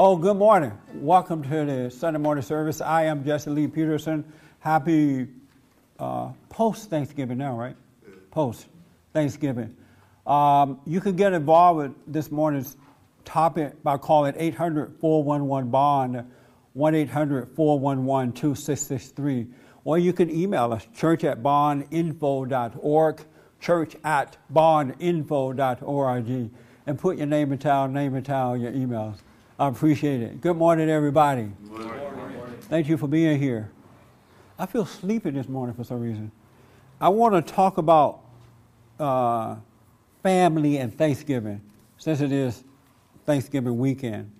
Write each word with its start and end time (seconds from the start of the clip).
Oh, 0.00 0.14
good 0.14 0.36
morning. 0.36 0.70
Welcome 0.94 1.42
to 1.42 1.64
the 1.64 1.90
Sunday 1.90 2.20
morning 2.20 2.44
service. 2.44 2.80
I 2.80 3.06
am 3.06 3.24
Jesse 3.24 3.50
Lee 3.50 3.66
Peterson. 3.66 4.24
Happy 4.60 5.26
uh, 5.98 6.30
post 6.48 6.88
Thanksgiving 6.88 7.38
now, 7.38 7.58
right? 7.58 7.74
Post 8.30 8.68
Thanksgiving. 9.12 9.76
Um, 10.24 10.80
you 10.86 11.00
can 11.00 11.16
get 11.16 11.32
involved 11.32 11.78
with 11.78 11.92
this 12.06 12.30
morning's 12.30 12.76
topic 13.24 13.82
by 13.82 13.96
calling 13.96 14.34
800 14.36 15.00
411 15.00 15.68
Bond, 15.68 16.30
1 16.74 16.94
800 16.94 17.56
411 17.56 18.34
2663. 18.34 19.48
Or 19.82 19.98
you 19.98 20.12
can 20.12 20.30
email 20.30 20.72
us, 20.72 20.86
church 20.94 21.24
at 21.24 21.42
bondinfo.org, 21.42 23.20
church 23.58 23.96
at 24.04 24.36
bondinfo.org, 24.54 26.50
and 26.86 26.98
put 27.00 27.16
your 27.16 27.26
name 27.26 27.50
and 27.50 27.60
town, 27.60 27.92
name 27.92 28.14
and 28.14 28.24
town, 28.24 28.60
your 28.60 28.70
emails. 28.70 29.16
I 29.60 29.66
appreciate 29.66 30.22
it. 30.22 30.40
Good 30.40 30.56
morning, 30.56 30.88
everybody. 30.88 31.50
Good 31.68 31.80
morning. 31.80 32.56
Thank 32.60 32.88
you 32.88 32.96
for 32.96 33.08
being 33.08 33.40
here. 33.40 33.72
I 34.56 34.66
feel 34.66 34.86
sleepy 34.86 35.30
this 35.30 35.48
morning 35.48 35.74
for 35.74 35.82
some 35.82 35.98
reason. 35.98 36.30
I 37.00 37.08
want 37.08 37.34
to 37.34 37.52
talk 37.52 37.76
about 37.76 38.20
uh, 39.00 39.56
family 40.22 40.76
and 40.76 40.96
Thanksgiving, 40.96 41.60
since 41.96 42.20
it 42.20 42.30
is 42.30 42.62
Thanksgiving 43.26 43.76
weekend. 43.78 44.30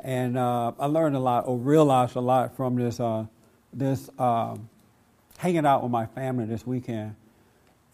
And 0.00 0.36
uh, 0.36 0.72
I 0.78 0.84
learned 0.84 1.16
a 1.16 1.20
lot, 1.20 1.48
or 1.48 1.56
realized 1.56 2.16
a 2.16 2.20
lot 2.20 2.54
from 2.54 2.76
this, 2.76 3.00
uh, 3.00 3.24
this 3.72 4.10
uh, 4.18 4.54
hanging 5.38 5.64
out 5.64 5.82
with 5.82 5.92
my 5.92 6.04
family 6.04 6.44
this 6.44 6.66
weekend. 6.66 7.16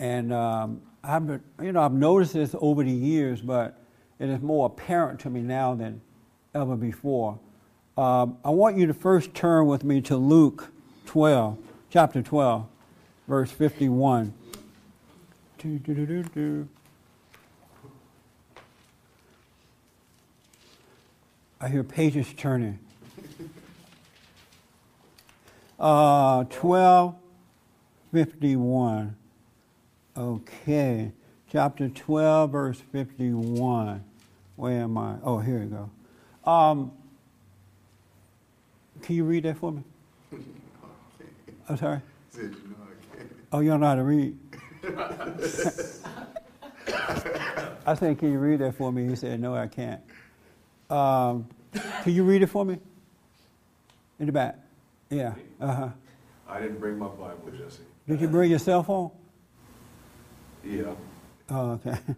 And 0.00 0.32
um, 0.32 0.82
I've, 1.04 1.24
been, 1.24 1.40
you 1.62 1.70
know, 1.70 1.82
I've 1.82 1.92
noticed 1.92 2.32
this 2.32 2.52
over 2.58 2.82
the 2.82 2.90
years, 2.90 3.40
but 3.40 3.80
it 4.18 4.28
is 4.28 4.40
more 4.40 4.66
apparent 4.66 5.20
to 5.20 5.30
me 5.30 5.40
now 5.40 5.76
than 5.76 6.00
ever 6.54 6.76
before. 6.76 7.38
Um, 7.96 8.38
I 8.44 8.50
want 8.50 8.76
you 8.76 8.86
to 8.86 8.94
first 8.94 9.34
turn 9.34 9.66
with 9.66 9.84
me 9.84 10.00
to 10.02 10.16
Luke 10.16 10.72
12, 11.06 11.58
chapter 11.90 12.22
12, 12.22 12.66
verse 13.28 13.50
51. 13.50 14.32
Do, 15.58 15.78
do, 15.78 15.94
do, 15.94 16.06
do, 16.06 16.22
do. 16.22 16.68
I 21.60 21.68
hear 21.68 21.82
pages 21.82 22.26
turning. 22.36 22.78
Uh, 25.78 26.44
12, 26.44 27.14
51. 28.12 29.16
Okay. 30.16 31.12
Chapter 31.50 31.88
12, 31.88 32.50
verse 32.50 32.82
51. 32.92 34.04
Where 34.56 34.82
am 34.82 34.98
I? 34.98 35.16
Oh, 35.22 35.38
here 35.38 35.60
we 35.60 35.66
go. 35.66 35.90
Um, 36.46 36.92
can 39.02 39.16
you 39.16 39.24
read 39.24 39.44
that 39.44 39.56
for 39.56 39.72
me? 39.72 39.82
I'm 41.68 41.76
sorry? 41.76 42.00
Oh, 43.52 43.60
you 43.60 43.70
don't 43.70 43.80
know 43.80 43.86
how 43.86 43.94
to 43.94 44.02
read? 44.02 44.36
I 47.86 47.94
said, 47.94 48.18
can 48.18 48.32
you 48.32 48.38
read 48.38 48.60
that 48.60 48.74
for 48.76 48.92
me? 48.92 49.08
He 49.08 49.16
said, 49.16 49.40
no, 49.40 49.54
I 49.54 49.66
can't. 49.66 50.00
Um, 50.90 51.46
can 52.02 52.12
you 52.12 52.24
read 52.24 52.42
it 52.42 52.46
for 52.48 52.64
me? 52.64 52.78
In 54.18 54.26
the 54.26 54.32
back. 54.32 54.58
Yeah. 55.10 55.34
Uh 55.60 55.74
huh. 55.74 55.88
I 56.48 56.60
didn't 56.60 56.78
bring 56.78 56.98
my 56.98 57.08
Bible, 57.08 57.50
Jesse. 57.56 57.82
Did 58.08 58.20
you 58.20 58.28
bring 58.28 58.50
your 58.50 58.58
cell 58.58 58.82
phone? 58.82 59.10
Yeah. 60.64 60.94
Oh, 61.50 61.72
okay. 61.72 61.98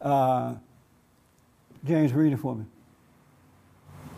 Uh, 0.00 0.54
James, 1.84 2.12
read 2.12 2.32
it 2.32 2.36
for 2.36 2.54
me. 2.54 2.64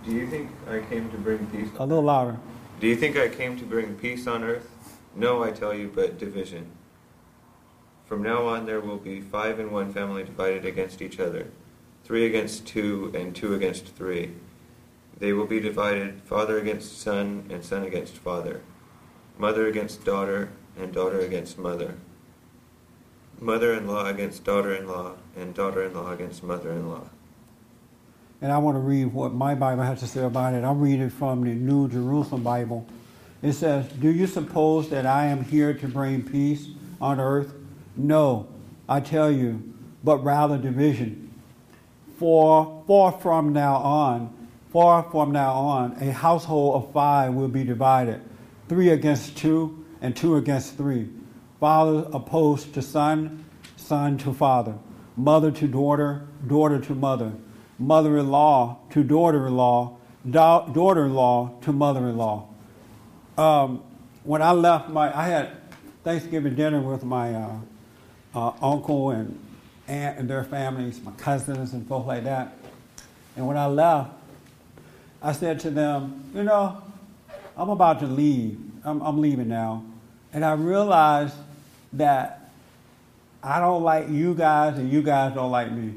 Do 0.05 0.13
you 0.13 0.27
think 0.27 0.51
I 0.69 0.81
came 0.81 1.11
to 1.11 1.19
bring 1.19 1.47
peace? 1.49 1.69
A 1.79 1.85
little 1.85 2.05
louder. 2.05 2.39
Do 2.81 2.87
you 2.87 2.97
think 2.97 3.17
I 3.17 3.29
came 3.29 3.59
to 3.59 3.65
bring 3.65 3.97
peace 3.97 4.27
on 4.27 4.43
earth? 4.43 4.99
No, 5.15 5.43
I 5.43 5.51
tell 5.51 5.75
you, 5.75 5.91
but 5.95 6.19
division. 6.19 6.71
From 8.07 8.23
now 8.23 8.47
on, 8.47 8.65
there 8.65 8.81
will 8.81 8.97
be 8.97 9.21
five 9.21 9.61
in 9.61 9.71
one 9.71 9.93
family 9.93 10.25
divided 10.25 10.65
against 10.65 11.03
each 11.03 11.21
other, 11.21 11.49
three 12.05 12.25
against 12.25 12.67
two, 12.67 13.13
and 13.15 13.37
two 13.37 13.55
against 13.55 13.95
three. 13.95 14.33
They 15.19 15.35
will 15.35 15.47
be 15.47 15.61
divided 15.61 16.23
father 16.23 16.59
against 16.59 16.99
son, 16.99 17.45
and 17.51 17.63
son 17.63 17.85
against 17.85 18.17
father, 18.17 18.63
mother 19.39 19.67
against 19.67 20.05
daughter, 20.05 20.49
and 20.79 20.93
daughter 20.93 21.21
against 21.21 21.59
mother, 21.59 21.97
mother 23.39 23.75
in 23.75 23.87
law 23.87 24.07
against 24.07 24.45
daughter 24.45 24.75
in 24.75 24.89
law, 24.89 25.17
and 25.37 25.55
daughter 25.55 25.83
in 25.85 25.93
law 25.93 26.11
against 26.13 26.43
mother 26.43 26.73
in 26.73 26.89
law. 26.89 27.11
And 28.43 28.51
I 28.51 28.59
want 28.59 28.77
to 28.77 28.81
read 28.81 29.07
what 29.07 29.35
my 29.35 29.55
Bible 29.55 29.83
has 29.83 30.01
to 30.01 30.07
say 30.07 30.23
about 30.23 30.55
it. 30.55 30.65
I'm 30.65 30.81
reading 30.81 31.11
from 31.11 31.45
the 31.45 31.51
New 31.51 31.89
Jerusalem 31.89 32.43
Bible. 32.43 32.87
It 33.43 33.53
says, 33.53 33.87
Do 33.93 34.11
you 34.11 34.27
suppose 34.27 34.89
that 34.91 35.05
I 35.05 35.27
am 35.27 35.45
here 35.45 35.75
to 35.75 35.89
bring 35.89 36.23
peace 36.23 36.69
on 37.01 37.21
earth? 37.21 37.53
No, 37.97 38.49
I 38.89 39.01
tell 39.01 39.31
you, 39.31 39.75
but 40.03 40.25
rather 40.25 40.57
division. 40.57 41.35
For 42.19 42.83
far 42.87 43.13
from 43.13 43.53
now 43.53 43.77
on, 43.77 44.49
far 44.73 45.03
from 45.11 45.33
now 45.33 45.53
on, 45.53 45.93
a 46.01 46.13
household 46.13 46.83
of 46.83 46.93
five 46.93 47.35
will 47.35 47.49
be 47.49 47.65
divided, 47.65 48.23
three 48.69 48.91
against 48.91 49.37
two, 49.37 49.85
and 50.01 50.17
two 50.17 50.37
against 50.37 50.77
three. 50.77 51.11
Father 51.59 52.09
opposed 52.13 52.73
to 52.73 52.81
son, 52.81 53.45
son 53.77 54.17
to 54.19 54.33
father, 54.33 54.79
mother 55.17 55.51
to 55.51 55.67
daughter, 55.67 56.27
daughter 56.47 56.79
to 56.79 56.95
mother, 56.95 57.33
mother 57.81 58.19
in 58.19 58.31
law 58.31 58.79
to 58.91 59.03
daughter 59.03 59.47
in 59.47 59.57
law, 59.57 59.97
daughter 60.31 61.07
in 61.07 61.15
law 61.15 61.51
to 61.63 61.73
mother 61.73 62.09
in 62.09 62.17
law. 62.17 62.47
Um, 63.39 63.83
when 64.23 64.43
I 64.43 64.53
left, 64.53 64.91
my 64.91 65.17
I 65.17 65.29
had 65.29 65.57
Thanksgiving 66.05 66.55
dinner 66.55 66.81
with 66.81 67.03
my 67.05 67.35
uh, 67.35 67.57
uh, 68.35 68.53
uncle 68.63 69.11
and 69.11 69.39
aunt 69.89 70.19
and 70.19 70.29
their 70.29 70.45
families, 70.45 71.01
my 71.03 71.13
cousins 71.13 71.73
and 71.73 71.89
folks 71.89 72.07
like 72.07 72.25
that. 72.25 72.57
And 73.37 73.47
when 73.47 73.57
I 73.57 73.67
left, 73.67 74.13
I 75.23 75.33
said 75.33 75.61
to 75.61 75.71
them, 75.71 76.31
you 76.35 76.43
know, 76.43 76.83
I'm 77.57 77.71
about 77.71 78.01
to 78.01 78.07
leave. 78.07 78.59
I'm, 78.85 79.01
I'm 79.03 79.21
leaving 79.21 79.49
now. 79.49 79.85
And 80.33 80.45
I 80.45 80.53
realized 80.53 81.35
that 81.95 82.51
I 83.43 83.59
don't 83.59 83.83
like 83.83 84.09
you 84.09 84.35
guys 84.35 84.79
and 84.79 84.93
you 84.93 85.03
guys 85.03 85.35
don't 85.35 85.51
like 85.51 85.73
me. 85.73 85.95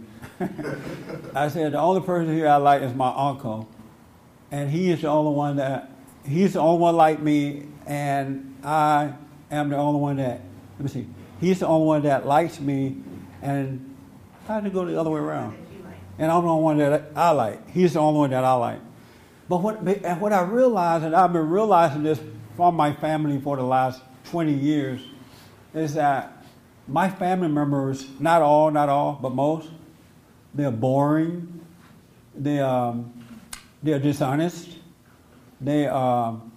I 1.35 1.47
said, 1.47 1.73
the 1.73 1.79
only 1.79 2.01
person 2.01 2.33
here 2.33 2.47
I 2.47 2.57
like 2.57 2.81
is 2.81 2.93
my 2.93 3.13
uncle. 3.15 3.67
And 4.51 4.69
he 4.69 4.91
is 4.91 5.01
the 5.01 5.07
only 5.07 5.35
one 5.35 5.55
that, 5.57 5.91
he's 6.25 6.53
the 6.53 6.59
only 6.59 6.79
one 6.79 6.95
like 6.95 7.19
me, 7.19 7.67
and 7.85 8.55
I 8.63 9.13
am 9.51 9.69
the 9.69 9.77
only 9.77 9.99
one 9.99 10.17
that, 10.17 10.41
let 10.77 10.81
me 10.81 10.89
see, 10.89 11.07
he's 11.39 11.59
the 11.59 11.67
only 11.67 11.87
one 11.87 12.03
that 12.03 12.25
likes 12.27 12.59
me, 12.59 12.97
and 13.41 13.95
I 14.47 14.55
had 14.55 14.63
to 14.65 14.69
go 14.69 14.85
the 14.85 14.99
other 14.99 15.09
way 15.09 15.19
around. 15.19 15.57
And 16.19 16.31
I'm 16.31 16.43
the 16.43 16.49
only 16.49 16.63
one 16.63 16.77
that 16.77 17.11
I 17.15 17.31
like. 17.31 17.71
He's 17.71 17.93
the 17.93 17.99
only 17.99 18.19
one 18.19 18.29
that 18.29 18.43
I 18.43 18.53
like. 18.53 18.79
But 19.49 19.57
what, 19.57 19.79
and 19.79 20.21
what 20.21 20.31
I 20.31 20.41
realized, 20.43 21.03
and 21.03 21.15
I've 21.15 21.33
been 21.33 21.49
realizing 21.49 22.03
this 22.03 22.19
from 22.55 22.75
my 22.75 22.93
family 22.93 23.39
for 23.41 23.57
the 23.57 23.63
last 23.63 24.01
20 24.25 24.53
years, 24.53 25.01
is 25.73 25.95
that 25.95 26.45
my 26.87 27.09
family 27.09 27.47
members, 27.47 28.07
not 28.19 28.41
all, 28.41 28.69
not 28.69 28.89
all, 28.89 29.17
but 29.21 29.33
most, 29.33 29.69
they're 30.53 30.71
boring, 30.71 31.61
they, 32.35 32.59
um, 32.59 33.13
they're 33.81 33.99
dishonest, 33.99 34.77
they, 35.59 35.87
um, 35.87 36.51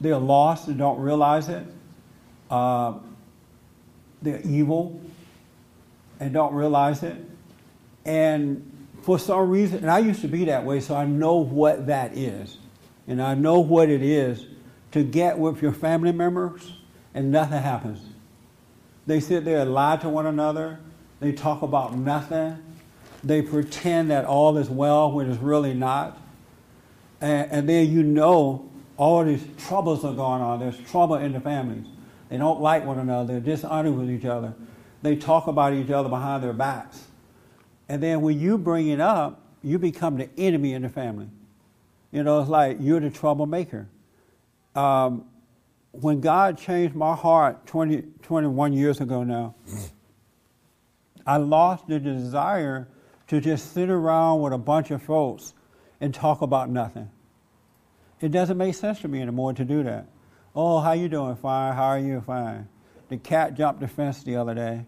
they're 0.00 0.18
lost 0.18 0.68
and 0.68 0.78
don't 0.78 1.00
realize 1.00 1.48
it, 1.48 1.66
uh, 2.50 2.94
they're 4.22 4.40
evil 4.42 5.00
and 6.20 6.32
don't 6.32 6.54
realize 6.54 7.02
it. 7.02 7.16
And 8.04 8.72
for 9.02 9.18
some 9.18 9.48
reason, 9.50 9.78
and 9.78 9.90
I 9.90 9.98
used 9.98 10.20
to 10.22 10.28
be 10.28 10.44
that 10.46 10.64
way, 10.64 10.80
so 10.80 10.94
I 10.94 11.04
know 11.04 11.36
what 11.36 11.86
that 11.86 12.16
is. 12.16 12.58
And 13.08 13.22
I 13.22 13.34
know 13.34 13.60
what 13.60 13.88
it 13.88 14.02
is 14.02 14.46
to 14.92 15.04
get 15.04 15.38
with 15.38 15.62
your 15.62 15.72
family 15.72 16.12
members 16.12 16.72
and 17.14 17.30
nothing 17.30 17.62
happens. 17.62 18.00
They 19.06 19.20
sit 19.20 19.44
there 19.44 19.60
and 19.60 19.72
lie 19.72 19.96
to 19.98 20.08
one 20.08 20.26
another. 20.26 20.80
They 21.20 21.32
talk 21.32 21.62
about 21.62 21.96
nothing. 21.96 22.62
They 23.26 23.42
pretend 23.42 24.12
that 24.12 24.24
all 24.24 24.56
is 24.56 24.70
well 24.70 25.10
when 25.10 25.28
it's 25.28 25.42
really 25.42 25.74
not. 25.74 26.16
And, 27.20 27.50
and 27.50 27.68
then 27.68 27.90
you 27.90 28.04
know 28.04 28.70
all 28.96 29.24
these 29.24 29.44
troubles 29.58 30.04
are 30.04 30.14
going 30.14 30.40
on. 30.40 30.60
There's 30.60 30.78
trouble 30.88 31.16
in 31.16 31.32
the 31.32 31.40
families. 31.40 31.86
They 32.28 32.38
don't 32.38 32.60
like 32.60 32.84
one 32.84 33.00
another. 33.00 33.40
They're 33.40 33.54
dishonored 33.54 33.96
with 33.96 34.08
each 34.08 34.24
other. 34.24 34.54
They 35.02 35.16
talk 35.16 35.48
about 35.48 35.72
each 35.72 35.90
other 35.90 36.08
behind 36.08 36.44
their 36.44 36.52
backs. 36.52 37.04
And 37.88 38.00
then 38.00 38.20
when 38.20 38.38
you 38.38 38.58
bring 38.58 38.88
it 38.88 39.00
up, 39.00 39.42
you 39.60 39.80
become 39.80 40.16
the 40.16 40.30
enemy 40.38 40.74
in 40.74 40.82
the 40.82 40.88
family. 40.88 41.26
You 42.12 42.22
know, 42.22 42.40
it's 42.40 42.48
like 42.48 42.76
you're 42.80 43.00
the 43.00 43.10
troublemaker. 43.10 43.88
Um, 44.76 45.24
when 45.90 46.20
God 46.20 46.58
changed 46.58 46.94
my 46.94 47.16
heart 47.16 47.66
20, 47.66 48.04
21 48.22 48.72
years 48.72 49.00
ago 49.00 49.24
now, 49.24 49.56
I 51.26 51.38
lost 51.38 51.88
the 51.88 51.98
desire 51.98 52.86
to 53.28 53.40
just 53.40 53.72
sit 53.72 53.90
around 53.90 54.40
with 54.40 54.52
a 54.52 54.58
bunch 54.58 54.90
of 54.90 55.02
folks 55.02 55.54
and 56.00 56.14
talk 56.14 56.42
about 56.42 56.70
nothing. 56.70 57.10
It 58.20 58.30
doesn't 58.30 58.56
make 58.56 58.74
sense 58.74 59.00
to 59.00 59.08
me 59.08 59.20
anymore 59.20 59.52
to 59.54 59.64
do 59.64 59.82
that. 59.82 60.06
Oh, 60.54 60.80
how 60.80 60.92
you 60.92 61.08
doing? 61.08 61.36
Fine. 61.36 61.74
How 61.74 61.84
are 61.88 61.98
you? 61.98 62.20
Fine. 62.22 62.68
The 63.08 63.18
cat 63.18 63.54
jumped 63.54 63.80
the 63.80 63.88
fence 63.88 64.22
the 64.22 64.36
other 64.36 64.54
day, 64.54 64.86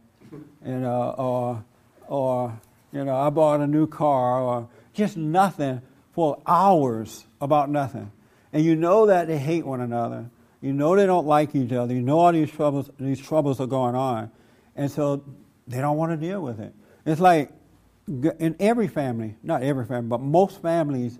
and 0.64 0.84
uh, 0.84 1.10
or 1.10 1.64
or 2.06 2.60
you 2.90 3.04
know 3.04 3.14
I 3.14 3.30
bought 3.30 3.60
a 3.60 3.66
new 3.66 3.86
car 3.86 4.40
or 4.40 4.68
just 4.94 5.16
nothing 5.16 5.82
for 6.12 6.40
hours 6.46 7.26
about 7.40 7.70
nothing. 7.70 8.10
And 8.52 8.64
you 8.64 8.74
know 8.74 9.06
that 9.06 9.28
they 9.28 9.38
hate 9.38 9.66
one 9.66 9.80
another. 9.80 10.30
You 10.60 10.72
know 10.72 10.96
they 10.96 11.06
don't 11.06 11.26
like 11.26 11.54
each 11.54 11.70
other. 11.72 11.94
You 11.94 12.00
know 12.00 12.18
all 12.18 12.32
these 12.32 12.50
troubles 12.50 12.90
these 12.98 13.20
troubles 13.20 13.60
are 13.60 13.66
going 13.66 13.94
on, 13.94 14.30
and 14.74 14.90
so 14.90 15.22
they 15.66 15.78
don't 15.78 15.98
want 15.98 16.12
to 16.12 16.16
deal 16.16 16.40
with 16.40 16.60
it. 16.60 16.74
It's 17.04 17.20
like 17.20 17.52
in 18.08 18.56
every 18.58 18.88
family, 18.88 19.36
not 19.42 19.62
every 19.62 19.84
family, 19.84 20.08
but 20.08 20.20
most 20.20 20.62
families, 20.62 21.18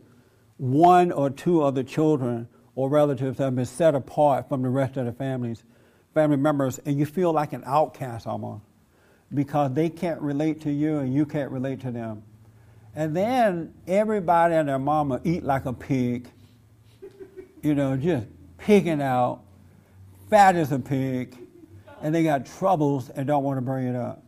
one 0.57 1.13
or 1.13 1.31
two 1.31 1.63
of 1.63 1.75
the 1.75 1.85
children 1.85 2.49
or 2.75 2.89
relatives 2.89 3.39
have 3.39 3.55
been 3.55 3.67
set 3.67 3.95
apart 3.95 4.49
from 4.49 4.63
the 4.63 4.69
rest 4.69 4.97
of 4.97 5.05
the 5.05 5.13
families, 5.13 5.65
family 6.15 6.37
members, 6.37 6.79
and 6.87 6.99
you 6.99 7.05
feel 7.05 7.33
like 7.33 7.53
an 7.53 7.63
outcast 7.67 8.27
almost 8.27 8.65
because 9.35 9.73
they 9.75 9.91
can't 9.91 10.21
relate 10.21 10.63
to 10.63 10.71
you 10.71 10.99
and 10.99 11.13
you 11.13 11.27
can't 11.27 11.51
relate 11.51 11.81
to 11.81 11.91
them. 11.91 12.23
And 12.95 13.15
then 13.15 13.75
everybody 13.87 14.55
and 14.55 14.69
their 14.69 14.79
mama 14.79 15.21
eat 15.25 15.45
like 15.45 15.67
a 15.67 15.73
pig, 15.73 16.29
you 17.63 17.75
know, 17.75 17.97
just 17.97 18.27
pigging 18.57 19.03
out, 19.03 19.43
fat 20.31 20.57
as 20.57 20.73
a 20.73 20.79
pig, 20.79 21.37
and 22.01 22.15
they 22.15 22.23
got 22.23 22.47
troubles 22.47 23.11
and 23.11 23.27
don't 23.27 23.45
want 23.45 23.59
to 23.59 23.63
bring 23.63 23.87
it 23.87 23.97
up. 23.97 24.23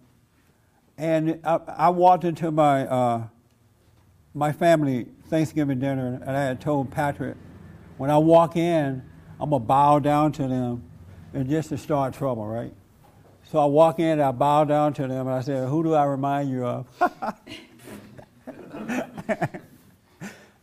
And 1.01 1.41
I, 1.45 1.61
I 1.79 1.89
walked 1.89 2.25
into 2.25 2.51
my 2.51 2.87
uh, 2.87 3.23
my 4.35 4.53
family 4.53 5.07
Thanksgiving 5.29 5.79
dinner, 5.79 6.21
and 6.21 6.37
I 6.37 6.43
had 6.43 6.61
told 6.61 6.91
Patrick, 6.91 7.39
when 7.97 8.11
I 8.11 8.19
walk 8.19 8.55
in, 8.55 9.03
I'm 9.41 9.49
gonna 9.49 9.65
bow 9.65 9.99
down 9.99 10.33
to 10.33 10.47
them, 10.47 10.83
and 11.33 11.49
just 11.49 11.71
to 11.71 11.79
start 11.79 12.13
trouble, 12.13 12.47
right? 12.47 12.75
So 13.51 13.59
I 13.59 13.65
walk 13.65 13.99
in, 13.99 14.11
and 14.11 14.23
I 14.23 14.31
bow 14.31 14.65
down 14.65 14.93
to 14.93 15.09
them, 15.09 15.27
and 15.27 15.31
I 15.31 15.41
said, 15.41 15.71
"Who 15.71 15.83
do 15.83 15.95
I 15.95 16.05
remind 16.05 16.51
you 16.51 16.67
of?" 16.67 16.87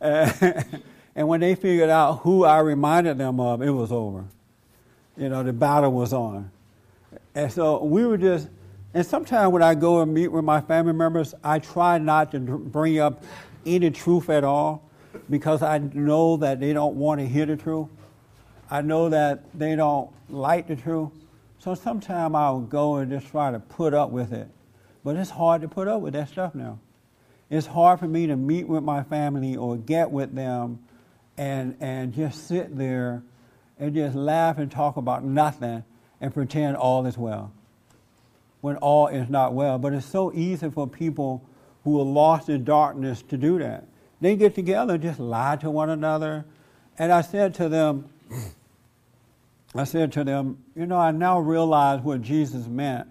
and 0.00 1.26
when 1.26 1.40
they 1.40 1.56
figured 1.56 1.90
out 1.90 2.20
who 2.20 2.44
I 2.44 2.60
reminded 2.60 3.18
them 3.18 3.40
of, 3.40 3.60
it 3.60 3.70
was 3.70 3.90
over. 3.90 4.24
You 5.16 5.30
know, 5.30 5.42
the 5.42 5.52
battle 5.52 5.90
was 5.90 6.12
on. 6.12 6.52
And 7.34 7.50
so 7.50 7.82
we 7.82 8.06
were 8.06 8.18
just 8.18 8.48
and 8.94 9.04
sometimes 9.04 9.52
when 9.52 9.62
I 9.62 9.74
go 9.74 10.00
and 10.00 10.12
meet 10.12 10.28
with 10.28 10.44
my 10.44 10.60
family 10.60 10.94
members, 10.94 11.34
I 11.44 11.58
try 11.58 11.98
not 11.98 12.32
to 12.32 12.40
bring 12.40 12.98
up 12.98 13.22
any 13.66 13.90
truth 13.90 14.30
at 14.30 14.44
all 14.44 14.82
because 15.28 15.62
I 15.62 15.78
know 15.78 16.38
that 16.38 16.58
they 16.60 16.72
don't 16.72 16.96
want 16.96 17.20
to 17.20 17.26
hear 17.26 17.44
the 17.44 17.56
truth. 17.56 17.88
I 18.70 18.80
know 18.80 19.08
that 19.10 19.44
they 19.58 19.76
don't 19.76 20.10
like 20.30 20.68
the 20.68 20.76
truth. 20.76 21.10
So 21.58 21.74
sometimes 21.74 22.34
I'll 22.34 22.60
go 22.60 22.96
and 22.96 23.10
just 23.10 23.26
try 23.28 23.50
to 23.50 23.58
put 23.58 23.92
up 23.92 24.10
with 24.10 24.32
it. 24.32 24.48
But 25.04 25.16
it's 25.16 25.30
hard 25.30 25.62
to 25.62 25.68
put 25.68 25.86
up 25.86 26.00
with 26.00 26.14
that 26.14 26.28
stuff 26.28 26.54
now. 26.54 26.78
It's 27.50 27.66
hard 27.66 27.98
for 27.98 28.08
me 28.08 28.26
to 28.26 28.36
meet 28.36 28.68
with 28.68 28.82
my 28.82 29.02
family 29.02 29.56
or 29.56 29.76
get 29.76 30.10
with 30.10 30.34
them 30.34 30.80
and, 31.36 31.76
and 31.80 32.12
just 32.12 32.46
sit 32.46 32.76
there 32.76 33.22
and 33.78 33.94
just 33.94 34.14
laugh 34.16 34.58
and 34.58 34.70
talk 34.70 34.96
about 34.96 35.24
nothing 35.24 35.84
and 36.20 36.32
pretend 36.32 36.76
all 36.76 37.06
is 37.06 37.16
well 37.16 37.52
when 38.60 38.76
all 38.76 39.08
is 39.08 39.28
not 39.28 39.54
well. 39.54 39.78
But 39.78 39.92
it's 39.92 40.06
so 40.06 40.32
easy 40.32 40.70
for 40.70 40.86
people 40.86 41.44
who 41.84 42.00
are 42.00 42.04
lost 42.04 42.48
in 42.48 42.64
darkness 42.64 43.22
to 43.28 43.36
do 43.36 43.58
that. 43.58 43.86
They 44.20 44.36
get 44.36 44.54
together 44.54 44.94
and 44.94 45.02
just 45.02 45.20
lie 45.20 45.56
to 45.56 45.70
one 45.70 45.90
another. 45.90 46.44
And 46.98 47.12
I 47.12 47.20
said 47.20 47.54
to 47.54 47.68
them, 47.68 48.08
I 49.74 49.84
said 49.84 50.12
to 50.12 50.24
them, 50.24 50.58
you 50.74 50.86
know, 50.86 50.96
I 50.96 51.10
now 51.10 51.38
realize 51.38 52.00
what 52.00 52.22
Jesus 52.22 52.66
meant 52.66 53.08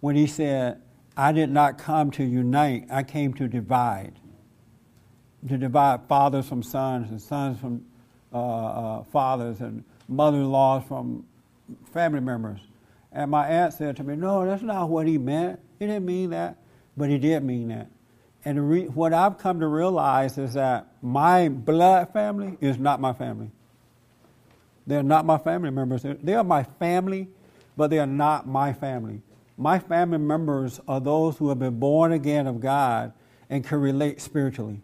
when 0.00 0.16
he 0.16 0.26
said, 0.26 0.80
I 1.16 1.32
did 1.32 1.50
not 1.50 1.78
come 1.78 2.10
to 2.12 2.24
unite, 2.24 2.86
I 2.90 3.02
came 3.02 3.34
to 3.34 3.48
divide. 3.48 4.12
To 5.48 5.58
divide 5.58 6.06
fathers 6.08 6.46
from 6.48 6.62
sons 6.62 7.10
and 7.10 7.20
sons 7.20 7.58
from 7.58 7.84
uh, 8.32 8.38
uh, 8.38 9.04
fathers 9.04 9.60
and 9.60 9.84
mother 10.08 10.38
in 10.38 10.50
laws 10.50 10.84
from 10.86 11.24
family 11.92 12.20
members. 12.20 12.60
And 13.14 13.30
my 13.30 13.46
aunt 13.46 13.72
said 13.72 13.96
to 13.96 14.04
me, 14.04 14.16
No, 14.16 14.44
that's 14.44 14.62
not 14.62 14.90
what 14.90 15.06
he 15.06 15.16
meant. 15.16 15.60
He 15.78 15.86
didn't 15.86 16.04
mean 16.04 16.30
that. 16.30 16.58
But 16.96 17.08
he 17.08 17.18
did 17.18 17.42
mean 17.44 17.68
that. 17.68 17.88
And 18.44 18.68
re- 18.68 18.86
what 18.86 19.12
I've 19.14 19.38
come 19.38 19.60
to 19.60 19.66
realize 19.66 20.36
is 20.36 20.54
that 20.54 20.88
my 21.00 21.48
blood 21.48 22.12
family 22.12 22.58
is 22.60 22.76
not 22.76 23.00
my 23.00 23.12
family. 23.12 23.50
They're 24.86 25.02
not 25.02 25.24
my 25.24 25.38
family 25.38 25.70
members. 25.70 26.02
They 26.02 26.34
are 26.34 26.44
my 26.44 26.64
family, 26.64 27.28
but 27.76 27.88
they 27.88 27.98
are 27.98 28.06
not 28.06 28.46
my 28.46 28.72
family. 28.72 29.22
My 29.56 29.78
family 29.78 30.18
members 30.18 30.80
are 30.86 31.00
those 31.00 31.38
who 31.38 31.48
have 31.48 31.58
been 31.58 31.78
born 31.78 32.12
again 32.12 32.46
of 32.46 32.60
God 32.60 33.12
and 33.48 33.64
can 33.64 33.80
relate 33.80 34.20
spiritually. 34.20 34.82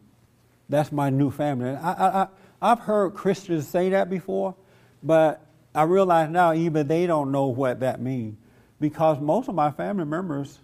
That's 0.68 0.92
my 0.92 1.10
new 1.10 1.30
family. 1.30 1.70
I, 1.70 1.92
I, 1.92 2.22
I, 2.22 2.28
I've 2.62 2.78
heard 2.78 3.14
Christians 3.14 3.66
say 3.68 3.90
that 3.90 4.08
before, 4.08 4.54
but 5.02 5.44
I 5.74 5.84
realize 5.84 6.30
now 6.30 6.52
even 6.52 6.88
they 6.88 7.06
don't 7.06 7.30
know 7.30 7.46
what 7.46 7.80
that 7.80 8.00
means 8.00 8.36
because 8.80 9.20
most 9.20 9.48
of 9.48 9.54
my 9.54 9.70
family 9.70 10.04
members 10.04 10.58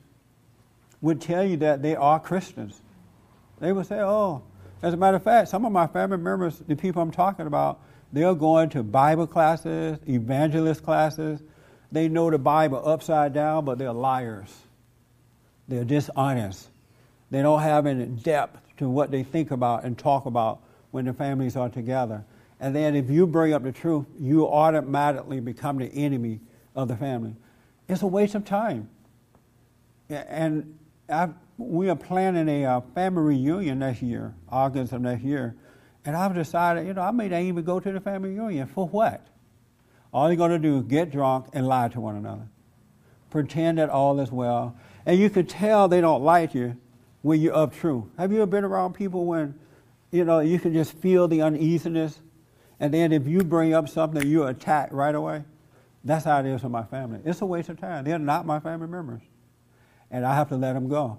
would 1.01 1.21
tell 1.21 1.45
you 1.45 1.59
that 1.59 1.83
they 1.83 1.95
are 1.95 2.19
Christians. 2.19 2.81
They 3.61 3.73
would 3.73 3.87
say, 3.87 4.01
oh, 4.01 4.43
as 4.83 4.95
a 4.95 4.97
matter 4.97 5.17
of 5.17 5.23
fact, 5.23 5.49
some 5.49 5.65
of 5.65 5.73
my 5.73 5.87
family 5.87 6.19
members, 6.19 6.59
the 6.59 6.77
people 6.77 7.03
I'm 7.03 7.11
talking 7.11 7.47
about, 7.47 7.81
they're 8.13 8.35
going 8.35 8.71
to 8.71 8.83
Bible 8.83 9.27
classes, 9.27 9.99
evangelist 10.09 10.83
classes. 10.83 11.41
They 11.93 12.09
know 12.09 12.31
the 12.31 12.39
Bible 12.39 12.83
upside 12.87 13.33
down, 13.33 13.65
but 13.65 13.79
they're 13.79 13.93
liars. 13.93 14.55
They're 15.69 15.85
dishonest. 15.85 16.69
They 17.31 17.43
don't 17.43 17.61
have 17.61 17.87
any 17.87 18.07
depth 18.07 18.61
to 18.79 18.89
what 18.89 19.11
they 19.11 19.23
think 19.23 19.51
about 19.51 19.85
and 19.85 19.99
talk 19.99 20.27
about 20.27 20.61
when 20.91 21.05
the 21.05 21.13
families 21.13 21.57
are 21.57 21.69
together. 21.69 22.25
And 22.59 22.75
then 22.75 22.97
if 22.97 23.11
you 23.11 23.27
bring 23.27 23.53
up 23.53 23.63
the 23.63 23.73
truth, 23.73 24.07
you 24.19 24.49
automatically 24.49 25.41
become 25.41 25.79
the 25.79 25.87
enemy 25.87 26.41
of 26.75 26.89
the 26.89 26.97
family. 26.97 27.37
It's 27.89 28.03
a 28.03 28.07
waste 28.07 28.35
of 28.35 28.45
time. 28.45 28.89
And 30.09 30.79
I've, 31.09 31.35
we 31.59 31.89
are 31.91 31.97
planning 31.97 32.49
a 32.49 32.65
uh, 32.67 32.81
family 32.95 33.37
reunion 33.37 33.79
next 33.81 34.03
year, 34.03 34.35
August 34.49 34.93
of 34.93 35.03
next 35.03 35.23
year. 35.23 35.55
And 36.05 36.17
I've 36.17 36.35
decided, 36.35 36.87
you 36.87 36.95
know, 36.95 37.03
I 37.03 37.11
may 37.11 37.29
not 37.29 37.41
even 37.41 37.65
go 37.65 37.81
to 37.81 37.93
the 37.93 38.01
family 38.01 38.31
reunion. 38.31 38.67
For 38.69 38.87
what? 38.89 39.27
All 40.13 40.29
you're 40.29 40.37
going 40.37 40.53
to 40.53 40.59
do 40.59 40.79
is 40.79 40.85
get 40.85 41.11
drunk 41.11 41.49
and 41.53 41.67
lie 41.67 41.89
to 41.89 42.01
one 42.01 42.17
another. 42.17 42.49
Pretend 43.31 43.79
that 43.79 43.91
all 43.91 44.19
is 44.21 44.31
well. 44.31 44.77
And 45.05 45.19
you 45.19 45.29
can 45.29 45.47
tell 45.47 45.89
they 45.89 46.01
don't 46.01 46.23
like 46.23 46.55
you 46.55 46.77
when 47.23 47.41
you're 47.41 47.57
up 47.57 47.75
true. 47.75 48.11
Have 48.17 48.33
you 48.33 48.39
ever 48.39 48.47
been 48.47 48.65
around 48.65 48.95
people 48.95 49.27
when, 49.27 49.59
you 50.11 50.25
know, 50.25 50.41
you 50.41 50.59
can 50.59 50.73
just 50.73 50.93
feel 50.93 51.29
the 51.29 51.43
uneasiness? 51.43 52.19
And 52.79 52.93
then 52.93 53.13
if 53.13 53.27
you 53.27 53.43
bring 53.43 53.75
up 53.75 53.89
something, 53.89 54.27
you 54.27 54.45
attack 54.45 54.91
right 54.93 55.15
away. 55.15 55.45
That's 56.05 56.25
how 56.25 56.41
it 56.41 56.47
is 56.47 56.63
with 56.63 56.71
my 56.71 56.85
family. 56.85 57.21
It's 57.25 57.41
a 57.41 57.47
waste 57.47 57.69
of 57.69 57.81
time. 57.81 58.05
They're 58.05 58.19
not 58.19 58.47
my 58.47 58.61
family 58.61 58.87
members. 58.87 59.23
And 60.11 60.25
I 60.25 60.35
have 60.35 60.49
to 60.51 60.57
let 60.57 60.75
them 60.75 60.89
go. 60.89 61.19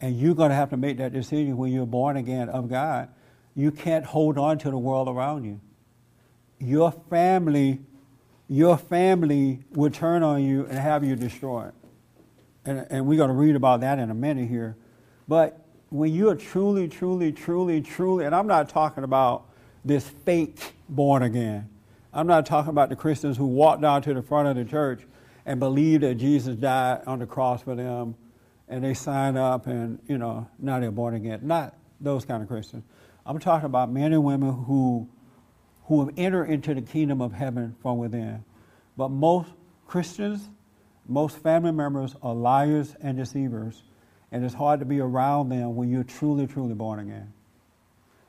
And 0.00 0.18
you're 0.18 0.34
going 0.34 0.50
to 0.50 0.54
have 0.54 0.70
to 0.70 0.76
make 0.76 0.98
that 0.98 1.12
decision 1.12 1.56
when 1.56 1.72
you're 1.72 1.86
born 1.86 2.16
again 2.16 2.48
of 2.48 2.68
God. 2.68 3.08
You 3.54 3.70
can't 3.70 4.04
hold 4.04 4.38
on 4.38 4.58
to 4.58 4.70
the 4.70 4.78
world 4.78 5.08
around 5.08 5.44
you. 5.44 5.60
Your 6.58 6.92
family, 6.92 7.80
your 8.48 8.76
family 8.76 9.60
will 9.70 9.90
turn 9.90 10.22
on 10.22 10.42
you 10.42 10.66
and 10.66 10.78
have 10.78 11.04
you 11.04 11.16
destroyed. 11.16 11.72
And, 12.64 12.86
and 12.90 13.06
we're 13.06 13.16
going 13.16 13.28
to 13.28 13.34
read 13.34 13.56
about 13.56 13.80
that 13.80 13.98
in 13.98 14.10
a 14.10 14.14
minute 14.14 14.48
here. 14.48 14.76
But 15.26 15.64
when 15.88 16.12
you're 16.14 16.34
truly, 16.34 16.88
truly, 16.88 17.32
truly, 17.32 17.80
truly, 17.80 18.24
and 18.24 18.34
I'm 18.34 18.46
not 18.46 18.68
talking 18.68 19.04
about 19.04 19.46
this 19.84 20.08
fake 20.08 20.74
born 20.88 21.22
again. 21.22 21.68
I'm 22.12 22.26
not 22.26 22.46
talking 22.46 22.70
about 22.70 22.88
the 22.88 22.96
Christians 22.96 23.36
who 23.36 23.46
walk 23.46 23.80
down 23.80 24.02
to 24.02 24.14
the 24.14 24.22
front 24.22 24.48
of 24.48 24.56
the 24.56 24.64
church 24.64 25.02
and 25.44 25.60
believe 25.60 26.00
that 26.00 26.14
Jesus 26.14 26.56
died 26.56 27.02
on 27.06 27.18
the 27.18 27.26
cross 27.26 27.62
for 27.62 27.74
them 27.74 28.14
and 28.68 28.82
they 28.82 28.94
sign 28.94 29.36
up 29.36 29.66
and, 29.66 29.98
you 30.06 30.16
know, 30.16 30.48
now 30.58 30.80
they're 30.80 30.90
born 30.90 31.14
again. 31.14 31.40
Not 31.42 31.76
those 32.00 32.24
kind 32.24 32.42
of 32.42 32.48
Christians. 32.48 32.84
I'm 33.26 33.38
talking 33.38 33.66
about 33.66 33.90
men 33.90 34.12
and 34.12 34.24
women 34.24 34.64
who, 34.64 35.08
who 35.86 36.04
have 36.04 36.14
entered 36.16 36.46
into 36.46 36.74
the 36.74 36.82
kingdom 36.82 37.20
of 37.20 37.32
heaven 37.32 37.74
from 37.82 37.98
within. 37.98 38.44
But 38.96 39.10
most 39.10 39.50
Christians, 39.86 40.48
most 41.06 41.36
family 41.38 41.72
members 41.72 42.16
are 42.22 42.34
liars 42.34 42.94
and 43.00 43.18
deceivers, 43.18 43.82
and 44.32 44.44
it's 44.44 44.54
hard 44.54 44.80
to 44.80 44.86
be 44.86 45.00
around 45.00 45.50
them 45.50 45.76
when 45.76 45.90
you're 45.90 46.04
truly, 46.04 46.46
truly 46.46 46.74
born 46.74 47.00
again. 47.00 47.33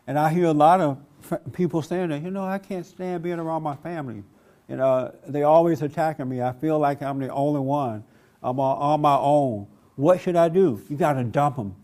And 0.07 0.19
I 0.19 0.31
hear 0.31 0.45
a 0.45 0.53
lot 0.53 0.81
of 0.81 1.53
people 1.53 1.81
saying 1.81 2.09
that, 2.09 2.21
you 2.21 2.31
know, 2.31 2.45
I 2.45 2.57
can't 2.59 2.85
stand 2.85 3.23
being 3.23 3.39
around 3.39 3.63
my 3.63 3.75
family. 3.75 4.23
You 4.67 4.75
uh, 4.75 4.77
know, 4.77 5.15
they 5.27 5.43
always 5.43 5.81
attacking 5.81 6.27
me. 6.27 6.41
I 6.41 6.51
feel 6.53 6.79
like 6.79 7.01
I'm 7.01 7.19
the 7.19 7.29
only 7.29 7.59
one. 7.59 8.03
I'm 8.41 8.59
on 8.59 9.01
my 9.01 9.17
own. 9.17 9.67
What 9.95 10.21
should 10.21 10.35
I 10.35 10.49
do? 10.49 10.81
You 10.89 10.97
got 10.97 11.13
to 11.13 11.23
dump 11.23 11.55
them. 11.55 11.75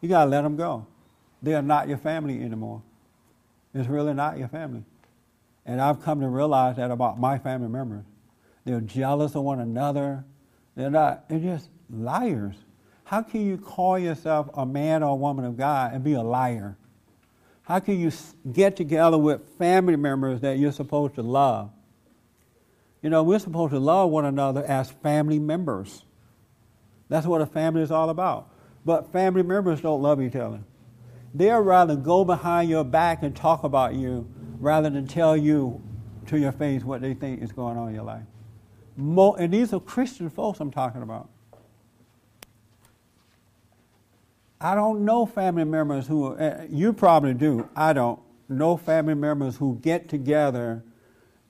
You 0.00 0.08
got 0.08 0.24
to 0.24 0.30
let 0.30 0.42
them 0.42 0.56
go. 0.56 0.86
They 1.42 1.54
are 1.54 1.62
not 1.62 1.88
your 1.88 1.98
family 1.98 2.42
anymore. 2.42 2.82
It's 3.74 3.88
really 3.88 4.14
not 4.14 4.38
your 4.38 4.48
family. 4.48 4.84
And 5.66 5.80
I've 5.80 6.02
come 6.02 6.20
to 6.20 6.28
realize 6.28 6.76
that 6.76 6.90
about 6.90 7.18
my 7.18 7.38
family 7.38 7.68
members. 7.68 8.04
They're 8.64 8.80
jealous 8.80 9.34
of 9.34 9.42
one 9.42 9.60
another. 9.60 10.24
They're 10.76 10.90
not, 10.90 11.28
they're 11.28 11.38
just 11.38 11.68
liars. 11.90 12.56
How 13.04 13.22
can 13.22 13.46
you 13.46 13.58
call 13.58 13.98
yourself 13.98 14.48
a 14.54 14.64
man 14.64 15.02
or 15.02 15.10
a 15.10 15.14
woman 15.14 15.44
of 15.44 15.56
God 15.56 15.92
and 15.92 16.02
be 16.02 16.14
a 16.14 16.22
liar? 16.22 16.76
How 17.64 17.80
can 17.80 17.98
you 17.98 18.12
get 18.52 18.76
together 18.76 19.18
with 19.18 19.40
family 19.58 19.96
members 19.96 20.40
that 20.42 20.58
you're 20.58 20.72
supposed 20.72 21.14
to 21.14 21.22
love? 21.22 21.70
You 23.02 23.10
know, 23.10 23.22
we're 23.22 23.38
supposed 23.38 23.72
to 23.72 23.78
love 23.78 24.10
one 24.10 24.24
another 24.24 24.64
as 24.64 24.90
family 24.90 25.38
members. 25.38 26.04
That's 27.08 27.26
what 27.26 27.40
a 27.40 27.46
family 27.46 27.82
is 27.82 27.90
all 27.90 28.10
about. 28.10 28.50
But 28.84 29.12
family 29.12 29.42
members 29.42 29.80
don't 29.80 30.02
love 30.02 30.20
each 30.20 30.36
other. 30.36 30.60
They'd 31.32 31.52
rather 31.52 31.96
go 31.96 32.24
behind 32.24 32.68
your 32.68 32.84
back 32.84 33.22
and 33.22 33.34
talk 33.34 33.64
about 33.64 33.94
you 33.94 34.28
rather 34.60 34.90
than 34.90 35.06
tell 35.06 35.36
you 35.36 35.82
to 36.26 36.38
your 36.38 36.52
face 36.52 36.84
what 36.84 37.00
they 37.00 37.14
think 37.14 37.42
is 37.42 37.50
going 37.50 37.76
on 37.76 37.88
in 37.88 37.94
your 37.94 38.04
life. 38.04 38.24
Mo- 38.96 39.34
and 39.34 39.52
these 39.52 39.72
are 39.72 39.80
Christian 39.80 40.30
folks 40.30 40.60
I'm 40.60 40.70
talking 40.70 41.02
about. 41.02 41.28
I 44.64 44.74
don't 44.74 45.04
know 45.04 45.26
family 45.26 45.64
members 45.64 46.06
who, 46.06 46.36
uh, 46.36 46.64
you 46.70 46.94
probably 46.94 47.34
do, 47.34 47.68
I 47.76 47.92
don't 47.92 48.18
know 48.48 48.78
family 48.78 49.12
members 49.12 49.58
who 49.58 49.78
get 49.82 50.08
together, 50.08 50.82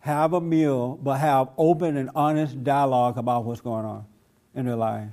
have 0.01 0.33
a 0.33 0.41
meal, 0.41 0.97
but 0.97 1.21
have 1.21 1.51
open 1.57 1.97
and 1.97 2.11
honest 2.17 2.65
dialogue 2.65 3.17
about 3.17 3.45
what's 3.45 3.61
going 3.61 3.85
on 3.85 4.05
in 4.57 4.67
their 4.67 4.75
life. 4.75 5.11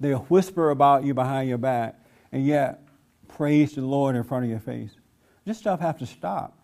They'll 0.00 0.24
whisper 0.24 0.70
about 0.70 1.04
you 1.04 1.14
behind 1.14 1.48
your 1.48 1.58
back, 1.58 2.00
and 2.32 2.44
yet 2.44 2.82
praise 3.28 3.76
the 3.76 3.82
Lord 3.82 4.16
in 4.16 4.24
front 4.24 4.42
of 4.42 4.50
your 4.50 4.58
face. 4.58 4.90
This 5.44 5.56
stuff 5.56 5.78
has 5.78 5.98
to 5.98 6.06
stop. 6.06 6.58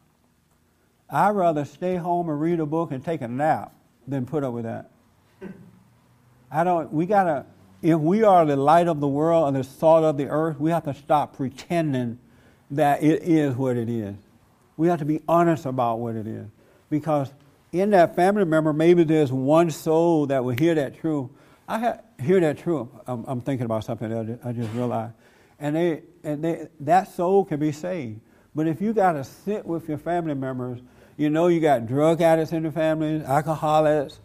I'd 1.08 1.30
rather 1.30 1.64
stay 1.64 1.94
home 1.94 2.28
and 2.28 2.40
read 2.40 2.58
a 2.58 2.66
book 2.66 2.90
and 2.90 3.04
take 3.04 3.20
a 3.20 3.28
nap 3.28 3.72
than 4.08 4.26
put 4.26 4.42
up 4.42 4.52
with 4.52 4.64
that. 4.64 4.90
I 6.50 6.64
don't, 6.64 6.92
we 6.92 7.06
gotta, 7.06 7.46
if 7.86 8.00
we 8.00 8.24
are 8.24 8.44
the 8.44 8.56
light 8.56 8.88
of 8.88 8.98
the 8.98 9.06
world 9.06 9.46
and 9.46 9.56
the 9.56 9.62
salt 9.62 10.02
of 10.02 10.16
the 10.16 10.26
earth, 10.26 10.58
we 10.58 10.72
have 10.72 10.82
to 10.84 10.94
stop 10.94 11.36
pretending 11.36 12.18
that 12.72 13.00
it 13.00 13.22
is 13.22 13.54
what 13.54 13.76
it 13.76 13.88
is. 13.88 14.16
We 14.76 14.88
have 14.88 14.98
to 14.98 15.04
be 15.04 15.20
honest 15.28 15.66
about 15.66 16.00
what 16.00 16.16
it 16.16 16.26
is. 16.26 16.48
Because 16.90 17.32
in 17.70 17.90
that 17.90 18.16
family 18.16 18.44
member, 18.44 18.72
maybe 18.72 19.04
there's 19.04 19.30
one 19.30 19.70
soul 19.70 20.26
that 20.26 20.44
will 20.44 20.56
hear 20.56 20.74
that 20.74 20.98
truth. 20.98 21.30
I 21.68 21.78
ha- 21.78 21.98
hear 22.20 22.40
that 22.40 22.58
truth. 22.58 22.88
I'm, 23.06 23.24
I'm, 23.28 23.40
thinking 23.40 23.64
about 23.64 23.84
something 23.84 24.08
that 24.08 24.40
I 24.44 24.52
just 24.52 24.72
realized. 24.72 25.14
And, 25.60 25.76
they, 25.76 26.02
and 26.24 26.42
they, 26.42 26.66
that 26.80 27.14
soul 27.14 27.44
can 27.44 27.60
be 27.60 27.70
saved. 27.70 28.20
But 28.52 28.66
if 28.66 28.80
you 28.80 28.94
got 28.94 29.12
to 29.12 29.22
sit 29.22 29.64
with 29.64 29.88
your 29.88 29.98
family 29.98 30.34
members, 30.34 30.80
you 31.16 31.30
know 31.30 31.46
you 31.46 31.60
got 31.60 31.86
drug 31.86 32.20
addicts 32.20 32.50
in 32.52 32.64
the 32.64 32.72
family, 32.72 33.24
alcoholics, 33.24 34.18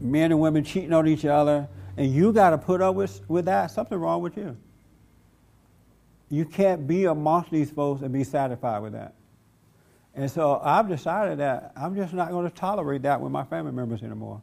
men 0.00 0.30
and 0.30 0.40
women 0.40 0.62
cheating 0.62 0.92
on 0.92 1.08
each 1.08 1.24
other, 1.24 1.68
and 1.96 2.12
you 2.12 2.32
got 2.32 2.50
to 2.50 2.58
put 2.58 2.80
up 2.80 2.94
with, 2.94 3.20
with 3.28 3.44
that, 3.46 3.70
something 3.70 3.98
wrong 3.98 4.22
with 4.22 4.36
you. 4.36 4.56
You 6.30 6.44
can't 6.44 6.86
be 6.86 7.04
amongst 7.04 7.50
these 7.50 7.70
folks 7.70 8.02
and 8.02 8.12
be 8.12 8.24
satisfied 8.24 8.82
with 8.82 8.92
that. 8.92 9.14
And 10.14 10.30
so 10.30 10.60
I've 10.62 10.88
decided 10.88 11.38
that 11.38 11.72
I'm 11.76 11.94
just 11.94 12.12
not 12.12 12.30
going 12.30 12.48
to 12.48 12.54
tolerate 12.54 13.02
that 13.02 13.20
with 13.20 13.32
my 13.32 13.44
family 13.44 13.72
members 13.72 14.02
anymore. 14.02 14.42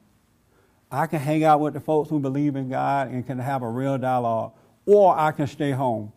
I 0.91 1.06
can 1.06 1.20
hang 1.20 1.44
out 1.44 1.60
with 1.60 1.74
the 1.74 1.79
folks 1.79 2.10
who 2.10 2.20
believe 2.20 2.56
in 2.56 2.70
God 2.70 3.10
and 3.10 3.25
can 3.25 3.38
have 3.38 3.62
a 3.62 3.70
real 3.70 3.98
dialogue, 3.98 4.53
or 4.86 5.18
I 5.18 5.32
can 5.32 5.48
stay 5.48 5.72
home. 5.72 6.12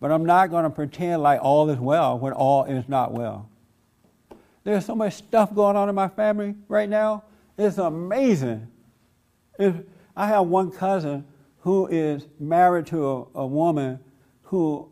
But 0.00 0.10
I'm 0.10 0.24
not 0.24 0.50
going 0.50 0.64
to 0.64 0.70
pretend 0.70 1.22
like 1.22 1.40
all 1.42 1.70
is 1.70 1.78
well 1.78 2.18
when 2.18 2.32
all 2.32 2.64
is 2.64 2.88
not 2.88 3.12
well. 3.12 3.48
There's 4.64 4.84
so 4.84 4.94
much 4.94 5.14
stuff 5.14 5.54
going 5.54 5.76
on 5.76 5.88
in 5.88 5.94
my 5.94 6.08
family 6.08 6.54
right 6.68 6.88
now. 6.88 7.24
It's 7.56 7.78
amazing. 7.78 8.68
If 9.58 9.76
I 10.18 10.26
have 10.26 10.46
one 10.46 10.72
cousin 10.72 11.24
who 11.60 11.86
is 11.86 12.26
married 12.40 12.86
to 12.88 13.06
a, 13.06 13.24
a 13.36 13.46
woman 13.46 14.00
who 14.42 14.90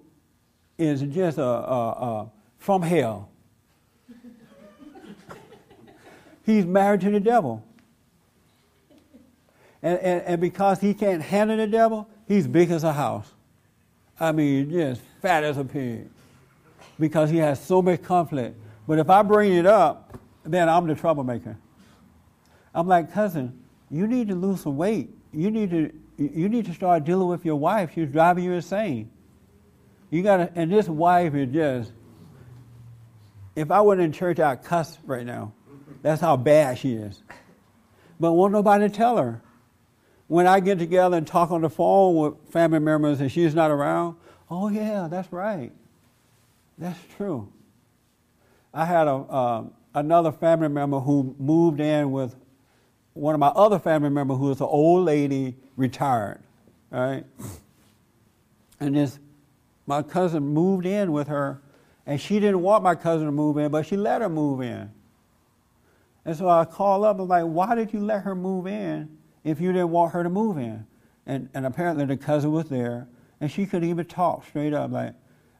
is 0.78 1.02
just 1.02 1.38
a, 1.38 1.42
a, 1.42 1.90
a 1.90 2.30
from 2.59 2.80
hell. 2.80 3.28
He's 6.47 6.64
married 6.64 7.00
to 7.00 7.11
the 7.11 7.18
devil. 7.18 7.64
And, 9.83 9.99
and, 9.99 10.23
and 10.23 10.40
because 10.40 10.80
he 10.80 10.95
can't 10.95 11.23
handle 11.23 11.56
the 11.56 11.66
devil, 11.66 12.09
he's 12.26 12.47
big 12.47 12.71
as 12.71 12.83
a 12.83 12.92
house. 12.92 13.30
I 14.18 14.33
mean, 14.33 14.71
just 14.71 15.00
fat 15.21 15.45
as 15.45 15.59
a 15.59 15.64
pig. 15.64 16.09
Because 16.99 17.30
he 17.30 17.38
has 17.38 17.61
so 17.62 17.83
much 17.83 18.02
conflict. 18.02 18.56
But 18.87 18.99
if 18.99 19.11
I 19.11 19.23
bring 19.23 19.52
it 19.52 19.66
up, 19.66 20.18
then 20.45 20.68
I'm 20.68 20.87
the 20.87 20.95
troublemaker. 20.95 21.56
I'm 22.75 22.88
like, 22.88 23.12
cousin, 23.12 23.62
you 23.90 24.06
need 24.06 24.28
to 24.28 24.35
lose 24.35 24.62
some 24.62 24.76
weight. 24.76 25.16
You 25.37 25.50
need 25.50 25.71
to 25.71 25.93
you 26.16 26.49
need 26.49 26.64
to 26.64 26.73
start 26.73 27.05
dealing 27.05 27.28
with 27.28 27.45
your 27.45 27.57
wife. 27.57 27.90
She's 27.95 28.09
driving 28.09 28.45
you 28.45 28.52
insane. 28.55 29.11
You 30.11 30.23
gotta 30.23 30.50
and 30.55 30.73
this 30.73 30.88
wife 30.88 31.35
is 31.35 31.52
just 31.52 31.93
if 33.55 33.71
I 33.71 33.83
went 33.83 34.00
in 34.00 34.12
church 34.12 34.40
I'd 34.40 34.64
cuss 34.64 34.99
right 35.05 35.26
now. 35.26 35.52
That's 36.00 36.23
how 36.23 36.38
bad 36.38 36.78
she 36.78 36.95
is. 36.95 37.23
But 38.19 38.33
won't 38.33 38.52
nobody 38.52 38.88
tell 38.88 39.19
her. 39.19 39.43
When 40.26 40.47
I 40.47 40.61
get 40.61 40.78
together 40.78 41.19
and 41.19 41.26
talk 41.26 41.50
on 41.50 41.61
the 41.61 41.71
phone 41.71 42.16
with 42.16 42.50
family 42.50 42.78
members 42.78 43.21
and 43.21 43.31
she's 43.31 43.55
not 43.55 43.71
around, 43.71 44.16
oh 44.50 44.69
yeah, 44.69 45.07
that's 45.11 45.31
right. 45.33 45.71
That's 46.78 46.99
true. 47.16 47.52
I 48.73 48.87
had 48.87 49.07
a, 49.07 49.14
uh, 49.14 49.64
another 49.95 50.33
family 50.33 50.69
member 50.69 50.99
who 50.99 51.37
moved 51.38 51.81
in 51.81 52.11
with 52.11 52.35
one 53.17 53.35
of 53.35 53.41
my 53.41 53.49
other 53.49 53.79
family 53.79 54.11
members 54.11 54.37
who 54.39 54.45
was 54.45 54.61
an 54.61 54.67
old 54.67 55.05
lady, 55.05 55.57
retired, 55.77 56.41
right? 56.91 57.25
And 58.79 58.95
this, 58.95 59.19
my 59.87 60.03
cousin 60.03 60.43
moved 60.43 60.85
in 60.85 61.13
with 61.13 61.29
her, 61.29 61.63
and 62.05 62.21
she 62.21 62.39
didn't 62.41 62.61
want 62.61 62.85
my 62.85 62.95
cousin 62.95 63.27
to 63.27 63.33
move 63.33 63.57
in, 63.57 63.71
but 63.71 63.87
she 63.87 63.97
let 63.97 64.21
her 64.21 64.29
move 64.29 64.61
in. 64.61 64.91
And 66.27 66.37
so 66.37 66.49
I 66.49 66.65
called 66.65 67.05
up 67.05 67.19
and 67.19 67.29
like, 67.29 67.45
why 67.45 67.75
did 67.75 67.93
you 67.93 68.01
let 68.01 68.23
her 68.23 68.35
move 68.35 68.67
in 68.67 69.17
if 69.45 69.61
you 69.61 69.73
didn't 69.73 69.91
want 69.91 70.13
her 70.13 70.23
to 70.23 70.29
move 70.29 70.59
in? 70.59 70.87
And, 71.25 71.49
and 71.55 71.65
apparently 71.65 72.05
the 72.05 72.17
cousin 72.17 72.53
was 72.53 72.69
there, 72.69 73.09
and 73.41 73.51
she 73.51 73.65
couldn't 73.65 73.89
even 73.89 74.05
talk 74.05 74.47
straight 74.47 74.75
up. 74.75 74.93
Like, 74.93 75.15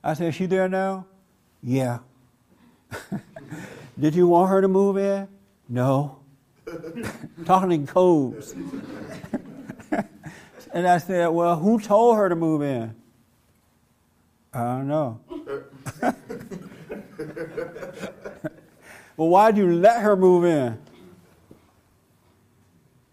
I 0.05 0.13
said, 0.13 0.35
she 0.35 0.47
there 0.47 0.69
now? 0.69 1.07
Yeah. 1.63 2.01
Did 3.99 4.15
you 4.15 4.29
want 4.29 4.51
her 4.51 4.61
to 4.61 4.69
move 4.69 4.99
in? 4.99 5.27
No. 5.69 6.19
Talking 7.45 7.73
in 7.73 7.87
codes. 7.87 8.55
and 10.73 10.87
I 10.87 10.99
said, 10.99 11.29
Well, 11.29 11.57
who 11.57 11.81
told 11.81 12.17
her 12.17 12.29
to 12.29 12.37
move 12.37 12.63
in? 12.63 12.95
I 14.53 14.63
don't 14.63 14.89
know. 14.89 15.21
well, 19.17 19.29
why'd 19.29 19.57
you 19.57 19.75
let 19.77 20.01
her 20.01 20.17
move 20.17 20.45
in? 20.45 20.79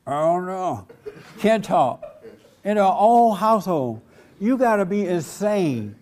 I 0.06 0.22
don't 0.22 0.46
know. 0.46 0.88
Can't 1.40 1.64
talk. 1.64 2.04
In 2.64 2.78
her 2.78 2.84
own 2.84 3.36
household. 3.36 4.02
You 4.40 4.58
got 4.58 4.78
to 4.78 4.86
be 4.86 5.06
insane 5.08 5.96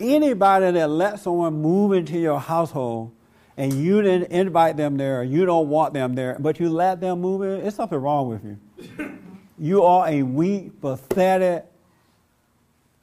anybody 0.00 0.70
that 0.70 0.88
lets 0.88 1.22
someone 1.22 1.60
move 1.60 1.92
into 1.92 2.18
your 2.18 2.40
household 2.40 3.12
and 3.56 3.72
you 3.72 4.02
didn't 4.02 4.30
invite 4.30 4.76
them 4.76 4.96
there, 4.96 5.22
you 5.22 5.44
don't 5.44 5.68
want 5.68 5.94
them 5.94 6.14
there, 6.14 6.36
but 6.38 6.60
you 6.60 6.70
let 6.70 7.00
them 7.00 7.20
move 7.20 7.42
in, 7.42 7.66
it's 7.66 7.76
something 7.76 7.98
wrong 7.98 8.28
with 8.28 8.44
you. 8.44 9.16
You 9.60 9.84
are 9.84 10.08
a 10.08 10.22
weak, 10.22 10.80
pathetic, 10.80 11.66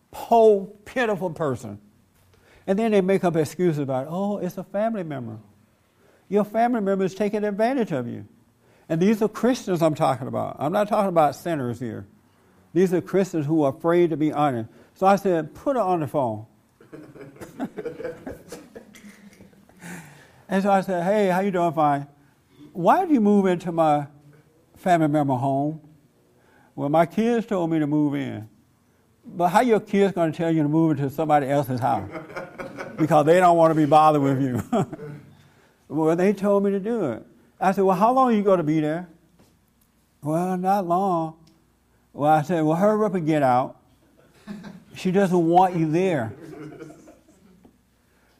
poor, 0.10 0.66
pitiful 0.86 1.30
person. 1.30 1.80
And 2.66 2.80
then 2.80 2.89
they 2.92 3.01
make 3.01 3.24
up 3.24 3.36
excuses 3.36 3.77
about, 3.77 4.08
oh, 4.10 4.39
it's 4.39 4.58
a 4.58 4.63
family 4.63 5.04
member. 5.04 5.38
Your 6.30 6.44
family 6.44 6.82
member 6.82 7.06
is 7.06 7.13
taking 7.13 7.44
advantage 7.44 7.92
of 7.92 8.08
you. 8.08 8.25
And 8.89 9.00
these 9.00 9.22
are 9.22 9.30
Christians 9.30 9.84
I'm 9.84 9.94
talking 9.94 10.27
about. 10.27 10.56
I'm 10.58 10.72
not 10.72 10.89
talking 10.89 11.10
about 11.10 11.36
sinners 11.36 11.80
here. 11.80 12.08
These 12.74 12.92
are 12.92 13.01
Christians 13.01 13.46
who 13.46 13.62
are 13.62 13.70
afraid 13.70 14.10
to 14.10 14.18
be 14.18 14.32
honest. 14.32 14.70
So 14.96 15.06
I 15.06 15.18
said, 15.18 15.54
put 15.54 15.75
her 15.75 15.82
on 15.82 16.00
the 16.00 16.08
phone. 16.08 16.48
and 20.50 20.63
so 20.63 20.72
I 20.72 20.82
said, 20.82 21.04
"Hey, 21.04 21.27
how 21.27 21.39
you 21.39 21.51
doing? 21.51 21.74
Fine. 21.74 22.08
Why 22.74 23.01
did 23.01 23.12
you 23.12 23.22
move 23.22 23.46
into 23.46 23.72
my 23.72 24.08
family 24.75 25.08
member 25.08 25.36
home?" 25.36 25.82
Well, 26.75 26.89
my 26.89 27.08
kids 27.08 27.48
told 27.48 27.72
me 27.72 27.80
to 27.80 27.88
move 27.88 28.13
in. 28.13 28.48
But 29.25 29.50
how 29.50 29.62
your 29.62 29.80
kids 29.80 30.13
going 30.13 30.32
to 30.32 30.38
tell 30.38 30.51
you 30.51 30.63
to 30.63 30.70
move 30.70 30.92
into 30.92 31.10
somebody 31.10 31.50
else's 31.50 31.80
house? 31.80 32.10
because 32.98 33.25
they 33.25 33.39
don't 33.39 33.58
want 33.58 33.72
to 33.72 33.75
be 33.75 33.86
bothered 33.86 34.22
with 34.22 34.42
you. 34.42 34.62
well, 35.88 36.16
they 36.16 36.34
told 36.34 36.63
me 36.63 36.72
to 36.72 36.80
do 36.80 37.12
it. 37.12 37.25
I 37.60 37.72
said, 37.72 37.84
well, 37.84 37.96
how 37.96 38.13
long 38.13 38.32
are 38.32 38.36
you 38.36 38.44
going 38.44 38.58
to 38.58 38.63
be 38.63 38.80
there? 38.80 39.10
Well, 40.22 40.58
not 40.58 40.86
long. 40.86 41.36
Well, 42.13 42.32
I 42.32 42.42
said, 42.42 42.63
well, 42.63 42.75
hurry 42.75 43.06
up 43.06 43.16
and 43.16 43.25
get 43.25 43.44
out. 43.44 43.77
She 44.96 45.12
doesn't 45.12 45.46
want 45.48 45.75
you 45.75 45.89
there. 45.92 46.34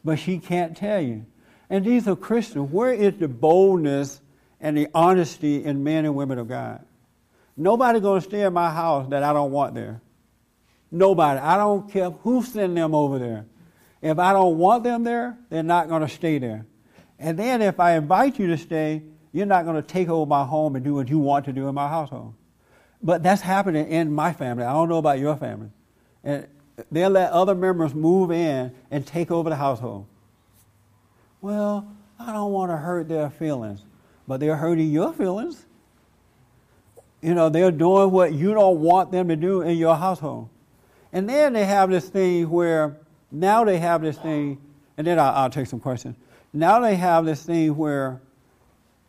But 0.04 0.20
she 0.20 0.38
can't 0.38 0.76
tell 0.76 1.00
you. 1.00 1.26
And 1.70 1.84
these 1.84 2.08
are 2.08 2.16
Christians. 2.16 2.70
Where 2.70 2.92
is 2.92 3.14
the 3.14 3.28
boldness 3.28 4.20
and 4.60 4.76
the 4.76 4.88
honesty 4.94 5.64
in 5.64 5.84
men 5.84 6.04
and 6.04 6.14
women 6.14 6.38
of 6.38 6.48
God? 6.48 6.84
Nobody 7.56 8.00
going 8.00 8.20
to 8.20 8.26
stay 8.28 8.42
in 8.42 8.52
my 8.52 8.70
house 8.70 9.08
that 9.10 9.22
I 9.22 9.32
don't 9.32 9.50
want 9.50 9.74
there. 9.74 10.00
Nobody. 10.90 11.40
I 11.40 11.56
don't 11.56 11.90
care 11.90 12.10
who 12.10 12.42
send 12.42 12.76
them 12.76 12.94
over 12.94 13.18
there. 13.18 13.46
If 14.00 14.18
I 14.18 14.32
don't 14.32 14.58
want 14.58 14.84
them 14.84 15.04
there, 15.04 15.36
they're 15.50 15.62
not 15.62 15.88
going 15.88 16.02
to 16.02 16.08
stay 16.08 16.38
there. 16.38 16.66
And 17.18 17.38
then 17.38 17.60
if 17.60 17.80
I 17.80 17.96
invite 17.96 18.38
you 18.38 18.46
to 18.48 18.56
stay, 18.56 19.02
you're 19.32 19.46
not 19.46 19.64
going 19.64 19.76
to 19.76 19.82
take 19.82 20.08
over 20.08 20.24
my 20.24 20.44
home 20.44 20.76
and 20.76 20.84
do 20.84 20.94
what 20.94 21.08
you 21.08 21.18
want 21.18 21.44
to 21.46 21.52
do 21.52 21.68
in 21.68 21.74
my 21.74 21.88
household. 21.88 22.34
But 23.02 23.22
that's 23.22 23.42
happening 23.42 23.88
in 23.88 24.12
my 24.12 24.32
family. 24.32 24.64
I 24.64 24.72
don't 24.72 24.88
know 24.88 24.98
about 24.98 25.18
your 25.18 25.36
family. 25.36 25.70
And 26.24 26.46
they'll 26.90 27.10
let 27.10 27.32
other 27.32 27.54
members 27.54 27.94
move 27.94 28.30
in 28.30 28.72
and 28.90 29.06
take 29.06 29.30
over 29.30 29.50
the 29.50 29.56
household. 29.56 30.06
Well, 31.40 31.86
I 32.18 32.32
don't 32.32 32.52
want 32.52 32.72
to 32.72 32.76
hurt 32.76 33.08
their 33.08 33.30
feelings, 33.30 33.84
but 34.26 34.40
they're 34.40 34.56
hurting 34.56 34.90
your 34.90 35.12
feelings. 35.12 35.66
You 37.22 37.34
know, 37.34 37.48
they're 37.48 37.70
doing 37.70 38.10
what 38.10 38.32
you 38.32 38.54
don't 38.54 38.80
want 38.80 39.12
them 39.12 39.28
to 39.28 39.36
do 39.36 39.62
in 39.62 39.76
your 39.76 39.96
household. 39.96 40.48
And 41.12 41.28
then 41.28 41.52
they 41.52 41.64
have 41.64 41.90
this 41.90 42.08
thing 42.08 42.48
where, 42.50 42.96
now 43.30 43.64
they 43.64 43.78
have 43.78 44.02
this 44.02 44.18
thing, 44.18 44.60
and 44.96 45.06
then 45.06 45.18
I'll, 45.18 45.34
I'll 45.34 45.50
take 45.50 45.66
some 45.66 45.80
questions. 45.80 46.16
Now 46.52 46.80
they 46.80 46.96
have 46.96 47.24
this 47.24 47.42
thing 47.42 47.76
where 47.76 48.20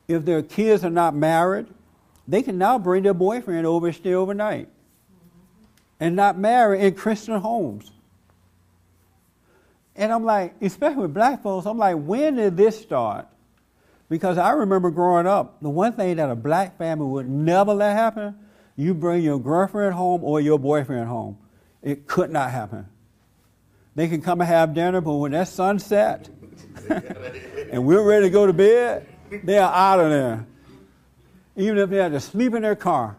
if 0.08 0.26
their 0.26 0.42
kids 0.42 0.84
are 0.84 0.90
not 0.90 1.16
married, 1.16 1.68
they 2.28 2.42
can 2.42 2.58
now 2.58 2.78
bring 2.78 3.04
their 3.04 3.14
boyfriend 3.14 3.66
over 3.66 3.88
and 3.88 3.96
stay 3.96 4.14
overnight 4.14 4.70
and 6.00 6.16
not 6.16 6.38
marry 6.38 6.82
in 6.82 6.94
Christian 6.94 7.40
homes. 7.40 7.92
And 10.00 10.14
I'm 10.14 10.24
like, 10.24 10.56
especially 10.62 11.02
with 11.02 11.14
black 11.14 11.44
folks, 11.44 11.66
I'm 11.68 11.78
like, 11.78 11.98
when 11.98 12.38
did 12.38 12.56
this 12.56 12.80
start? 12.80 13.28
Because 14.08 14.38
I 14.38 14.52
remember 14.52 14.90
growing 14.92 15.28
up, 15.28 15.62
the 15.62 15.70
one 15.70 15.92
thing 15.92 16.16
that 16.16 16.30
a 16.30 16.38
black 16.38 16.78
family 16.78 17.06
would 17.06 17.30
never 17.30 17.74
let 17.74 17.98
happen, 17.98 18.34
you 18.78 18.94
bring 18.94 19.22
your 19.22 19.42
girlfriend 19.42 19.94
home 19.94 20.24
or 20.24 20.40
your 20.40 20.58
boyfriend 20.58 21.10
home. 21.10 21.38
It 21.84 22.08
could 22.08 22.32
not 22.32 22.50
happen. 22.50 22.88
They 23.94 24.08
can 24.08 24.22
come 24.22 24.40
and 24.40 24.48
have 24.48 24.74
dinner, 24.74 25.02
but 25.02 25.16
when 25.16 25.34
that 25.34 25.50
sun 25.50 25.80
set 25.80 26.30
and 26.90 27.86
we're 27.86 28.02
ready 28.02 28.28
to 28.28 28.30
go 28.30 28.48
to 28.48 28.54
bed, 28.54 29.06
they 29.44 29.58
are 29.58 29.72
out 29.72 30.00
of 30.00 30.10
there. 30.10 30.48
Even 31.58 31.78
if 31.78 31.90
they 31.90 31.98
had 31.98 32.14
to 32.14 32.22
sleep 32.22 32.54
in 32.54 32.62
their 32.62 32.78
car, 32.78 33.18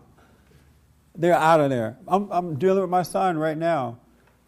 they're 1.14 1.34
out 1.34 1.60
of 1.60 1.68
there. 1.68 1.98
I'm, 2.08 2.32
I'm 2.32 2.58
dealing 2.58 2.80
with 2.80 2.90
my 2.90 3.02
son 3.02 3.36
right 3.36 3.58
now. 3.58 3.98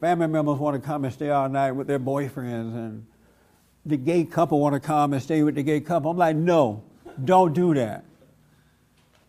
Family 0.02 0.26
members 0.26 0.58
want 0.58 0.74
to 0.74 0.84
come 0.84 1.04
and 1.04 1.14
stay 1.14 1.30
all 1.30 1.48
night 1.48 1.70
with 1.70 1.86
their 1.86 2.00
boyfriends, 2.00 2.74
and 2.74 3.06
the 3.86 3.96
gay 3.96 4.24
couple 4.24 4.58
want 4.58 4.74
to 4.74 4.80
come 4.80 5.12
and 5.12 5.22
stay 5.22 5.44
with 5.44 5.54
the 5.54 5.62
gay 5.62 5.78
couple. 5.78 6.10
I'm 6.10 6.16
like, 6.16 6.34
no, 6.34 6.82
don't 7.24 7.52
do 7.52 7.72
that. 7.74 8.04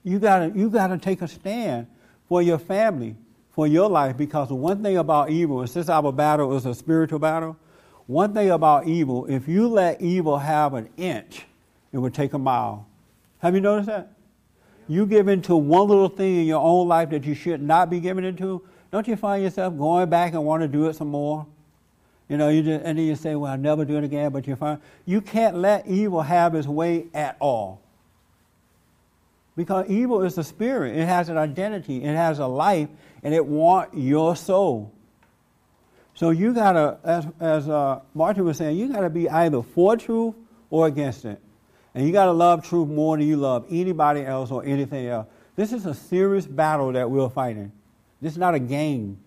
You 0.04 0.18
gotta, 0.18 0.52
you 0.56 0.72
gotta 0.72 0.98
take 0.98 1.22
a 1.22 1.28
stand 1.28 1.86
for 2.28 2.42
your 2.42 2.58
family, 2.58 3.16
for 3.52 3.68
your 3.68 3.88
life, 3.88 4.18
because 4.18 4.50
one 4.50 4.82
thing 4.82 4.98
about 4.98 5.30
evil, 5.30 5.62
and 5.62 5.70
since 5.70 5.90
our 5.90 6.12
battle 6.12 6.58
is 6.58 6.66
a 6.66 6.74
spiritual 6.74 7.20
battle, 7.20 7.56
one 8.08 8.34
thing 8.34 8.50
about 8.50 8.88
evil, 8.88 9.28
if 9.28 9.48
you 9.48 9.68
let 9.68 10.02
evil 10.02 10.40
have 10.40 10.74
an 10.74 10.90
inch, 10.98 11.46
it 11.92 12.00
would 12.00 12.16
take 12.16 12.34
a 12.34 12.40
mile. 12.40 12.88
Have 13.44 13.54
you 13.54 13.62
noticed 13.62 13.90
that? 13.90 14.12
You 14.88 15.06
give 15.06 15.28
into 15.28 15.56
one 15.56 15.88
little 15.88 16.10
thing 16.10 16.38
in 16.38 16.48
your 16.48 16.64
own 16.64 16.88
life 16.88 17.12
that 17.12 17.26
you 17.26 17.36
should 17.36 17.62
not 17.62 17.92
be 17.92 18.00
giving 18.00 18.26
into, 18.26 18.64
don't 18.94 19.08
you 19.08 19.16
find 19.16 19.42
yourself 19.42 19.76
going 19.76 20.08
back 20.08 20.34
and 20.34 20.46
want 20.46 20.62
to 20.62 20.68
do 20.68 20.86
it 20.86 20.96
some 20.96 21.08
more? 21.08 21.48
You 22.30 22.38
know, 22.38 22.50
you 22.50 22.62
just, 22.62 22.86
and 22.86 23.00
then 23.00 23.08
you 23.08 23.16
say, 23.16 23.34
well, 23.34 23.52
I'll 23.52 23.58
never 23.58 23.86
do 23.86 23.98
it 23.98 24.04
again, 24.04 24.32
but 24.32 24.46
you 24.46 24.56
find 24.56 24.80
you 25.04 25.20
can't 25.20 25.58
let 25.58 25.88
evil 25.88 26.22
have 26.22 26.54
its 26.54 26.68
way 26.68 27.08
at 27.12 27.36
all. 27.40 27.82
Because 29.56 29.90
evil 29.90 30.22
is 30.22 30.38
a 30.38 30.44
spirit. 30.44 30.96
It 30.96 31.08
has 31.08 31.28
an 31.30 31.40
identity. 31.40 32.04
It 32.04 32.16
has 32.16 32.38
a 32.38 32.46
life, 32.46 32.88
and 33.24 33.34
it 33.34 33.44
wants 33.44 33.96
your 33.98 34.36
soul. 34.36 34.92
So 36.14 36.30
you 36.30 36.54
gotta, 36.54 37.00
as, 37.04 37.26
as 37.40 37.68
uh, 37.68 38.00
Martin 38.14 38.46
was 38.46 38.58
saying, 38.58 38.78
you 38.78 38.94
gotta 38.94 39.10
be 39.10 39.28
either 39.28 39.64
for 39.64 39.98
truth 39.98 40.36
or 40.70 40.86
against 40.86 41.26
it. 41.26 41.42
And 41.96 42.06
you 42.06 42.14
got 42.14 42.26
to 42.26 42.32
love 42.32 42.64
truth 42.68 42.88
more 42.88 43.18
than 43.18 43.28
you 43.28 43.38
love 43.38 43.66
anybody 43.72 44.24
else 44.24 44.52
or 44.52 44.64
anything 44.64 45.08
else. 45.08 45.26
This 45.56 45.74
is 45.74 45.88
a 45.88 45.96
serious 45.96 46.46
battle 46.46 46.92
that 46.92 47.10
we're 47.10 47.30
fighting. 47.30 47.72
This 48.24 48.32
is 48.32 48.38
not 48.38 48.56
a 48.56 48.60
game. 48.60 49.18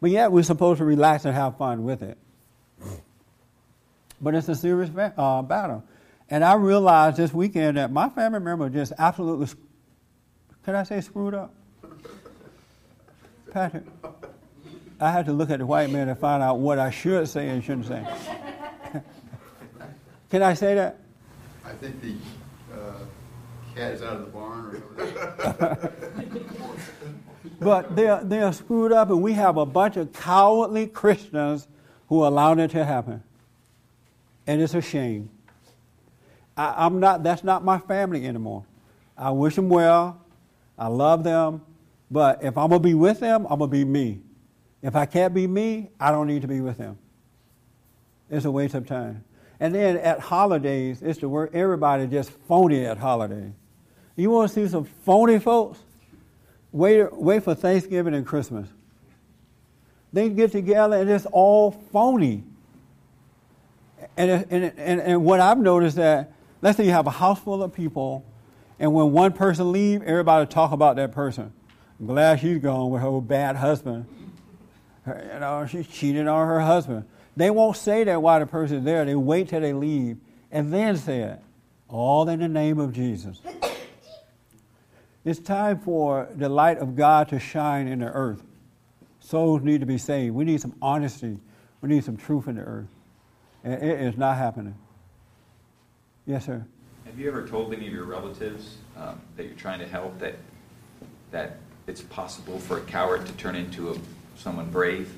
But 0.00 0.10
yet 0.10 0.32
we're 0.32 0.42
supposed 0.42 0.78
to 0.78 0.86
relax 0.86 1.26
and 1.26 1.34
have 1.34 1.58
fun 1.58 1.84
with 1.84 2.02
it. 2.02 2.16
But 4.22 4.34
it's 4.34 4.48
a 4.48 4.54
serious 4.54 4.90
uh, 4.96 5.42
battle. 5.42 5.84
And 6.30 6.42
I 6.42 6.54
realized 6.54 7.18
this 7.18 7.34
weekend 7.34 7.76
that 7.76 7.92
my 7.92 8.08
family 8.08 8.40
member 8.40 8.70
just 8.70 8.94
absolutely, 8.98 9.48
can 10.64 10.74
I 10.74 10.84
say 10.84 11.02
screwed 11.02 11.34
up? 11.34 11.54
Patrick, 13.50 13.84
I 14.98 15.12
had 15.12 15.26
to 15.26 15.34
look 15.34 15.50
at 15.50 15.58
the 15.58 15.66
white 15.66 15.90
man 15.90 16.06
to 16.06 16.14
find 16.14 16.42
out 16.42 16.58
what 16.58 16.78
I 16.78 16.90
should 16.90 17.28
say 17.28 17.50
and 17.50 17.62
shouldn't 17.62 17.86
say. 17.86 18.06
can 20.30 20.42
I 20.42 20.54
say 20.54 20.74
that? 20.74 21.00
I 21.66 21.72
think 21.72 22.00
the 22.00 22.14
uh, 22.74 22.94
cat 23.74 23.92
is 23.92 24.02
out 24.02 24.14
of 24.14 24.20
the 24.20 24.26
barn 24.26 24.64
or 24.64 24.78
whatever. 24.78 25.92
but 27.60 27.96
they're, 27.96 28.22
they're 28.22 28.52
screwed 28.52 28.92
up, 28.92 29.10
and 29.10 29.22
we 29.22 29.32
have 29.32 29.56
a 29.56 29.66
bunch 29.66 29.96
of 29.96 30.12
cowardly 30.12 30.86
Christians 30.86 31.66
who 32.08 32.26
allowed 32.26 32.58
it 32.60 32.70
to 32.72 32.84
happen. 32.84 33.22
And 34.46 34.62
it's 34.62 34.74
a 34.74 34.80
shame. 34.82 35.30
I, 36.56 36.86
I'm 36.86 37.00
not, 37.00 37.22
that's 37.22 37.42
not 37.42 37.64
my 37.64 37.78
family 37.78 38.26
anymore. 38.26 38.64
I 39.16 39.30
wish 39.30 39.56
them 39.56 39.68
well. 39.68 40.20
I 40.78 40.88
love 40.88 41.24
them. 41.24 41.62
But 42.10 42.44
if 42.44 42.56
I'm 42.56 42.68
going 42.68 42.82
to 42.82 42.88
be 42.88 42.94
with 42.94 43.20
them, 43.20 43.46
I'm 43.50 43.58
going 43.58 43.70
to 43.70 43.76
be 43.76 43.84
me. 43.84 44.20
If 44.82 44.94
I 44.94 45.06
can't 45.06 45.34
be 45.34 45.46
me, 45.46 45.90
I 45.98 46.10
don't 46.10 46.26
need 46.26 46.42
to 46.42 46.48
be 46.48 46.60
with 46.60 46.78
them. 46.78 46.98
It's 48.30 48.44
a 48.44 48.50
waste 48.50 48.74
of 48.74 48.86
time. 48.86 49.24
And 49.58 49.74
then 49.74 49.96
at 49.96 50.20
holidays, 50.20 51.00
it's 51.02 51.20
the 51.20 51.28
word 51.28 51.54
everybody 51.54 52.06
just 52.06 52.30
phony 52.46 52.84
at 52.84 52.98
holidays. 52.98 53.52
You 54.14 54.30
want 54.30 54.50
to 54.50 54.54
see 54.54 54.68
some 54.68 54.84
phony 54.84 55.38
folks? 55.38 55.78
Wait, 56.76 57.10
wait 57.10 57.42
for 57.42 57.54
Thanksgiving 57.54 58.12
and 58.12 58.26
Christmas. 58.26 58.68
They 60.12 60.28
get 60.28 60.52
together 60.52 60.96
and 60.96 61.08
it's 61.08 61.24
all 61.24 61.70
phony. 61.70 62.44
And, 64.14 64.30
and, 64.50 64.72
and, 64.76 65.00
and 65.00 65.24
what 65.24 65.40
I've 65.40 65.56
noticed 65.56 65.96
that, 65.96 66.34
let's 66.60 66.76
say 66.76 66.84
you 66.84 66.90
have 66.90 67.06
a 67.06 67.10
house 67.10 67.40
full 67.40 67.62
of 67.62 67.72
people, 67.72 68.26
and 68.78 68.92
when 68.92 69.12
one 69.12 69.32
person 69.32 69.72
leaves, 69.72 70.04
everybody 70.06 70.44
talk 70.44 70.72
about 70.72 70.96
that 70.96 71.12
person. 71.12 71.50
I'm 71.98 72.08
glad 72.08 72.40
she's 72.40 72.58
gone 72.58 72.90
with 72.90 73.00
her 73.00 73.22
bad 73.22 73.56
husband. 73.56 74.04
Her, 75.06 75.30
you 75.32 75.40
know, 75.40 75.66
she 75.66 75.82
cheated 75.82 76.26
on 76.26 76.46
her 76.46 76.60
husband. 76.60 77.06
They 77.38 77.48
won't 77.48 77.78
say 77.78 78.04
that 78.04 78.20
while 78.20 78.38
the 78.38 78.46
person's 78.46 78.84
there. 78.84 79.06
They 79.06 79.14
wait 79.14 79.48
till 79.48 79.62
they 79.62 79.72
leave 79.72 80.18
and 80.52 80.74
then 80.74 80.98
say 80.98 81.20
it. 81.20 81.40
All 81.88 82.28
in 82.28 82.40
the 82.40 82.48
name 82.48 82.78
of 82.78 82.92
Jesus. 82.92 83.40
It's 85.26 85.40
time 85.40 85.80
for 85.80 86.28
the 86.36 86.48
light 86.48 86.78
of 86.78 86.94
God 86.94 87.30
to 87.30 87.40
shine 87.40 87.88
in 87.88 87.98
the 87.98 88.06
earth. 88.06 88.44
Souls 89.18 89.60
need 89.60 89.80
to 89.80 89.86
be 89.86 89.98
saved. 89.98 90.36
We 90.36 90.44
need 90.44 90.60
some 90.60 90.76
honesty. 90.80 91.40
We 91.80 91.88
need 91.88 92.04
some 92.04 92.16
truth 92.16 92.46
in 92.46 92.54
the 92.54 92.62
earth. 92.62 92.86
And 93.64 93.74
it 93.82 94.02
is 94.02 94.16
not 94.16 94.36
happening. 94.36 94.76
Yes, 96.26 96.46
sir. 96.46 96.64
Have 97.06 97.18
you 97.18 97.26
ever 97.26 97.44
told 97.44 97.74
any 97.74 97.88
of 97.88 97.92
your 97.92 98.04
relatives 98.04 98.76
um, 98.96 99.20
that 99.36 99.46
you're 99.46 99.56
trying 99.56 99.80
to 99.80 99.88
help 99.88 100.16
that 100.20 100.36
that 101.32 101.56
it's 101.88 102.02
possible 102.02 102.60
for 102.60 102.78
a 102.78 102.82
coward 102.82 103.26
to 103.26 103.32
turn 103.32 103.56
into 103.56 103.90
a, 103.90 103.96
someone 104.36 104.70
brave? 104.70 105.12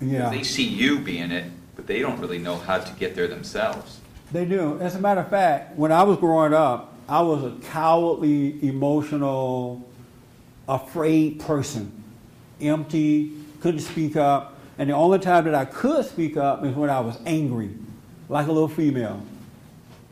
Yeah. 0.00 0.30
They 0.30 0.42
see 0.42 0.66
you 0.66 1.00
being 1.00 1.30
it, 1.32 1.50
but 1.76 1.86
they 1.86 2.00
don't 2.00 2.18
really 2.18 2.38
know 2.38 2.56
how 2.56 2.78
to 2.78 2.92
get 2.94 3.14
there 3.14 3.28
themselves. 3.28 4.00
They 4.32 4.46
do. 4.46 4.80
As 4.80 4.94
a 4.94 5.00
matter 5.00 5.20
of 5.20 5.28
fact, 5.28 5.76
when 5.76 5.92
I 5.92 6.02
was 6.02 6.16
growing 6.16 6.54
up, 6.54 6.93
I 7.08 7.20
was 7.20 7.44
a 7.44 7.56
cowardly, 7.68 8.66
emotional, 8.66 9.86
afraid 10.68 11.40
person. 11.40 12.02
Empty, 12.60 13.32
couldn't 13.60 13.80
speak 13.80 14.16
up. 14.16 14.58
And 14.78 14.90
the 14.90 14.94
only 14.94 15.18
time 15.18 15.44
that 15.44 15.54
I 15.54 15.64
could 15.64 16.04
speak 16.04 16.36
up 16.36 16.64
is 16.64 16.74
when 16.74 16.90
I 16.90 17.00
was 17.00 17.18
angry, 17.26 17.70
like 18.28 18.46
a 18.46 18.52
little 18.52 18.68
female. 18.68 19.22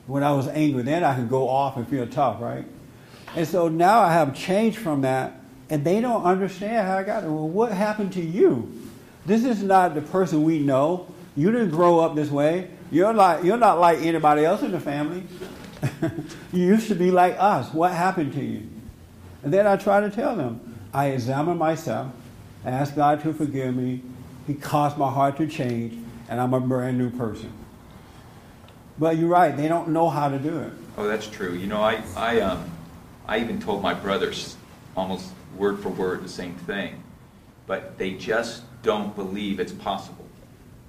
When 0.07 0.23
I 0.23 0.33
was 0.33 0.49
angry, 0.49 0.83
then 0.83 1.03
I 1.03 1.15
could 1.15 1.29
go 1.29 1.49
off 1.49 1.77
and 1.77 1.89
feel 1.89 2.07
tough, 2.07 2.41
right? 2.41 2.65
And 3.35 3.49
so 3.49 3.69
now 3.69 4.01
I 4.01 4.13
have 4.13 4.35
changed 4.35 4.79
from 4.79 5.03
that, 5.03 5.41
and 5.71 5.85
they 5.85 6.01
don't 6.01 6.23
understand 6.25 6.87
how 6.87 6.99
I 6.99 7.03
got 7.03 7.23
there. 7.23 7.33
Well, 7.33 7.49
what 7.49 7.73
happened 7.73 8.13
to 8.15 8.21
you? 8.21 8.71
This 9.25 9.45
is 9.45 9.63
not 9.63 9.95
the 9.95 10.03
person 10.03 10.43
we 10.43 10.59
know. 10.59 11.07
You 11.37 11.51
didn't 11.51 11.71
grow 11.71 12.01
up 12.01 12.15
this 12.15 12.31
way. 12.31 12.69
You're 12.91 13.15
not, 13.15 13.45
you're 13.45 13.57
not 13.57 13.81
like 13.81 14.01
anybody 14.01 14.45
else 14.45 14.63
in 14.63 14.71
the 14.71 14.81
family. 14.81 15.25
you 16.53 16.67
used 16.67 16.89
to 16.89 16.95
be 16.95 17.11
like 17.11 17.37
us. 17.39 17.73
What 17.73 17.93
happened 17.93 18.33
to 18.35 18.45
you? 18.45 18.69
And 19.43 19.53
then 19.53 19.67
I 19.67 19.77
try 19.77 20.01
to 20.01 20.11
tell 20.11 20.37
them, 20.37 20.79
I 20.95 21.09
examine 21.09 21.59
myself. 21.59 22.13
I 22.65 22.71
asked 22.71 22.95
God 22.95 23.23
to 23.23 23.33
forgive 23.33 23.75
me. 23.75 24.03
He 24.47 24.55
caused 24.55 24.97
my 24.97 25.11
heart 25.11 25.37
to 25.39 25.47
change, 25.47 25.99
and 26.29 26.41
I'm 26.41 26.55
a 26.55 26.61
brand 26.61 26.99
new 26.99 27.11
person. 27.11 27.53
But 28.99 29.17
you're 29.17 29.29
right, 29.29 29.57
they 29.57 29.69
don't 29.69 29.89
know 29.89 30.09
how 30.09 30.29
to 30.29 30.39
do 30.39 30.59
it. 30.61 30.73
Oh, 30.97 31.09
that's 31.09 31.27
true. 31.27 31.55
You 31.55 31.67
know, 31.67 31.81
I, 31.81 32.03
I, 32.17 32.41
um, 32.41 32.71
I 33.27 33.39
even 33.39 33.61
told 33.61 33.83
my 33.83 33.95
brothers 33.95 34.57
almost 34.97 35.31
word 35.57 35.81
for 35.81 35.89
word 35.89 36.23
the 36.23 36.29
same 36.29 36.55
thing, 36.55 37.03
but 37.67 37.99
they 37.99 38.13
just 38.13 38.63
don't 38.83 39.15
believe 39.17 39.59
it's 39.59 39.73
possible. 39.73 40.22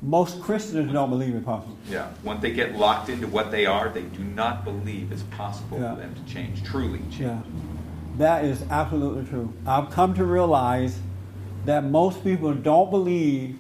Most 0.03 0.41
Christians 0.41 0.91
don't 0.91 1.09
believe 1.09 1.33
it's 1.33 1.45
possible. 1.45 1.77
Yeah. 1.89 2.09
Once 2.23 2.41
they 2.41 2.51
get 2.51 2.75
locked 2.75 3.07
into 3.09 3.25
what 3.27 3.51
they 3.51 3.65
are, 3.65 3.87
they 3.87 4.01
do 4.01 4.23
not 4.23 4.65
believe 4.65 5.11
it's 5.13 5.23
possible 5.23 5.79
Yeah. 5.79 5.95
for 5.95 6.01
them 6.01 6.13
to 6.13 6.33
change, 6.33 6.61
truly 6.63 6.99
change. 7.09 7.21
Yeah, 7.21 7.39
that 8.17 8.43
is 8.43 8.63
absolutely 8.69 9.23
true. 9.25 9.53
I've 9.65 9.89
come 9.91 10.13
to 10.15 10.25
realize 10.25 10.99
that 11.65 11.85
most 11.85 12.21
people 12.21 12.53
don't 12.53 12.91
believe, 12.91 13.57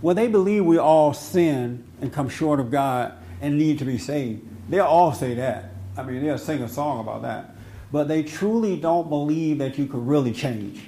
well, 0.00 0.14
they 0.14 0.28
believe 0.28 0.64
we 0.64 0.78
all 0.78 1.12
sin 1.12 1.84
and 2.00 2.10
come 2.10 2.30
short 2.30 2.58
of 2.58 2.70
God 2.70 3.12
and 3.42 3.58
need 3.58 3.78
to 3.80 3.84
be 3.84 3.98
saved. 3.98 4.40
They'll 4.70 4.86
all 4.86 5.12
say 5.12 5.34
that. 5.34 5.72
I 5.98 6.02
mean, 6.04 6.24
they'll 6.24 6.38
sing 6.38 6.62
a 6.62 6.68
song 6.70 7.00
about 7.00 7.20
that. 7.22 7.54
But 7.92 8.08
they 8.08 8.22
truly 8.22 8.78
don't 8.80 9.10
believe 9.10 9.58
that 9.58 9.76
you 9.76 9.84
could 9.84 10.06
really 10.06 10.32
change. 10.32 10.80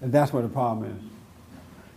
And 0.00 0.12
that's 0.12 0.32
where 0.32 0.42
the 0.44 0.48
problem 0.48 0.88
is. 0.88 1.02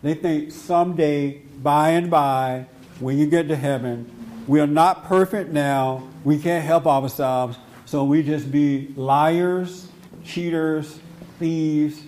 They 0.01 0.13
think 0.13 0.51
someday, 0.51 1.41
by 1.61 1.89
and 1.89 2.09
by, 2.09 2.67
when 2.99 3.17
you 3.17 3.27
get 3.27 3.47
to 3.49 3.55
heaven, 3.55 4.09
we 4.47 4.59
are 4.59 4.67
not 4.67 5.05
perfect 5.05 5.51
now. 5.51 6.07
We 6.23 6.39
can't 6.39 6.65
help 6.65 6.87
ourselves. 6.87 7.57
So 7.85 8.03
we 8.03 8.23
just 8.23 8.51
be 8.51 8.93
liars, 8.95 9.89
cheaters, 10.23 10.99
thieves, 11.37 12.01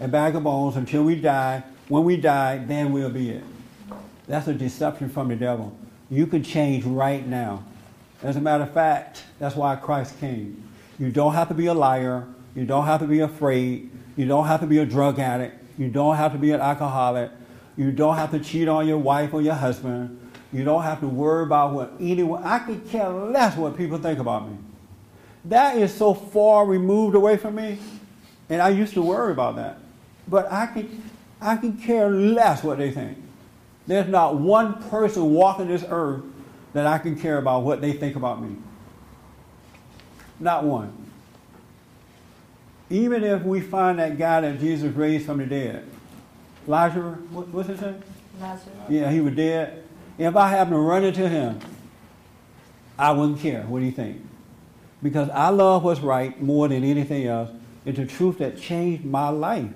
and 0.00 0.10
bag 0.10 0.36
of 0.36 0.44
bones 0.44 0.76
until 0.76 1.04
we 1.04 1.16
die. 1.16 1.62
When 1.88 2.04
we 2.04 2.16
die, 2.16 2.58
then 2.58 2.92
we'll 2.92 3.10
be 3.10 3.30
it. 3.30 3.44
That's 4.26 4.48
a 4.48 4.54
deception 4.54 5.10
from 5.10 5.28
the 5.28 5.36
devil. 5.36 5.76
You 6.10 6.26
can 6.26 6.42
change 6.42 6.84
right 6.84 7.26
now. 7.26 7.64
As 8.22 8.36
a 8.36 8.40
matter 8.40 8.64
of 8.64 8.72
fact, 8.72 9.24
that's 9.38 9.54
why 9.54 9.76
Christ 9.76 10.18
came. 10.18 10.62
You 10.98 11.10
don't 11.10 11.34
have 11.34 11.48
to 11.48 11.54
be 11.54 11.66
a 11.66 11.74
liar. 11.74 12.26
You 12.54 12.64
don't 12.64 12.86
have 12.86 13.00
to 13.00 13.06
be 13.06 13.20
afraid. 13.20 13.90
You 14.16 14.26
don't 14.26 14.46
have 14.46 14.60
to 14.60 14.66
be 14.66 14.78
a 14.78 14.86
drug 14.86 15.18
addict. 15.18 15.63
You 15.78 15.88
don't 15.88 16.16
have 16.16 16.32
to 16.32 16.38
be 16.38 16.52
an 16.52 16.60
alcoholic. 16.60 17.30
You 17.76 17.90
don't 17.90 18.16
have 18.16 18.30
to 18.30 18.38
cheat 18.38 18.68
on 18.68 18.86
your 18.86 18.98
wife 18.98 19.34
or 19.34 19.42
your 19.42 19.54
husband. 19.54 20.20
You 20.52 20.64
don't 20.64 20.84
have 20.84 21.00
to 21.00 21.08
worry 21.08 21.42
about 21.42 21.72
what 21.72 21.92
anyone. 21.98 22.42
I 22.44 22.60
could 22.60 22.88
care 22.88 23.08
less 23.08 23.56
what 23.56 23.76
people 23.76 23.98
think 23.98 24.20
about 24.20 24.48
me. 24.48 24.56
That 25.46 25.76
is 25.76 25.92
so 25.92 26.14
far 26.14 26.64
removed 26.64 27.16
away 27.16 27.36
from 27.36 27.56
me, 27.56 27.78
and 28.48 28.62
I 28.62 28.68
used 28.68 28.94
to 28.94 29.02
worry 29.02 29.32
about 29.32 29.56
that. 29.56 29.78
But 30.28 30.50
I 30.50 30.66
can, 30.66 31.02
I 31.40 31.56
can 31.56 31.76
care 31.76 32.08
less 32.08 32.62
what 32.62 32.78
they 32.78 32.92
think. 32.92 33.18
There's 33.86 34.08
not 34.08 34.36
one 34.36 34.82
person 34.84 35.34
walking 35.34 35.68
this 35.68 35.84
earth 35.88 36.22
that 36.72 36.86
I 36.86 36.98
can 36.98 37.18
care 37.18 37.38
about 37.38 37.62
what 37.62 37.80
they 37.80 37.92
think 37.92 38.16
about 38.16 38.40
me. 38.40 38.56
Not 40.40 40.64
one. 40.64 41.03
Even 42.90 43.24
if 43.24 43.42
we 43.42 43.60
find 43.60 43.98
that 43.98 44.18
guy 44.18 44.42
that 44.42 44.60
Jesus 44.60 44.94
raised 44.94 45.26
from 45.26 45.38
the 45.38 45.46
dead, 45.46 45.86
Lazarus, 46.66 47.18
what, 47.30 47.48
what's 47.48 47.68
his 47.68 47.80
name? 47.80 48.02
Lazarus. 48.40 48.76
Yeah, 48.88 49.10
he 49.10 49.20
was 49.20 49.34
dead. 49.34 49.84
If 50.18 50.36
I 50.36 50.48
happen 50.48 50.72
to 50.74 50.78
run 50.78 51.04
into 51.04 51.28
him, 51.28 51.58
I 52.98 53.10
wouldn't 53.12 53.40
care 53.40 53.62
what 53.62 53.80
do 53.80 53.86
you 53.86 53.92
think. 53.92 54.24
Because 55.02 55.28
I 55.30 55.48
love 55.48 55.84
what's 55.84 56.00
right 56.00 56.40
more 56.40 56.68
than 56.68 56.84
anything 56.84 57.26
else. 57.26 57.50
It's 57.84 57.98
the 57.98 58.06
truth 58.06 58.38
that 58.38 58.58
changed 58.58 59.04
my 59.04 59.28
life. 59.28 59.68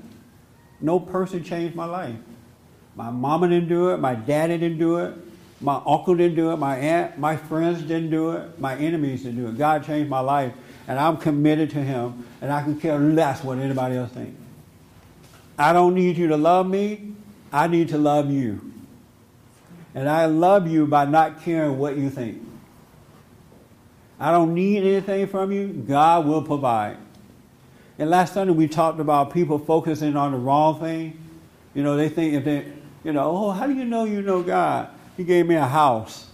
No 0.81 1.01
person 1.01 1.43
changed 1.43 1.75
my 1.75 1.85
life. 1.85 2.17
My 2.95 3.11
mama 3.11 3.49
didn't 3.49 3.69
do 3.69 3.91
it. 3.91 3.99
My 3.99 4.15
daddy 4.15 4.59
didn't 4.59 4.79
do 4.79 4.99
it. 4.99 5.15
My 5.61 5.83
uncle 5.85 6.15
didn't 6.15 6.37
do 6.37 6.53
it. 6.53 6.57
My 6.57 6.77
aunt, 6.77 7.19
my 7.19 7.37
friends 7.37 7.83
didn't 7.83 8.11
do 8.11 8.31
it. 8.33 8.59
My 8.61 8.77
enemies 8.77 9.25
didn't 9.25 9.43
do 9.43 9.49
it. 9.49 9.59
God 9.59 9.85
changed 9.85 10.09
my 10.09 10.21
life, 10.21 10.53
and 10.89 10.99
I'm 10.99 11.19
committed 11.19 11.71
to 11.71 11.83
Him, 11.83 12.27
and 12.41 12.51
I 12.51 12.63
can 12.63 12.81
care 12.81 12.99
less 12.99 13.45
what 13.45 13.59
anybody 13.59 13.97
else 13.97 14.11
thinks. 14.11 14.41
I 15.59 15.73
don't 15.75 15.95
need 15.95 16.17
you 16.17 16.29
to 16.29 16.37
love 16.37 16.67
me. 16.67 17.13
I 17.53 17.67
need 17.67 17.91
to 17.91 17.99
love 17.99 18.31
you. 18.31 18.73
And 19.95 20.09
I 20.09 20.27
love 20.27 20.67
you 20.67 20.87
by 20.87 21.05
not 21.05 21.43
caring 21.43 21.79
what 21.79 21.97
you 21.97 22.09
think. 22.09 22.43
I 24.19 24.31
don't 24.33 24.55
need 24.55 24.79
anything 24.79 25.27
from 25.27 25.53
you. 25.53 25.69
God 25.69 26.27
will 26.27 26.43
provide. 26.43 26.97
And 27.99 28.09
last 28.11 28.35
Sunday 28.35 28.53
we 28.53 28.67
talked 28.67 29.01
about 29.01 29.33
people 29.33 29.59
focusing 29.59 30.17
on 30.17 30.33
the 30.33 30.39
wrong 30.39 30.81
thing. 30.81 31.19
You 31.75 31.83
know, 31.83 31.97
they 31.97 32.09
think 32.09 32.35
if 32.35 32.45
they, 32.45 32.73
you 33.05 33.13
know, 33.13 33.31
oh, 33.31 33.51
how 33.51 33.67
do 33.67 33.75
you 33.75 33.85
know 33.85 34.05
you 34.05 34.23
know 34.23 34.43
God? 34.43 34.89
He 35.17 35.25
gave 35.25 35.47
me 35.47 35.57
a 35.57 35.67
house. 35.67 36.29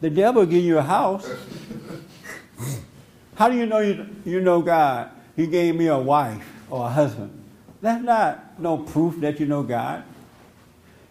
The 0.00 0.10
devil 0.10 0.46
give 0.46 0.64
you 0.64 0.78
a 0.78 0.82
house. 0.82 1.28
How 3.42 3.48
do 3.48 3.56
you 3.56 3.66
know 3.66 3.80
you, 3.80 4.06
you 4.24 4.40
know 4.40 4.62
God? 4.62 5.10
He 5.34 5.48
gave 5.48 5.74
me 5.74 5.88
a 5.88 5.98
wife 5.98 6.48
or 6.70 6.86
a 6.86 6.88
husband. 6.88 7.42
That's 7.80 8.04
not 8.04 8.60
no 8.60 8.78
proof 8.78 9.18
that 9.18 9.40
you 9.40 9.46
know 9.46 9.64
God. 9.64 10.04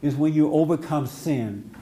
It's 0.01 0.15
when 0.15 0.31
you 0.31 0.49
overcome 0.53 1.07
sin. 1.07 1.75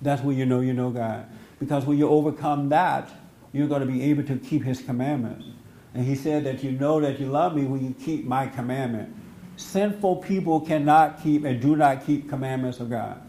That's 0.00 0.22
when 0.22 0.38
you 0.38 0.46
know 0.46 0.60
you 0.60 0.74
know 0.74 0.90
God. 0.90 1.26
Because 1.58 1.86
when 1.86 1.98
you 1.98 2.08
overcome 2.08 2.68
that, 2.68 3.10
you're 3.52 3.66
going 3.66 3.80
to 3.80 3.86
be 3.88 4.04
able 4.04 4.22
to 4.26 4.36
keep 4.36 4.62
His 4.62 4.80
commandments. 4.80 5.46
And 5.92 6.06
He 6.06 6.14
said 6.14 6.44
that 6.44 6.62
you 6.62 6.70
know 6.70 7.00
that 7.00 7.18
you 7.18 7.26
love 7.26 7.56
me 7.56 7.64
when 7.64 7.84
you 7.84 7.96
keep 8.04 8.26
my 8.26 8.46
commandment. 8.46 9.12
Sinful 9.56 10.18
people 10.18 10.60
cannot 10.60 11.20
keep 11.20 11.44
and 11.44 11.60
do 11.60 11.74
not 11.74 12.06
keep 12.06 12.28
commandments 12.28 12.78
of 12.78 12.90
God. 12.90 13.20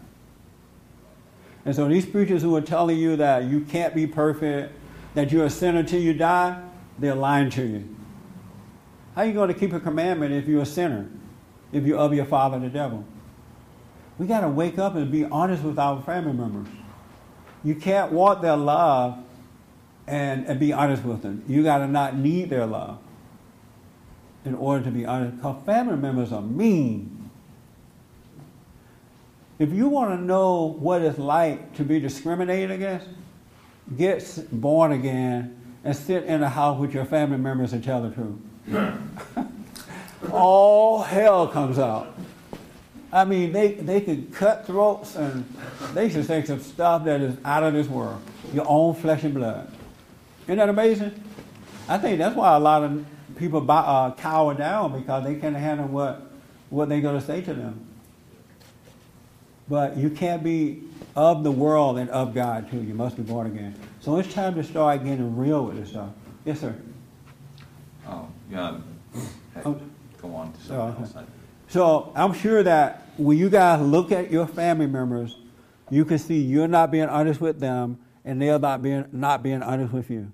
And 1.64 1.74
so 1.74 1.88
these 1.88 2.06
preachers 2.06 2.40
who 2.40 2.54
are 2.54 2.60
telling 2.60 2.98
you 2.98 3.16
that 3.16 3.46
you 3.46 3.62
can't 3.62 3.96
be 3.96 4.06
perfect, 4.06 4.76
that 5.14 5.32
you're 5.32 5.46
a 5.46 5.50
sinner 5.50 5.82
till 5.82 6.00
you 6.00 6.14
die, 6.14 6.62
they're 6.98 7.14
lying 7.14 7.50
to 7.50 7.66
you. 7.66 7.96
How 9.14 9.22
are 9.22 9.26
you 9.26 9.32
going 9.32 9.48
to 9.48 9.58
keep 9.58 9.72
a 9.72 9.80
commandment 9.80 10.32
if 10.32 10.46
you're 10.46 10.62
a 10.62 10.66
sinner? 10.66 11.08
If 11.72 11.84
you're 11.84 11.98
of 11.98 12.14
your 12.14 12.24
father, 12.24 12.58
the 12.58 12.68
devil? 12.68 13.04
We 14.18 14.26
got 14.26 14.40
to 14.40 14.48
wake 14.48 14.78
up 14.78 14.94
and 14.94 15.10
be 15.10 15.24
honest 15.24 15.62
with 15.62 15.78
our 15.78 16.02
family 16.02 16.32
members. 16.32 16.68
You 17.64 17.74
can't 17.74 18.12
want 18.12 18.42
their 18.42 18.56
love 18.56 19.18
and, 20.06 20.46
and 20.46 20.60
be 20.60 20.72
honest 20.72 21.04
with 21.04 21.22
them. 21.22 21.44
You 21.48 21.62
got 21.62 21.78
to 21.78 21.88
not 21.88 22.16
need 22.16 22.50
their 22.50 22.66
love 22.66 22.98
in 24.44 24.54
order 24.54 24.84
to 24.84 24.90
be 24.90 25.06
honest. 25.06 25.36
Because 25.36 25.64
family 25.64 25.96
members 25.96 26.32
are 26.32 26.42
mean. 26.42 27.30
If 29.58 29.72
you 29.72 29.88
want 29.88 30.18
to 30.18 30.24
know 30.24 30.76
what 30.78 31.02
it's 31.02 31.18
like 31.18 31.74
to 31.74 31.84
be 31.84 32.00
discriminated 32.00 32.70
against, 32.70 33.08
get 33.96 34.48
born 34.52 34.92
again 34.92 35.56
and 35.84 35.96
sit 35.96 36.24
in 36.24 36.42
a 36.42 36.48
house 36.48 36.78
with 36.78 36.92
your 36.92 37.04
family 37.04 37.38
members 37.38 37.72
and 37.72 37.82
tell 37.82 38.02
the 38.02 38.10
truth. 38.10 39.46
All 40.32 41.02
hell 41.02 41.48
comes 41.48 41.78
out. 41.78 42.14
I 43.12 43.24
mean, 43.24 43.52
they, 43.52 43.72
they 43.72 44.00
could 44.00 44.32
cut 44.32 44.66
throats 44.66 45.16
and 45.16 45.44
they 45.94 46.08
should 46.08 46.26
say 46.26 46.44
some 46.44 46.60
stuff 46.60 47.04
that 47.04 47.20
is 47.20 47.36
out 47.44 47.62
of 47.62 47.72
this 47.72 47.88
world. 47.88 48.22
Your 48.52 48.66
own 48.68 48.94
flesh 48.94 49.24
and 49.24 49.34
blood. 49.34 49.72
Isn't 50.44 50.58
that 50.58 50.68
amazing? 50.68 51.12
I 51.88 51.98
think 51.98 52.18
that's 52.18 52.36
why 52.36 52.54
a 52.54 52.60
lot 52.60 52.84
of 52.84 53.04
people 53.36 53.60
buy, 53.60 53.80
uh, 53.80 54.12
cower 54.14 54.54
down 54.54 55.00
because 55.00 55.24
they 55.24 55.34
can't 55.36 55.56
handle 55.56 55.88
what, 55.88 56.22
what 56.68 56.88
they're 56.88 57.00
going 57.00 57.18
to 57.18 57.26
say 57.26 57.40
to 57.40 57.54
them. 57.54 57.89
But 59.70 59.96
you 59.96 60.10
can't 60.10 60.42
be 60.42 60.82
of 61.14 61.44
the 61.44 61.52
world 61.52 61.96
and 61.98 62.10
of 62.10 62.34
God 62.34 62.68
too. 62.70 62.82
You 62.82 62.92
must 62.92 63.16
be 63.16 63.22
born 63.22 63.46
again. 63.46 63.74
So 64.00 64.16
it's 64.18 64.34
time 64.34 64.56
to 64.56 64.64
start 64.64 65.04
getting 65.04 65.36
real 65.36 65.64
with 65.64 65.76
this 65.78 65.90
stuff. 65.90 66.10
Yes, 66.44 66.60
sir. 66.60 66.74
Oh, 68.06 68.26
yeah. 68.50 68.78
Heck, 69.54 69.66
Oh. 69.66 69.80
Go 70.20 70.34
on 70.34 70.52
to 70.52 70.58
Oh, 70.74 70.80
okay. 70.88 71.02
else. 71.02 71.14
So 71.68 72.12
I'm 72.16 72.32
sure 72.34 72.62
that 72.64 73.10
when 73.16 73.38
you 73.38 73.48
guys 73.48 73.80
look 73.80 74.10
at 74.10 74.30
your 74.30 74.46
family 74.46 74.88
members, 74.88 75.38
you 75.88 76.04
can 76.04 76.18
see 76.18 76.38
you're 76.40 76.68
not 76.68 76.90
being 76.90 77.08
honest 77.08 77.40
with 77.40 77.60
them, 77.60 77.98
and 78.24 78.42
they're 78.42 78.58
not 78.58 78.82
being 78.82 79.06
not 79.12 79.42
being 79.42 79.62
honest 79.62 79.92
with 79.92 80.10
you. 80.10 80.30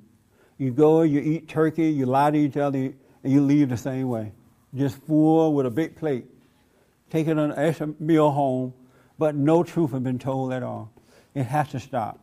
You 0.59 0.71
go, 0.71 1.03
you 1.03 1.21
eat 1.21 1.47
turkey, 1.49 1.89
you 1.91 2.07
lie 2.07 2.31
to 2.31 2.39
each 2.39 2.57
other, 2.57 2.79
and 2.79 2.95
you 3.23 3.43
leave 3.43 3.69
the 3.69 3.77
same 3.77 4.09
way, 4.09 4.33
just 4.75 4.97
full 5.03 5.53
with 5.53 5.67
a 5.67 5.71
big 5.71 5.95
plate, 5.95 6.25
taking 7.11 7.39
an 7.39 7.53
extra 7.53 7.89
meal 8.01 8.31
home, 8.31 8.73
but 9.19 9.35
no 9.35 9.63
truth 9.63 9.93
has 9.93 10.01
been 10.01 10.19
told 10.19 10.53
at 10.53 10.63
all. 10.63 10.91
It 11.35 11.45
has 11.45 11.69
to 11.71 11.81
stop. 11.81 12.19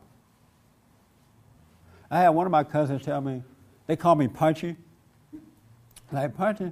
I 2.10 2.20
had 2.20 2.30
one 2.30 2.46
of 2.46 2.52
my 2.52 2.64
cousins 2.64 3.04
tell 3.04 3.20
me, 3.20 3.42
they 3.86 3.96
call 3.96 4.14
me 4.14 4.28
Punchy. 4.28 4.76
Like 6.12 6.36
Punchy, 6.36 6.70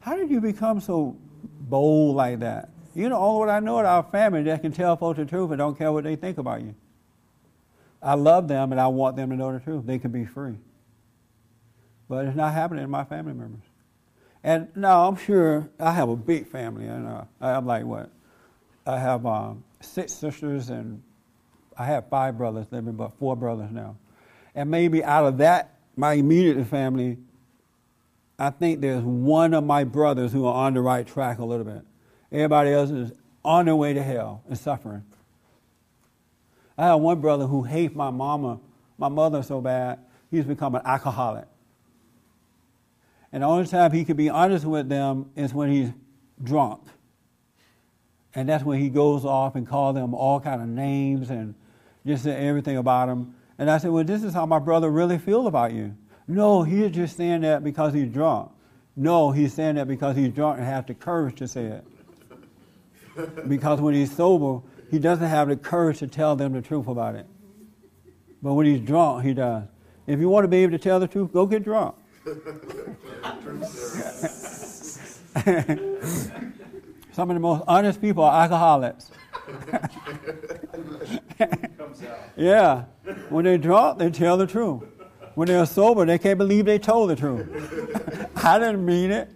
how 0.00 0.16
did 0.16 0.30
you 0.30 0.40
become 0.40 0.80
so 0.80 1.16
bold 1.60 2.16
like 2.16 2.40
that? 2.40 2.70
You 2.94 3.08
know, 3.08 3.16
all 3.16 3.38
what 3.38 3.48
I 3.48 3.60
know 3.60 3.78
of 3.78 3.86
our 3.86 4.02
family 4.02 4.42
that 4.44 4.62
can 4.62 4.72
tell 4.72 4.96
folks 4.96 5.18
the 5.18 5.24
truth 5.24 5.50
and 5.50 5.58
don't 5.58 5.78
care 5.78 5.92
what 5.92 6.04
they 6.04 6.16
think 6.16 6.38
about 6.38 6.60
you. 6.60 6.74
I 8.02 8.14
love 8.14 8.48
them 8.48 8.72
and 8.72 8.80
I 8.80 8.88
want 8.88 9.16
them 9.16 9.30
to 9.30 9.36
know 9.36 9.52
the 9.52 9.60
truth. 9.60 9.86
They 9.86 9.98
can 9.98 10.10
be 10.10 10.24
free. 10.24 10.56
But 12.08 12.26
it's 12.26 12.36
not 12.36 12.52
happening 12.52 12.82
in 12.82 12.90
my 12.90 13.04
family 13.04 13.34
members. 13.34 13.62
And 14.42 14.68
now 14.74 15.06
I'm 15.06 15.16
sure 15.16 15.68
I 15.78 15.92
have 15.92 16.08
a 16.08 16.16
big 16.16 16.46
family, 16.46 16.86
and 16.86 17.06
uh, 17.06 17.24
I'm 17.40 17.66
like 17.66 17.84
what? 17.84 18.10
I 18.90 18.98
have 18.98 19.24
um, 19.24 19.62
six 19.80 20.12
sisters, 20.12 20.68
and 20.68 21.00
I 21.78 21.84
have 21.84 22.08
five 22.08 22.36
brothers 22.36 22.66
living, 22.72 22.94
but 22.94 23.12
four 23.18 23.36
brothers 23.36 23.70
now. 23.70 23.96
And 24.52 24.68
maybe 24.68 25.04
out 25.04 25.26
of 25.26 25.38
that, 25.38 25.76
my 25.96 26.14
immediate 26.14 26.64
family, 26.66 27.18
I 28.36 28.50
think 28.50 28.80
there's 28.80 29.04
one 29.04 29.54
of 29.54 29.62
my 29.62 29.84
brothers 29.84 30.32
who 30.32 30.44
are 30.44 30.54
on 30.54 30.74
the 30.74 30.80
right 30.80 31.06
track 31.06 31.38
a 31.38 31.44
little 31.44 31.64
bit. 31.64 31.82
Everybody 32.32 32.72
else 32.72 32.90
is 32.90 33.12
on 33.44 33.66
their 33.66 33.76
way 33.76 33.92
to 33.92 34.02
hell 34.02 34.42
and 34.48 34.58
suffering. 34.58 35.04
I 36.76 36.86
have 36.86 37.00
one 37.00 37.20
brother 37.20 37.46
who 37.46 37.62
hates 37.62 37.94
my 37.94 38.10
mama, 38.10 38.58
my 38.98 39.08
mother 39.08 39.44
so 39.44 39.60
bad, 39.60 40.00
he's 40.32 40.46
become 40.46 40.74
an 40.74 40.82
alcoholic. 40.84 41.46
And 43.30 43.44
the 43.44 43.46
only 43.46 43.68
time 43.68 43.92
he 43.92 44.04
can 44.04 44.16
be 44.16 44.30
honest 44.30 44.64
with 44.64 44.88
them 44.88 45.30
is 45.36 45.54
when 45.54 45.70
he's 45.70 45.92
drunk. 46.42 46.80
And 48.34 48.48
that's 48.48 48.64
when 48.64 48.80
he 48.80 48.88
goes 48.88 49.24
off 49.24 49.56
and 49.56 49.66
calls 49.66 49.94
them 49.94 50.14
all 50.14 50.40
kind 50.40 50.62
of 50.62 50.68
names 50.68 51.30
and 51.30 51.54
just 52.06 52.24
say 52.24 52.46
everything 52.46 52.76
about 52.76 53.06
them. 53.06 53.34
And 53.58 53.70
I 53.70 53.78
said, 53.78 53.90
well, 53.90 54.04
this 54.04 54.22
is 54.22 54.32
how 54.32 54.46
my 54.46 54.58
brother 54.58 54.90
really 54.90 55.18
feels 55.18 55.46
about 55.46 55.72
you. 55.72 55.96
No, 56.28 56.62
he's 56.62 56.92
just 56.92 57.16
saying 57.16 57.40
that 57.40 57.64
because 57.64 57.92
he's 57.92 58.12
drunk. 58.12 58.52
No, 58.96 59.32
he's 59.32 59.52
saying 59.52 59.74
that 59.74 59.88
because 59.88 60.16
he's 60.16 60.32
drunk 60.32 60.58
and 60.58 60.66
has 60.66 60.84
the 60.86 60.94
courage 60.94 61.36
to 61.36 61.48
say 61.48 61.64
it. 61.64 63.48
because 63.48 63.80
when 63.80 63.94
he's 63.94 64.14
sober, 64.14 64.64
he 64.90 64.98
doesn't 64.98 65.26
have 65.26 65.48
the 65.48 65.56
courage 65.56 65.98
to 65.98 66.06
tell 66.06 66.36
them 66.36 66.52
the 66.52 66.62
truth 66.62 66.86
about 66.86 67.16
it. 67.16 67.26
But 68.42 68.54
when 68.54 68.66
he's 68.66 68.80
drunk, 68.80 69.24
he 69.24 69.34
does. 69.34 69.64
If 70.06 70.20
you 70.20 70.28
want 70.28 70.44
to 70.44 70.48
be 70.48 70.58
able 70.58 70.72
to 70.72 70.78
tell 70.78 71.00
the 71.00 71.08
truth, 71.08 71.32
go 71.32 71.46
get 71.46 71.64
drunk. 71.64 71.96
Some 77.12 77.30
of 77.30 77.34
the 77.34 77.40
most 77.40 77.64
honest 77.66 78.00
people 78.00 78.24
are 78.24 78.42
alcoholics. 78.42 79.10
yeah. 82.36 82.84
When 83.28 83.44
they're 83.44 83.58
drunk, 83.58 83.98
they 83.98 84.10
tell 84.10 84.36
the 84.36 84.46
truth. 84.46 84.84
When 85.34 85.48
they're 85.48 85.66
sober, 85.66 86.04
they 86.04 86.18
can't 86.18 86.38
believe 86.38 86.66
they 86.66 86.78
told 86.78 87.10
the 87.10 87.16
truth. 87.16 87.48
I 88.44 88.58
didn't 88.58 88.84
mean 88.84 89.10
it. 89.10 89.28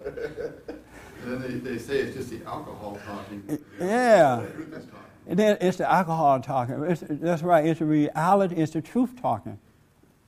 And 1.22 1.32
then 1.32 1.40
they, 1.42 1.70
they 1.70 1.78
say 1.78 2.00
it's 2.00 2.16
just 2.16 2.30
the 2.30 2.44
alcohol 2.44 2.98
talking. 3.06 3.58
Yeah. 3.80 4.36
The 4.36 4.52
truth 4.52 4.70
talking. 4.72 4.90
And 5.26 5.38
then 5.38 5.56
it's 5.60 5.78
the 5.78 5.90
alcohol 5.90 6.40
talking. 6.40 6.82
It's, 6.84 7.02
that's 7.08 7.42
right. 7.42 7.64
It's 7.64 7.78
the 7.78 7.86
reality. 7.86 8.56
It's 8.56 8.72
the 8.72 8.82
truth 8.82 9.20
talking. 9.20 9.58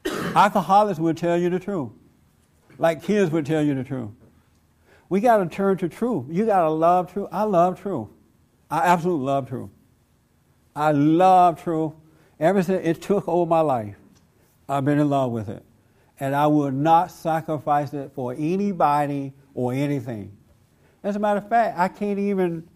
Alcoholics 0.35 0.99
will 0.99 1.15
tell 1.15 1.37
you 1.37 1.51
the 1.51 1.59
truth, 1.59 1.91
like 2.79 3.03
kids 3.03 3.31
would 3.33 3.45
tell 3.45 3.63
you 3.63 3.75
the 3.75 3.85
truth. 3.85 4.11
We 5.09 5.21
got 5.21 5.38
to 5.38 5.47
turn 5.47 5.77
to 5.79 5.88
truth. 5.88 6.27
You 6.29 6.47
got 6.47 6.62
to 6.62 6.71
love 6.71 7.12
truth. 7.12 7.29
I 7.31 7.45
love 7.45 7.81
truth. 7.81 8.09
I 8.71 8.79
absolutely 8.79 9.27
love 9.27 9.49
truth. 9.49 9.71
I 10.75 10.92
love 10.92 11.62
truth. 11.62 11.92
Ever 12.38 12.62
since 12.62 12.87
it 12.87 13.01
took 13.01 13.27
over 13.29 13.49
my 13.49 13.61
life, 13.61 13.97
I've 14.69 14.85
been 14.85 14.99
in 14.99 15.09
love 15.09 15.31
with 15.31 15.49
it. 15.49 15.64
And 16.19 16.35
I 16.35 16.47
will 16.49 16.71
not 16.71 17.11
sacrifice 17.11 17.92
it 17.95 18.12
for 18.14 18.35
anybody 18.37 19.33
or 19.55 19.73
anything. 19.73 20.37
As 21.03 21.14
a 21.16 21.19
matter 21.19 21.38
of 21.38 21.49
fact, 21.49 21.79
I 21.79 21.88
can't 21.88 22.19
even, 22.19 22.69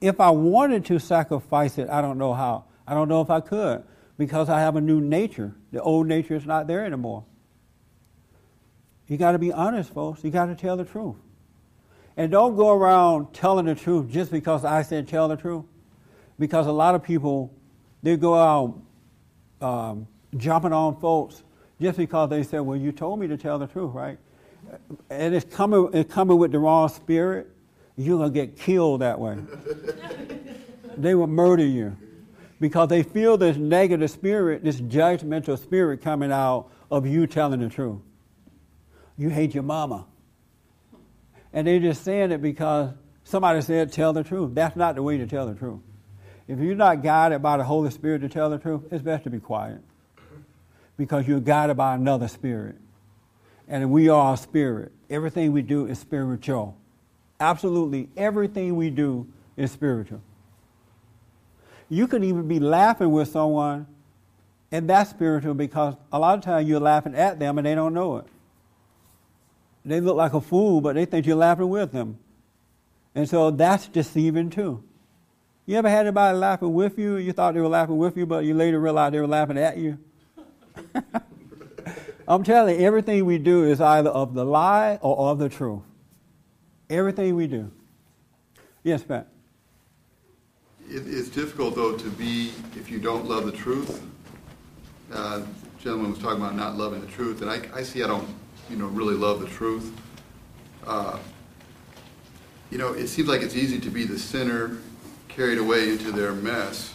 if 0.00 0.20
I 0.20 0.30
wanted 0.30 0.84
to 0.86 0.98
sacrifice 0.98 1.76
it, 1.76 1.90
I 1.90 2.00
don't 2.00 2.18
know 2.18 2.32
how. 2.32 2.64
I 2.86 2.94
don't 2.94 3.08
know 3.08 3.20
if 3.20 3.30
I 3.30 3.40
could 3.40 3.84
because 4.16 4.48
I 4.48 4.60
have 4.60 4.76
a 4.76 4.80
new 4.80 5.00
nature. 5.00 5.54
The 5.72 5.82
old 5.82 6.06
nature 6.06 6.34
is 6.34 6.46
not 6.46 6.66
there 6.66 6.84
anymore. 6.84 7.24
You 9.10 9.16
got 9.16 9.32
to 9.32 9.40
be 9.40 9.52
honest, 9.52 9.92
folks. 9.92 10.22
You 10.22 10.30
got 10.30 10.46
to 10.46 10.54
tell 10.54 10.76
the 10.76 10.84
truth. 10.84 11.16
And 12.16 12.30
don't 12.30 12.54
go 12.54 12.70
around 12.70 13.34
telling 13.34 13.66
the 13.66 13.74
truth 13.74 14.08
just 14.08 14.30
because 14.30 14.64
I 14.64 14.82
said 14.82 15.08
tell 15.08 15.26
the 15.26 15.36
truth. 15.36 15.64
Because 16.38 16.68
a 16.68 16.72
lot 16.72 16.94
of 16.94 17.02
people, 17.02 17.52
they 18.04 18.16
go 18.16 18.36
out 18.36 18.80
um, 19.60 20.06
jumping 20.36 20.72
on 20.72 21.00
folks 21.00 21.42
just 21.80 21.98
because 21.98 22.30
they 22.30 22.44
said, 22.44 22.60
well, 22.60 22.76
you 22.76 22.92
told 22.92 23.18
me 23.18 23.26
to 23.26 23.36
tell 23.36 23.58
the 23.58 23.66
truth, 23.66 23.92
right? 23.92 24.16
And 25.10 25.34
it's 25.34 25.56
coming, 25.56 25.90
it's 25.92 26.12
coming 26.14 26.38
with 26.38 26.52
the 26.52 26.60
wrong 26.60 26.88
spirit. 26.88 27.50
You're 27.96 28.18
going 28.18 28.32
to 28.32 28.46
get 28.46 28.56
killed 28.56 29.00
that 29.00 29.18
way. 29.18 29.38
they 30.96 31.16
will 31.16 31.26
murder 31.26 31.66
you 31.66 31.96
because 32.60 32.88
they 32.88 33.02
feel 33.02 33.36
this 33.36 33.56
negative 33.56 34.08
spirit, 34.08 34.62
this 34.62 34.80
judgmental 34.80 35.58
spirit 35.58 36.00
coming 36.00 36.30
out 36.30 36.70
of 36.92 37.08
you 37.08 37.26
telling 37.26 37.58
the 37.58 37.68
truth. 37.68 37.98
You 39.20 39.28
hate 39.28 39.52
your 39.52 39.64
mama. 39.64 40.06
And 41.52 41.66
they're 41.66 41.78
just 41.78 42.04
saying 42.04 42.32
it 42.32 42.40
because 42.40 42.94
somebody 43.22 43.60
said, 43.60 43.92
tell 43.92 44.14
the 44.14 44.24
truth. 44.24 44.54
That's 44.54 44.76
not 44.76 44.94
the 44.94 45.02
way 45.02 45.18
to 45.18 45.26
tell 45.26 45.46
the 45.46 45.54
truth. 45.54 45.80
If 46.48 46.58
you're 46.58 46.74
not 46.74 47.02
guided 47.02 47.42
by 47.42 47.58
the 47.58 47.64
Holy 47.64 47.90
Spirit 47.90 48.22
to 48.22 48.30
tell 48.30 48.48
the 48.48 48.56
truth, 48.56 48.84
it's 48.90 49.02
best 49.02 49.24
to 49.24 49.30
be 49.30 49.38
quiet 49.38 49.82
because 50.96 51.28
you're 51.28 51.38
guided 51.38 51.76
by 51.76 51.94
another 51.96 52.28
spirit. 52.28 52.76
And 53.68 53.90
we 53.90 54.08
are 54.08 54.32
a 54.32 54.36
spirit. 54.38 54.90
Everything 55.10 55.52
we 55.52 55.60
do 55.60 55.84
is 55.84 55.98
spiritual. 55.98 56.78
Absolutely 57.38 58.08
everything 58.16 58.74
we 58.74 58.88
do 58.88 59.30
is 59.54 59.70
spiritual. 59.70 60.22
You 61.90 62.08
could 62.08 62.24
even 62.24 62.48
be 62.48 62.58
laughing 62.58 63.10
with 63.10 63.28
someone, 63.28 63.86
and 64.72 64.88
that's 64.88 65.10
spiritual 65.10 65.52
because 65.52 65.94
a 66.10 66.18
lot 66.18 66.38
of 66.38 66.42
times 66.42 66.66
you're 66.66 66.80
laughing 66.80 67.14
at 67.14 67.38
them 67.38 67.58
and 67.58 67.66
they 67.66 67.74
don't 67.74 67.92
know 67.92 68.16
it. 68.16 68.24
They 69.84 70.00
look 70.00 70.16
like 70.16 70.34
a 70.34 70.40
fool, 70.40 70.80
but 70.80 70.94
they 70.94 71.04
think 71.04 71.26
you're 71.26 71.36
laughing 71.36 71.68
with 71.68 71.92
them. 71.92 72.18
And 73.14 73.28
so 73.28 73.50
that's 73.50 73.88
deceiving 73.88 74.50
too. 74.50 74.82
You 75.66 75.76
ever 75.76 75.88
had 75.88 76.06
anybody 76.06 76.36
laughing 76.36 76.72
with 76.72 76.98
you? 76.98 77.16
You 77.16 77.32
thought 77.32 77.54
they 77.54 77.60
were 77.60 77.68
laughing 77.68 77.96
with 77.96 78.16
you, 78.16 78.26
but 78.26 78.44
you 78.44 78.54
later 78.54 78.80
realized 78.80 79.14
they 79.14 79.20
were 79.20 79.26
laughing 79.26 79.58
at 79.58 79.76
you? 79.78 79.98
I'm 82.28 82.44
telling 82.44 82.78
you, 82.78 82.86
everything 82.86 83.24
we 83.24 83.38
do 83.38 83.64
is 83.64 83.80
either 83.80 84.10
of 84.10 84.34
the 84.34 84.44
lie 84.44 84.98
or 85.02 85.30
of 85.30 85.38
the 85.38 85.48
truth. 85.48 85.82
Everything 86.88 87.34
we 87.34 87.46
do. 87.46 87.70
Yes, 88.82 89.02
Pat. 89.02 89.28
It, 90.88 91.02
it's 91.06 91.28
difficult, 91.28 91.74
though, 91.74 91.96
to 91.96 92.10
be, 92.10 92.52
if 92.76 92.90
you 92.90 92.98
don't 92.98 93.28
love 93.28 93.46
the 93.46 93.52
truth. 93.52 94.02
Uh, 95.12 95.42
gentleman 95.80 96.10
was 96.10 96.20
talking 96.20 96.38
about 96.38 96.54
not 96.54 96.76
loving 96.76 97.00
the 97.00 97.06
truth, 97.06 97.42
and 97.42 97.50
I, 97.50 97.62
I 97.74 97.82
see 97.82 98.02
I 98.02 98.06
don't, 98.06 98.28
you 98.70 98.76
know, 98.76 98.86
really 98.86 99.14
love 99.14 99.40
the 99.40 99.48
truth. 99.48 99.92
Uh, 100.86 101.18
you 102.70 102.78
know, 102.78 102.92
it 102.92 103.08
seems 103.08 103.28
like 103.28 103.42
it's 103.42 103.56
easy 103.56 103.80
to 103.80 103.90
be 103.90 104.04
the 104.04 104.18
sinner 104.18 104.78
carried 105.28 105.58
away 105.58 105.90
into 105.90 106.12
their 106.12 106.32
mess. 106.32 106.94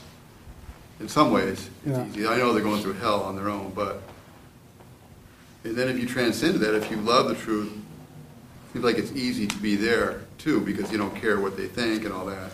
In 0.99 1.09
some 1.09 1.31
ways, 1.31 1.69
it's 1.85 1.97
Yeah. 1.97 2.07
easy. 2.07 2.27
I 2.27 2.37
know 2.37 2.53
they're 2.53 2.63
going 2.63 2.81
through 2.81 2.93
hell 2.93 3.21
on 3.23 3.35
their 3.35 3.49
own, 3.49 3.73
but 3.75 4.01
and 5.65 5.75
then 5.75 5.89
if 5.89 5.97
you 5.99 6.05
transcend 6.07 6.59
that, 6.61 6.75
if 6.75 6.91
you 6.91 6.97
love 6.97 7.27
the 7.27 7.33
truth, 7.35 7.69
it 7.71 8.73
seems 8.73 8.85
like 8.85 8.97
it's 8.99 9.11
easy 9.13 9.47
to 9.47 9.57
be 9.57 9.75
there 9.75 10.21
too, 10.37 10.61
because 10.61 10.91
you 10.91 10.97
don't 10.97 11.15
care 11.15 11.39
what 11.39 11.57
they 11.57 11.65
think 11.67 12.05
and 12.05 12.13
all 12.13 12.25
that. 12.27 12.51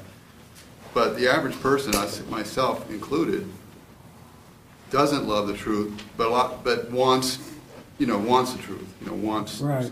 But 0.93 1.17
the 1.17 1.27
average 1.27 1.60
person, 1.62 1.93
us- 1.93 2.21
myself 2.29 2.89
included, 2.89 3.45
doesn't 4.91 5.27
love 5.27 5.47
the 5.47 5.53
truth, 5.53 5.91
but 6.17 6.27
a 6.27 6.29
lot, 6.29 6.63
but 6.63 6.89
wants, 6.89 7.38
you 8.01 8.07
know, 8.07 8.17
wants 8.17 8.51
the 8.53 8.57
truth, 8.63 8.91
you 8.99 9.05
know, 9.05 9.13
wants. 9.13 9.61
Right. 9.61 9.89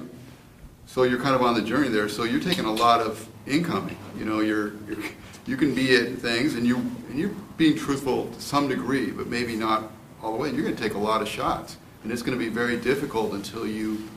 So 0.88 1.04
you're 1.04 1.22
kind 1.22 1.36
of 1.36 1.44
on 1.44 1.54
the 1.54 1.62
journey 1.62 1.90
there. 1.90 2.10
So 2.10 2.24
you're 2.24 2.42
taking 2.42 2.66
a 2.66 2.74
lot 2.74 3.02
of 3.02 3.30
incoming. 3.46 3.98
You 4.18 4.26
know, 4.26 4.40
you're, 4.40 4.74
you're 4.88 4.98
you 5.46 5.56
can 5.56 5.76
be 5.76 5.96
at 5.96 6.18
things, 6.18 6.56
and 6.56 6.66
you 6.66 6.78
and 7.10 7.20
you're 7.20 7.32
being 7.58 7.78
truthful 7.78 8.28
to 8.32 8.42
some 8.42 8.68
degree, 8.68 9.12
but 9.12 9.28
maybe 9.28 9.56
not 9.56 9.92
all 10.24 10.32
the 10.34 10.40
way. 10.40 10.50
You're 10.50 10.64
going 10.64 10.76
to 10.76 10.82
take 10.82 10.96
a 10.96 11.00
lot 11.12 11.22
of 11.22 11.28
shots, 11.28 11.78
and 12.04 12.12
it's 12.12 12.24
going 12.24 12.38
to 12.38 12.44
be 12.44 12.50
very 12.50 12.78
difficult 12.78 13.34
until 13.34 13.68
you 13.68 14.10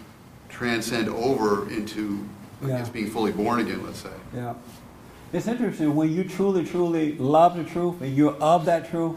transcend 0.48 1.11
over 1.11 1.70
into, 1.70 2.26
I 2.62 2.68
Yeah. 2.68 2.78
guess, 2.78 2.88
being 2.88 3.11
fully 3.11 3.33
born 3.33 3.61
again. 3.61 3.85
Let's 3.85 3.98
say. 3.98 4.16
Yeah. 4.35 4.55
It's 5.35 5.46
interesting 5.48 5.94
when 5.94 6.11
you 6.12 6.24
truly, 6.24 6.64
truly 6.64 7.12
love 7.16 7.57
the 7.57 7.64
truth 7.64 8.00
and 8.02 8.14
you're 8.14 8.37
of 8.37 8.64
that 8.66 8.90
truth. 8.90 9.16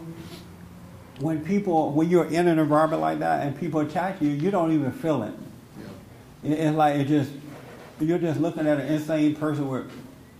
When 1.18 1.44
people, 1.44 1.92
when 1.92 2.10
you're 2.10 2.26
in 2.26 2.46
an 2.46 2.58
environment 2.58 3.00
like 3.00 3.20
that 3.20 3.46
and 3.46 3.58
people 3.58 3.80
attack 3.80 4.20
you, 4.20 4.28
you 4.28 4.50
don't 4.50 4.72
even 4.72 4.92
feel 4.92 5.22
it. 5.22 5.32
Yeah. 5.78 6.50
It- 6.52 6.58
It's 6.58 6.76
like 6.76 6.96
it 6.96 7.06
just, 7.06 7.30
you're 8.00 8.18
just 8.18 8.38
looking 8.40 8.66
at 8.66 8.78
an 8.78 8.86
insane 8.86 9.34
person 9.34 9.68
with 9.68 9.90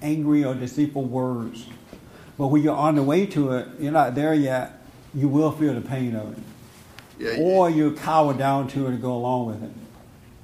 angry 0.02 0.44
or 0.44 0.54
deceitful 0.54 1.04
words. 1.04 1.66
But 2.36 2.48
when 2.48 2.62
you're 2.62 2.76
on 2.76 2.96
the 2.96 3.02
way 3.02 3.24
to 3.26 3.52
it, 3.52 3.68
you're 3.80 3.92
not 3.92 4.14
there 4.14 4.34
yet. 4.34 4.82
You 5.14 5.28
will 5.28 5.50
feel 5.52 5.72
the 5.72 5.80
pain 5.80 6.14
of 6.14 6.32
it, 6.36 6.38
Yeah. 7.18 7.42
or 7.42 7.70
you 7.70 7.92
cower 7.92 8.34
down 8.34 8.68
to 8.68 8.84
it 8.86 8.90
and 8.90 9.00
go 9.00 9.14
along 9.14 9.46
with 9.46 9.62
it. 9.62 9.70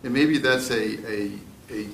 And 0.04 0.14
maybe 0.14 0.38
that's 0.38 0.70
a, 0.70 0.96
a, 1.06 1.32
a 1.70 1.86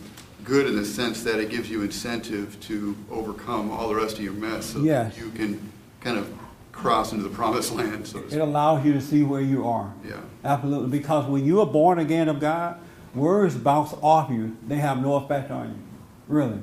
good 0.45 0.69
in 0.69 0.77
the 0.77 0.85
sense 0.85 1.25
that 1.25 1.41
it 1.41 1.51
gives 1.51 1.69
you 1.69 1.83
incentive 1.83 2.59
to 2.69 2.97
overcome 3.11 3.73
all 3.73 3.89
the 3.89 3.97
rest 3.97 4.19
of 4.19 4.23
your 4.23 4.33
mess 4.35 4.67
so 4.67 4.79
Yes. 4.81 5.17
that 5.17 5.21
you 5.21 5.31
can 5.33 5.61
kind 6.01 6.17
of 6.17 6.33
cross 6.79 7.13
into 7.13 7.25
the 7.25 7.35
promised 7.35 7.73
land, 7.73 8.07
so 8.07 8.19
It 8.31 8.39
allows 8.39 8.85
you 8.85 8.93
to 8.93 9.01
see 9.01 9.23
where 9.23 9.41
you 9.41 9.67
are. 9.67 9.93
Yeah. 10.07 10.21
Absolutely. 10.45 10.97
Because 10.99 11.27
when 11.27 11.45
you 11.45 11.61
are 11.61 11.67
born 11.67 11.99
again 11.99 12.29
of 12.29 12.41
God, 12.41 12.79
Words 13.15 13.57
bounce 13.57 13.95
off 14.03 14.31
you, 14.31 14.57
they 14.67 14.77
have 14.77 15.03
no 15.03 15.17
effect 15.17 15.51
on 15.51 15.69
you. 15.69 15.77
Really. 16.29 16.59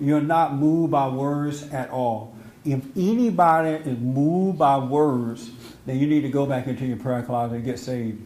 You're 0.00 0.20
not 0.20 0.54
moved 0.54 0.90
by 0.90 1.08
words 1.08 1.62
at 1.70 1.90
all. 1.90 2.34
If 2.64 2.84
anybody 2.96 3.70
is 3.88 3.98
moved 3.98 4.58
by 4.58 4.78
words, 4.78 5.50
then 5.84 5.98
you 5.98 6.06
need 6.06 6.22
to 6.22 6.28
go 6.28 6.46
back 6.46 6.66
into 6.66 6.84
your 6.84 6.96
prayer 6.96 7.22
closet 7.22 7.56
and 7.56 7.64
get 7.64 7.78
saved. 7.78 8.20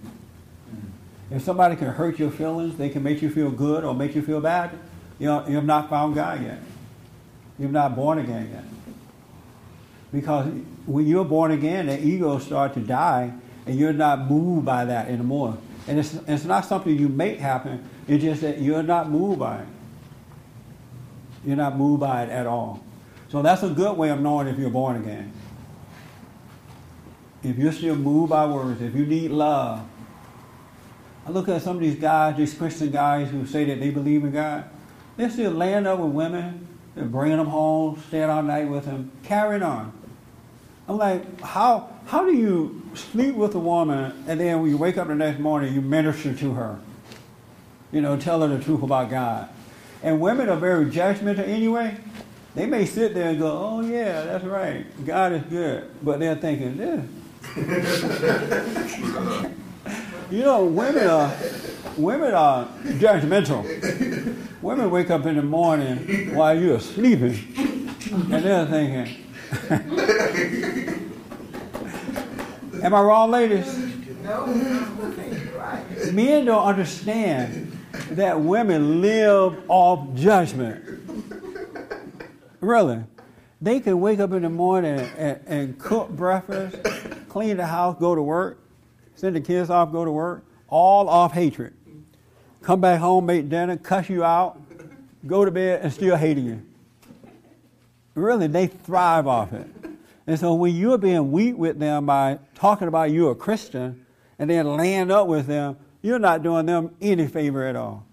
If 1.31 1.43
somebody 1.43 1.77
can 1.77 1.89
hurt 1.89 2.19
your 2.19 2.31
feelings, 2.31 2.77
they 2.77 2.89
can 2.89 3.03
make 3.03 3.21
you 3.23 3.31
feel 3.31 3.51
good 3.51 3.85
or 3.85 3.95
make 3.95 4.15
you 4.15 4.23
feel 4.23 4.41
bad, 4.41 4.71
you 5.19 5.27
know, 5.27 5.47
you've 5.47 5.65
not 5.65 5.91
found 5.91 6.15
God 6.15 6.43
yet. 6.43 6.59
You're 7.59 7.69
not 7.69 7.95
born 7.95 8.19
again 8.19 8.51
yet. 8.53 8.65
Because 10.13 10.47
when 10.87 11.07
you're 11.07 11.25
born 11.25 11.53
again, 11.53 11.87
the 11.87 12.05
ego 12.05 12.39
starts 12.39 12.75
to 12.75 12.81
die, 12.81 13.33
and 13.67 13.79
you're 13.79 13.93
not 13.93 14.31
moved 14.31 14.67
by 14.67 14.85
that 14.85 15.09
anymore. 15.09 15.57
And 15.87 15.99
it's, 15.99 16.15
it's 16.27 16.45
not 16.45 16.65
something 16.65 16.97
you 16.97 17.09
make 17.09 17.39
happen, 17.39 17.89
it's 18.09 18.23
just 18.23 18.43
that 18.43 18.61
you're 18.61 18.83
not 18.83 19.09
moved 19.09 19.39
by 19.39 19.61
it. 19.61 19.69
You're 21.45 21.57
not 21.57 21.77
moved 21.77 22.01
by 22.01 22.25
it 22.25 22.31
at 22.31 22.47
all. 22.47 22.85
So 23.29 23.43
that's 23.43 23.63
a 23.63 23.71
good 23.71 23.97
way 23.97 24.11
of 24.11 24.21
knowing 24.21 24.49
if 24.49 24.59
you're 24.59 24.71
born 24.71 24.97
again. 24.97 25.33
If 27.43 27.57
you're 27.57 27.73
still 27.73 27.97
moved 27.97 28.31
by 28.31 28.47
words, 28.47 28.83
if 28.83 28.95
you 28.95 29.07
need 29.07 29.31
love. 29.31 29.87
I 31.27 31.31
look 31.31 31.49
at 31.49 31.63
some 31.63 31.77
of 31.77 31.83
these 31.83 31.95
guys, 31.95 32.37
these 32.37 32.53
Christian 32.55 32.91
guys 32.91 33.31
who 33.31 33.47
say 33.47 33.65
that 33.65 33.81
they 33.81 33.91
believe 33.91 34.25
in 34.25 34.33
God. 34.33 34.65
They're 35.17 35.31
still 35.31 35.53
laying 35.53 35.87
up 35.87 35.99
with 35.99 36.13
women, 36.13 36.67
they're 36.95 37.05
bringing 37.05 37.39
them 37.39 37.47
home, 37.47 38.03
staying 38.09 38.29
all 38.29 38.43
night 38.43 38.69
with 38.69 38.85
them, 38.85 39.13
carrying 39.23 39.63
on. 39.63 39.93
I'm 40.91 40.99
like, 40.99 41.41
how, 41.41 41.89
how 42.07 42.25
do 42.25 42.37
you 42.37 42.83
sleep 42.95 43.37
with 43.37 43.55
a 43.55 43.61
woman 43.61 44.25
and 44.27 44.41
then 44.41 44.61
when 44.61 44.73
you 44.73 44.77
wake 44.77 44.99
up 44.99 45.07
the 45.07 45.15
next 45.15 45.39
morning, 45.39 45.73
you 45.73 45.81
minister 45.81 46.35
to 46.35 46.55
her? 46.55 46.81
You 47.93 48.01
know, 48.01 48.17
tell 48.17 48.41
her 48.41 48.49
the 48.49 48.61
truth 48.61 48.83
about 48.83 49.09
God. 49.09 49.49
And 50.03 50.21
women 50.21 50.49
are 50.49 50.57
very 50.57 50.87
judgmental 50.87 51.47
anyway. 51.47 51.97
They 52.57 52.67
may 52.67 52.87
sit 52.87 53.15
there 53.15 53.29
and 53.29 53.39
go, 53.39 53.57
oh, 53.57 53.83
yeah, 53.83 54.23
that's 54.23 54.45
right. 54.45 54.85
God 55.07 55.33
is 55.33 55.43
good. 55.45 55.89
But 56.03 56.19
they're 56.19 56.35
thinking, 56.35 56.77
this. 56.77 57.09
you 60.33 60.43
know, 60.43 60.65
women 60.65 61.07
are, 61.07 61.33
women 61.97 62.35
are 62.35 62.67
judgmental. 62.99 63.63
Women 64.61 64.91
wake 64.91 65.11
up 65.11 65.25
in 65.27 65.37
the 65.37 65.43
morning 65.43 66.35
while 66.35 66.61
you're 66.61 66.81
sleeping, 66.81 67.39
and 68.11 68.45
they're 68.45 68.67
thinking, 68.67 69.30
Am 72.83 72.95
I 72.95 73.01
wrong, 73.01 73.31
ladies? 73.33 73.77
No, 74.23 74.47
right. 75.57 76.13
Men 76.13 76.45
don't 76.45 76.65
understand 76.65 77.77
that 78.11 78.41
women 78.41 79.01
live 79.01 79.59
off 79.69 80.15
judgment. 80.15 80.85
Really. 82.61 83.03
They 83.61 83.81
can 83.81 84.01
wake 84.01 84.21
up 84.21 84.33
in 84.33 84.43
the 84.43 84.49
morning 84.49 85.01
and, 85.19 85.41
and 85.47 85.79
cook 85.79 86.11
breakfast, 86.11 86.77
clean 87.29 87.57
the 87.57 87.67
house, 87.67 87.97
go 87.99 88.15
to 88.15 88.23
work, 88.23 88.61
send 89.17 89.35
the 89.35 89.41
kids 89.41 89.69
off, 89.69 89.91
go 89.91 90.05
to 90.05 90.13
work, 90.13 90.45
all 90.69 91.09
off 91.09 91.33
hatred. 91.33 91.75
Come 92.63 92.81
back 92.81 93.01
home, 93.01 93.27
make 93.27 93.49
dinner, 93.49 93.77
cuss 93.77 94.09
you 94.09 94.23
out, 94.23 94.61
go 95.27 95.45
to 95.45 95.51
bed, 95.51 95.81
and 95.83 95.93
still 95.93 96.17
hating 96.17 96.47
you. 96.47 96.63
Really, 98.15 98.47
they 98.47 98.67
thrive 98.67 99.27
off 99.27 99.53
it. 99.53 99.67
And 100.27 100.39
so 100.39 100.55
when 100.55 100.75
you're 100.75 100.99
being 100.99 101.33
weak 101.33 101.57
with 101.57 101.79
them 101.79 102.07
by 102.07 102.39
talking 102.55 102.89
about 102.89 103.11
you 103.11 103.29
are 103.29 103.33
a 103.33 103.37
Christian 103.37 104.05
and 104.39 104.51
then 104.51 104.77
laying 104.77 105.11
up 105.11 105.27
with 105.27 105.47
them, 105.47 105.77
you're 106.03 106.19
not 106.19 106.43
doing 106.43 106.67
them 106.67 106.95
any 107.01 107.27
favor 107.27 107.67
at 107.67 107.77
all. 107.77 108.07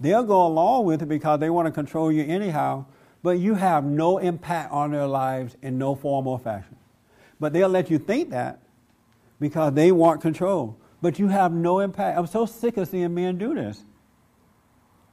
They'll 0.00 0.24
go 0.24 0.46
along 0.46 0.86
with 0.86 1.02
it 1.02 1.08
because 1.08 1.40
they 1.40 1.50
want 1.50 1.66
to 1.66 1.72
control 1.72 2.10
you 2.10 2.24
anyhow, 2.24 2.86
but 3.22 3.38
you 3.38 3.54
have 3.54 3.84
no 3.84 4.18
impact 4.18 4.72
on 4.72 4.90
their 4.90 5.06
lives 5.06 5.56
in 5.62 5.78
no 5.78 5.94
form 5.94 6.26
or 6.26 6.38
fashion. 6.38 6.76
But 7.38 7.52
they'll 7.52 7.68
let 7.68 7.90
you 7.90 7.98
think 7.98 8.30
that 8.30 8.60
because 9.38 9.74
they 9.74 9.92
want 9.92 10.20
control. 10.20 10.76
But 11.00 11.18
you 11.18 11.28
have 11.28 11.52
no 11.52 11.80
impact. 11.80 12.18
I'm 12.18 12.26
so 12.26 12.46
sick 12.46 12.76
of 12.76 12.88
seeing 12.88 13.14
men 13.14 13.38
do 13.38 13.54
this. 13.54 13.82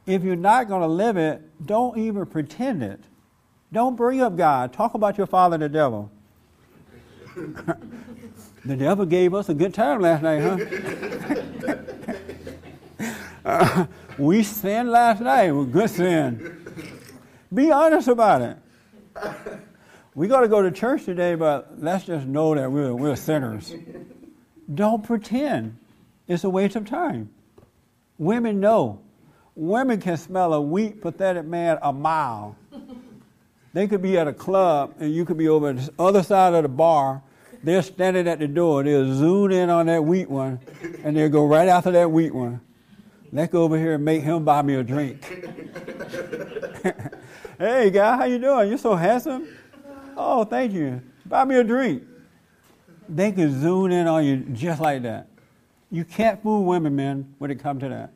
If 0.05 0.23
you're 0.23 0.35
not 0.35 0.67
going 0.67 0.81
to 0.81 0.87
live 0.87 1.17
it, 1.17 1.41
don't 1.65 1.97
even 1.97 2.25
pretend 2.25 2.83
it. 2.83 2.99
Don't 3.71 3.95
bring 3.95 4.21
up 4.21 4.35
God. 4.35 4.73
Talk 4.73 4.95
about 4.95 5.17
your 5.17 5.27
father, 5.27 5.57
the 5.57 5.69
devil. 5.69 6.11
the 8.65 8.75
devil 8.75 9.05
gave 9.05 9.33
us 9.33 9.49
a 9.49 9.53
good 9.53 9.73
time 9.73 10.01
last 10.01 10.23
night, 10.23 10.41
huh? 10.41 11.75
uh, 13.45 13.85
we 14.17 14.41
sinned 14.43 14.89
last 14.89 15.21
night 15.21 15.51
with 15.51 15.71
good 15.71 15.89
sin. 15.89 16.65
Be 17.53 17.71
honest 17.71 18.07
about 18.07 18.41
it. 18.41 18.57
We 20.15 20.27
got 20.27 20.41
to 20.41 20.47
go 20.47 20.61
to 20.61 20.71
church 20.71 21.05
today, 21.05 21.35
but 21.35 21.79
let's 21.79 22.05
just 22.05 22.25
know 22.25 22.55
that 22.55 22.71
we're, 22.71 22.93
we're 22.93 23.15
sinners. 23.15 23.73
Don't 24.73 25.03
pretend. 25.03 25.77
It's 26.27 26.43
a 26.43 26.49
waste 26.49 26.75
of 26.75 26.85
time. 26.85 27.29
Women 28.17 28.59
know. 28.59 29.01
Women 29.55 30.01
can 30.01 30.17
smell 30.17 30.53
a 30.53 30.61
weak, 30.61 31.01
pathetic 31.01 31.45
man 31.45 31.77
a 31.81 31.93
mile. 31.93 32.55
They 33.73 33.87
could 33.87 34.01
be 34.01 34.17
at 34.17 34.27
a 34.27 34.33
club 34.33 34.95
and 34.99 35.13
you 35.13 35.25
could 35.25 35.37
be 35.37 35.47
over 35.47 35.73
the 35.73 35.93
other 35.99 36.23
side 36.23 36.53
of 36.53 36.63
the 36.63 36.69
bar. 36.69 37.21
They're 37.63 37.81
standing 37.81 38.27
at 38.27 38.39
the 38.39 38.47
door. 38.47 38.83
They'll 38.83 39.13
zoom 39.13 39.51
in 39.51 39.69
on 39.69 39.85
that 39.87 40.03
weak 40.03 40.29
one 40.29 40.59
and 41.03 41.15
they'll 41.15 41.29
go 41.29 41.45
right 41.45 41.67
after 41.67 41.91
that 41.91 42.09
weak 42.09 42.33
one. 42.33 42.61
Let's 43.31 43.51
go 43.51 43.63
over 43.63 43.77
here 43.77 43.93
and 43.93 44.03
make 44.03 44.23
him 44.23 44.43
buy 44.43 44.63
me 44.63 44.73
a 44.75 44.83
drink. 44.83 45.23
hey, 47.59 47.91
guy, 47.91 48.17
how 48.17 48.23
you 48.23 48.39
doing? 48.39 48.69
You're 48.69 48.79
so 48.79 48.95
handsome. 48.95 49.47
Oh, 50.17 50.43
thank 50.43 50.73
you. 50.73 51.01
Buy 51.25 51.45
me 51.45 51.55
a 51.57 51.63
drink. 51.63 52.03
They 53.07 53.31
can 53.31 53.61
zoom 53.61 53.91
in 53.91 54.07
on 54.07 54.25
you 54.25 54.37
just 54.37 54.81
like 54.81 55.03
that. 55.03 55.27
You 55.91 56.05
can't 56.05 56.41
fool 56.41 56.65
women, 56.65 56.95
men, 56.95 57.35
when 57.37 57.51
it 57.51 57.59
comes 57.59 57.81
to 57.81 57.89
that. 57.89 58.13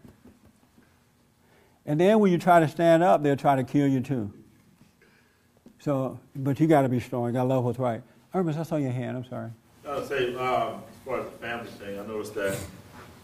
And 1.86 2.00
then 2.00 2.20
when 2.20 2.32
you 2.32 2.38
try 2.38 2.60
to 2.60 2.68
stand 2.68 3.04
up, 3.04 3.22
they'll 3.22 3.36
try 3.36 3.56
to 3.56 3.64
kill 3.64 3.88
you 3.88 4.02
too. 4.02 4.32
So, 5.84 6.18
but 6.34 6.62
you 6.62 6.68
got 6.68 6.84
to 6.84 6.90
be 6.90 7.02
strong. 7.02 7.28
You 7.28 7.34
got 7.34 7.46
love 7.46 7.66
what's 7.66 7.78
right. 7.78 8.02
Ernest, 8.34 8.58
I 8.58 8.64
saw 8.64 8.78
your 8.78 8.94
hand. 8.94 9.18
I'm 9.18 9.26
sorry. 9.26 9.52
I 9.86 9.96
would 9.96 10.08
say, 10.08 10.34
um, 10.36 10.82
as 10.90 11.06
far 11.06 11.20
as 11.20 11.26
the 11.26 11.38
family 11.40 11.70
thing, 11.72 12.00
I 12.00 12.06
noticed 12.06 12.34
that 12.36 12.58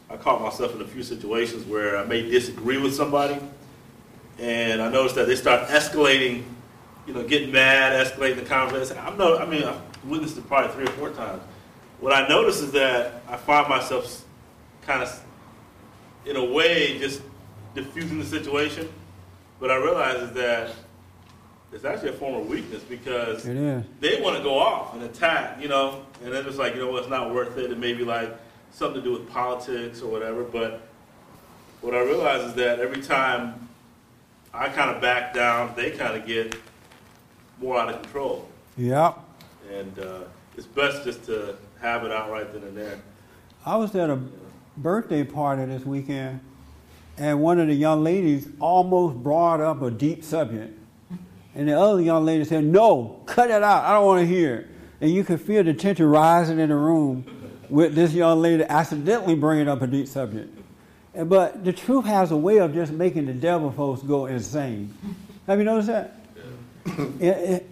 I 0.10 0.18
caught 0.18 0.42
myself 0.42 0.76
in 0.76 0.82
a 0.82 0.86
few 0.86 1.02
situations 1.02 1.66
where 1.66 1.98
I 1.98 2.04
may 2.04 2.30
disagree 2.30 2.78
with 2.78 2.94
somebody, 2.94 3.40
and 4.40 4.82
I 4.82 4.90
noticed 4.90 5.16
that 5.16 5.28
they 5.28 5.38
start 5.38 5.70
escalating, 5.70 6.44
you 7.08 7.14
know, 7.14 7.26
getting 7.26 7.50
mad, 7.50 8.06
escalating 8.06 8.36
the 8.36 8.46
conversation. 8.46 9.02
I'm 9.06 9.18
no, 9.18 9.38
I 9.38 9.46
mean, 9.46 9.64
I've 9.64 9.80
witnessed 10.04 10.38
it 10.38 10.46
probably 10.46 10.74
three 10.74 10.84
or 10.84 10.98
four 10.98 11.12
times. 11.12 11.42
What 12.02 12.12
I 12.12 12.28
notice 12.28 12.60
is 12.60 12.74
that 12.74 13.22
I 13.30 13.38
find 13.38 13.70
myself 13.70 14.26
kind 14.82 15.02
of, 15.02 15.24
in 16.26 16.36
a 16.36 16.44
way, 16.44 17.00
just 17.00 17.22
diffusing 17.74 18.20
the 18.20 18.26
situation, 18.26 18.90
but 19.62 19.72
I 19.72 19.78
realize 19.78 20.18
is 20.24 20.34
that 20.34 20.72
it's 21.72 21.86
actually 21.86 22.10
a 22.10 22.14
form 22.14 22.36
of 22.36 22.48
weakness 22.48 22.82
because 22.84 23.44
they 23.44 24.22
want 24.22 24.38
to 24.38 24.44
go 24.44 24.58
off 24.58 24.94
and 24.94 25.04
attack, 25.04 25.62
you 25.62 25.68
know, 25.68 26.04
and 26.24 26.34
then 26.34 26.46
it's 26.46 26.58
like, 26.58 26.74
you 26.74 26.82
know, 26.82 26.96
it's 26.98 27.10
not 27.10 27.34
worth 27.34 27.58
it. 27.58 27.72
It 27.72 27.78
may 27.78 27.94
be 27.94 28.04
like 28.04 28.36
something 28.72 29.02
to 29.02 29.08
do 29.08 29.14
with 29.14 29.30
politics 29.30 30.02
or 30.02 30.12
whatever. 30.12 30.44
But 30.44 30.82
what 31.82 31.94
I 31.94 32.00
realize 32.00 32.44
is 32.44 32.54
that 32.56 32.80
every 32.80 33.02
time 33.02 33.70
I 34.54 34.70
kind 34.70 34.90
of 34.90 35.02
back 35.02 35.34
down, 35.34 35.74
they 35.76 35.92
kind 35.92 36.20
of 36.20 36.26
get 36.26 36.56
more 37.62 37.78
out 37.78 37.90
of 37.90 38.02
control. 38.02 38.50
Yeah. 38.76 39.14
And 39.72 40.00
uh, 40.00 40.20
it's 40.58 40.66
best 40.66 41.04
just 41.04 41.24
to 41.26 41.56
have 41.82 42.04
it 42.04 42.12
out 42.12 42.32
right 42.32 42.52
then 42.52 42.64
and 42.64 42.76
there. 42.76 43.00
I 43.66 43.76
was 43.76 43.94
at 43.96 44.10
a 44.10 44.20
birthday 44.76 45.24
party 45.24 45.66
this 45.66 45.86
weekend, 45.86 46.40
and 47.18 47.42
one 47.42 47.60
of 47.60 47.68
the 47.68 47.76
young 47.76 48.04
ladies 48.04 48.48
almost 48.60 49.22
brought 49.22 49.62
up 49.62 49.82
a 49.82 49.92
deep 49.92 50.24
subject. 50.24 50.79
And 51.56 51.68
the 51.68 51.80
other 51.80 52.02
young 52.02 52.26
lady 52.26 52.46
said, 52.46 52.64
No, 52.64 53.22
cut 53.26 53.50
it 53.50 53.64
out. 53.64 53.84
I 53.84 53.94
don't 53.94 54.06
want 54.06 54.22
to 54.22 54.28
hear 54.28 54.56
it. 54.56 54.68
And 55.02 55.12
you 55.12 55.24
could 55.24 55.42
feel 55.42 55.64
the 55.64 55.74
tension 55.74 56.06
rising 56.06 56.60
in 56.60 56.70
the 56.70 56.76
room 56.76 57.26
with 57.70 57.96
this 57.96 58.14
young 58.14 58.42
lady 58.42 58.64
accidentally 58.64 59.36
bringing 59.36 59.68
up 59.68 59.82
a 59.82 59.88
deep 59.88 60.08
subject. 60.08 60.56
But 61.16 61.64
the 61.64 61.74
truth 61.74 62.06
has 62.06 62.32
a 62.32 62.38
way 62.38 62.58
of 62.58 62.74
just 62.74 62.92
making 62.92 63.26
the 63.26 63.34
devil 63.34 63.72
folks 63.72 64.02
go 64.02 64.28
insane. 64.28 64.94
Have 65.48 65.60
you 65.60 65.66
noticed 65.66 65.88
that? 65.88 66.16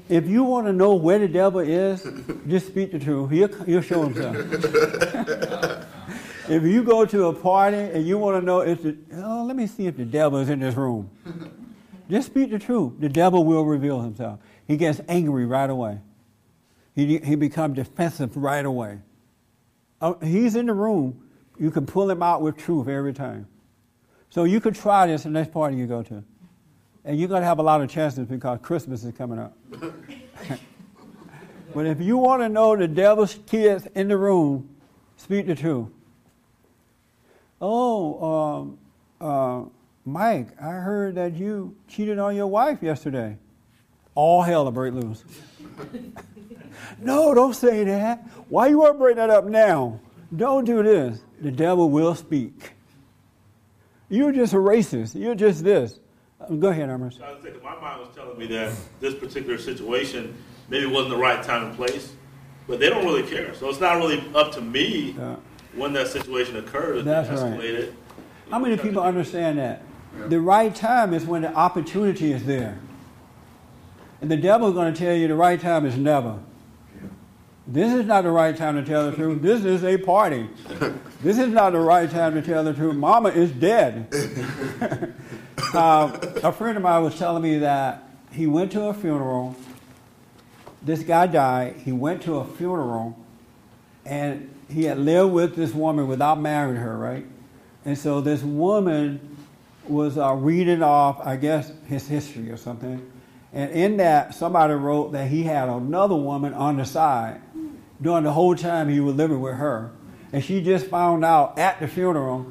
If 0.09 0.27
you 0.27 0.43
want 0.43 0.67
to 0.67 0.73
know 0.73 0.95
where 0.95 1.19
the 1.19 1.27
devil 1.27 1.59
is, 1.59 2.05
just 2.47 2.67
speak 2.67 2.91
the 2.91 2.99
truth. 2.99 3.31
He'll, 3.31 3.63
he'll 3.63 3.81
show 3.81 4.03
himself. 4.03 4.35
if 6.49 6.63
you 6.63 6.83
go 6.83 7.05
to 7.05 7.27
a 7.27 7.33
party 7.33 7.77
and 7.77 8.07
you 8.07 8.17
want 8.17 8.41
to 8.41 8.45
know 8.45 8.61
if 8.61 8.83
the, 8.83 8.97
oh, 9.15 9.45
let 9.45 9.55
me 9.55 9.67
see 9.67 9.87
if 9.87 9.97
the 9.97 10.05
devil 10.05 10.39
is 10.39 10.49
in 10.49 10.59
this 10.59 10.75
room. 10.75 11.09
Just 12.09 12.27
speak 12.27 12.51
the 12.51 12.59
truth. 12.59 12.93
The 12.99 13.09
devil 13.09 13.43
will 13.43 13.65
reveal 13.65 14.01
himself. 14.01 14.39
He 14.65 14.77
gets 14.77 15.01
angry 15.07 15.45
right 15.45 15.69
away. 15.69 15.99
He, 16.95 17.17
he 17.19 17.35
becomes 17.35 17.75
defensive 17.75 18.35
right 18.37 18.65
away. 18.65 18.99
Uh, 20.01 20.13
he's 20.23 20.55
in 20.55 20.65
the 20.67 20.73
room. 20.73 21.23
You 21.59 21.71
can 21.71 21.85
pull 21.85 22.09
him 22.09 22.23
out 22.23 22.41
with 22.41 22.57
truth 22.57 22.87
every 22.87 23.13
time. 23.13 23.47
So 24.29 24.43
you 24.43 24.59
could 24.59 24.75
try 24.75 25.07
this 25.07 25.23
the 25.23 25.29
next 25.29 25.51
party 25.51 25.77
you 25.77 25.87
go 25.87 26.03
to. 26.03 26.23
And 27.03 27.19
you're 27.19 27.29
going 27.29 27.41
to 27.41 27.47
have 27.47 27.59
a 27.59 27.63
lot 27.63 27.81
of 27.81 27.89
chances 27.89 28.27
because 28.27 28.59
Christmas 28.61 29.03
is 29.03 29.13
coming 29.15 29.39
up. 29.39 29.57
but 31.73 31.85
if 31.85 32.01
you 32.01 32.17
want 32.17 32.41
to 32.41 32.49
know 32.49 32.75
the 32.75 32.87
devil's 32.87 33.39
kids 33.45 33.87
in 33.95 34.07
the 34.07 34.17
room, 34.17 34.69
speak 35.15 35.47
the 35.47 35.55
truth. 35.55 35.87
Oh, 37.61 38.23
um, 38.23 38.77
uh, 39.19 39.69
Mike, 40.11 40.47
I 40.61 40.69
heard 40.69 41.15
that 41.15 41.35
you 41.35 41.75
cheated 41.89 42.17
on 42.17 42.33
your 42.33 42.47
wife 42.47 42.81
yesterday. 42.81 43.37
All 44.15 44.41
hell 44.41 44.63
will 44.63 44.71
break 44.71 44.93
loose. 44.93 45.25
no, 47.01 47.33
don't 47.33 47.53
say 47.53 47.83
that. 47.83 48.19
Why 48.47 48.67
you 48.67 48.77
want 48.79 48.93
to 48.93 48.99
bring 48.99 49.17
that 49.17 49.29
up 49.29 49.43
now? 49.43 49.99
Don't 50.33 50.63
do 50.63 50.81
this. 50.81 51.19
The 51.41 51.51
devil 51.51 51.89
will 51.89 52.15
speak. 52.15 52.71
You're 54.07 54.31
just 54.31 54.53
a 54.53 54.57
racist. 54.57 55.13
You're 55.13 55.35
just 55.35 55.65
this. 55.65 55.99
Uh, 56.39 56.53
Go 56.55 56.69
ahead, 56.69 56.89
Amos. 56.89 57.19
I 57.21 57.33
was 57.33 57.43
thinking, 57.43 57.61
my 57.61 57.75
mind 57.75 57.99
was 57.99 58.15
telling 58.15 58.37
me 58.39 58.47
that 58.47 58.73
this 59.01 59.13
particular 59.13 59.57
situation 59.57 60.33
maybe 60.69 60.85
wasn't 60.85 61.09
the 61.15 61.17
right 61.17 61.43
time 61.43 61.65
and 61.65 61.75
place, 61.75 62.13
but 62.65 62.79
they 62.79 62.89
don't 62.89 63.03
really 63.03 63.23
care. 63.23 63.53
So 63.55 63.67
it's 63.69 63.81
not 63.81 63.97
really 63.97 64.23
up 64.33 64.53
to 64.53 64.61
me 64.61 65.15
Yeah. 65.17 65.35
when 65.75 65.91
that 65.93 66.07
situation 66.07 66.55
occurs. 66.55 67.03
That's 67.03 67.27
escalated. 67.27 67.87
right. 67.87 67.93
How 68.49 68.59
many 68.59 68.77
people 68.77 69.03
understand 69.03 69.57
that? 69.59 69.81
The 70.27 70.39
right 70.39 70.73
time 70.73 71.13
is 71.13 71.25
when 71.25 71.43
the 71.43 71.53
opportunity 71.53 72.31
is 72.31 72.45
there. 72.45 72.79
And 74.21 74.31
the 74.31 74.37
devil's 74.37 74.73
going 74.73 74.93
to 74.93 74.99
tell 74.99 75.15
you 75.15 75.27
the 75.27 75.35
right 75.35 75.59
time 75.59 75.85
is 75.85 75.95
never. 75.95 76.39
This 77.67 77.93
is 77.93 78.05
not 78.05 78.23
the 78.23 78.31
right 78.31 78.55
time 78.55 78.75
to 78.75 78.83
tell 78.83 79.09
the 79.09 79.15
truth. 79.15 79.41
This 79.41 79.65
is 79.65 79.83
a 79.83 79.97
party. 79.97 80.49
This 81.19 81.39
is 81.39 81.47
not 81.47 81.71
the 81.71 81.79
right 81.79 82.09
time 82.09 82.35
to 82.35 82.43
tell 82.43 82.63
the 82.63 82.75
truth. 82.75 82.95
Mama 82.95 83.29
is 83.29 83.49
dead. 83.49 84.07
uh, 85.73 86.15
a 86.43 86.51
friend 86.51 86.77
of 86.77 86.83
mine 86.83 87.03
was 87.03 87.17
telling 87.17 87.41
me 87.41 87.57
that 87.57 88.03
he 88.31 88.45
went 88.45 88.71
to 88.73 88.83
a 88.83 88.93
funeral. 88.93 89.55
This 90.83 91.01
guy 91.01 91.25
died. 91.25 91.77
He 91.83 91.91
went 91.91 92.21
to 92.21 92.35
a 92.35 92.45
funeral, 92.45 93.17
and 94.05 94.53
he 94.69 94.83
had 94.83 94.99
lived 94.99 95.33
with 95.33 95.55
this 95.55 95.73
woman 95.73 96.07
without 96.07 96.39
marrying 96.39 96.75
her, 96.75 96.95
right? 96.95 97.25
And 97.83 97.97
so 97.97 98.21
this 98.21 98.43
woman 98.43 99.36
was 99.89 100.17
uh, 100.17 100.33
reading 100.33 100.83
off, 100.83 101.19
I 101.25 101.35
guess, 101.35 101.71
his 101.87 102.07
history 102.07 102.51
or 102.51 102.57
something. 102.57 103.11
And 103.53 103.71
in 103.71 103.97
that, 103.97 104.35
somebody 104.35 104.73
wrote 104.73 105.13
that 105.13 105.29
he 105.29 105.43
had 105.43 105.69
another 105.69 106.15
woman 106.15 106.53
on 106.53 106.77
the 106.77 106.85
side 106.85 107.41
during 108.01 108.23
the 108.23 108.31
whole 108.31 108.55
time 108.55 108.89
he 108.89 108.99
was 108.99 109.15
living 109.15 109.41
with 109.41 109.55
her. 109.55 109.91
And 110.31 110.43
she 110.43 110.61
just 110.61 110.87
found 110.87 111.23
out 111.23 111.57
at 111.57 111.79
the 111.79 111.87
funeral 111.87 112.41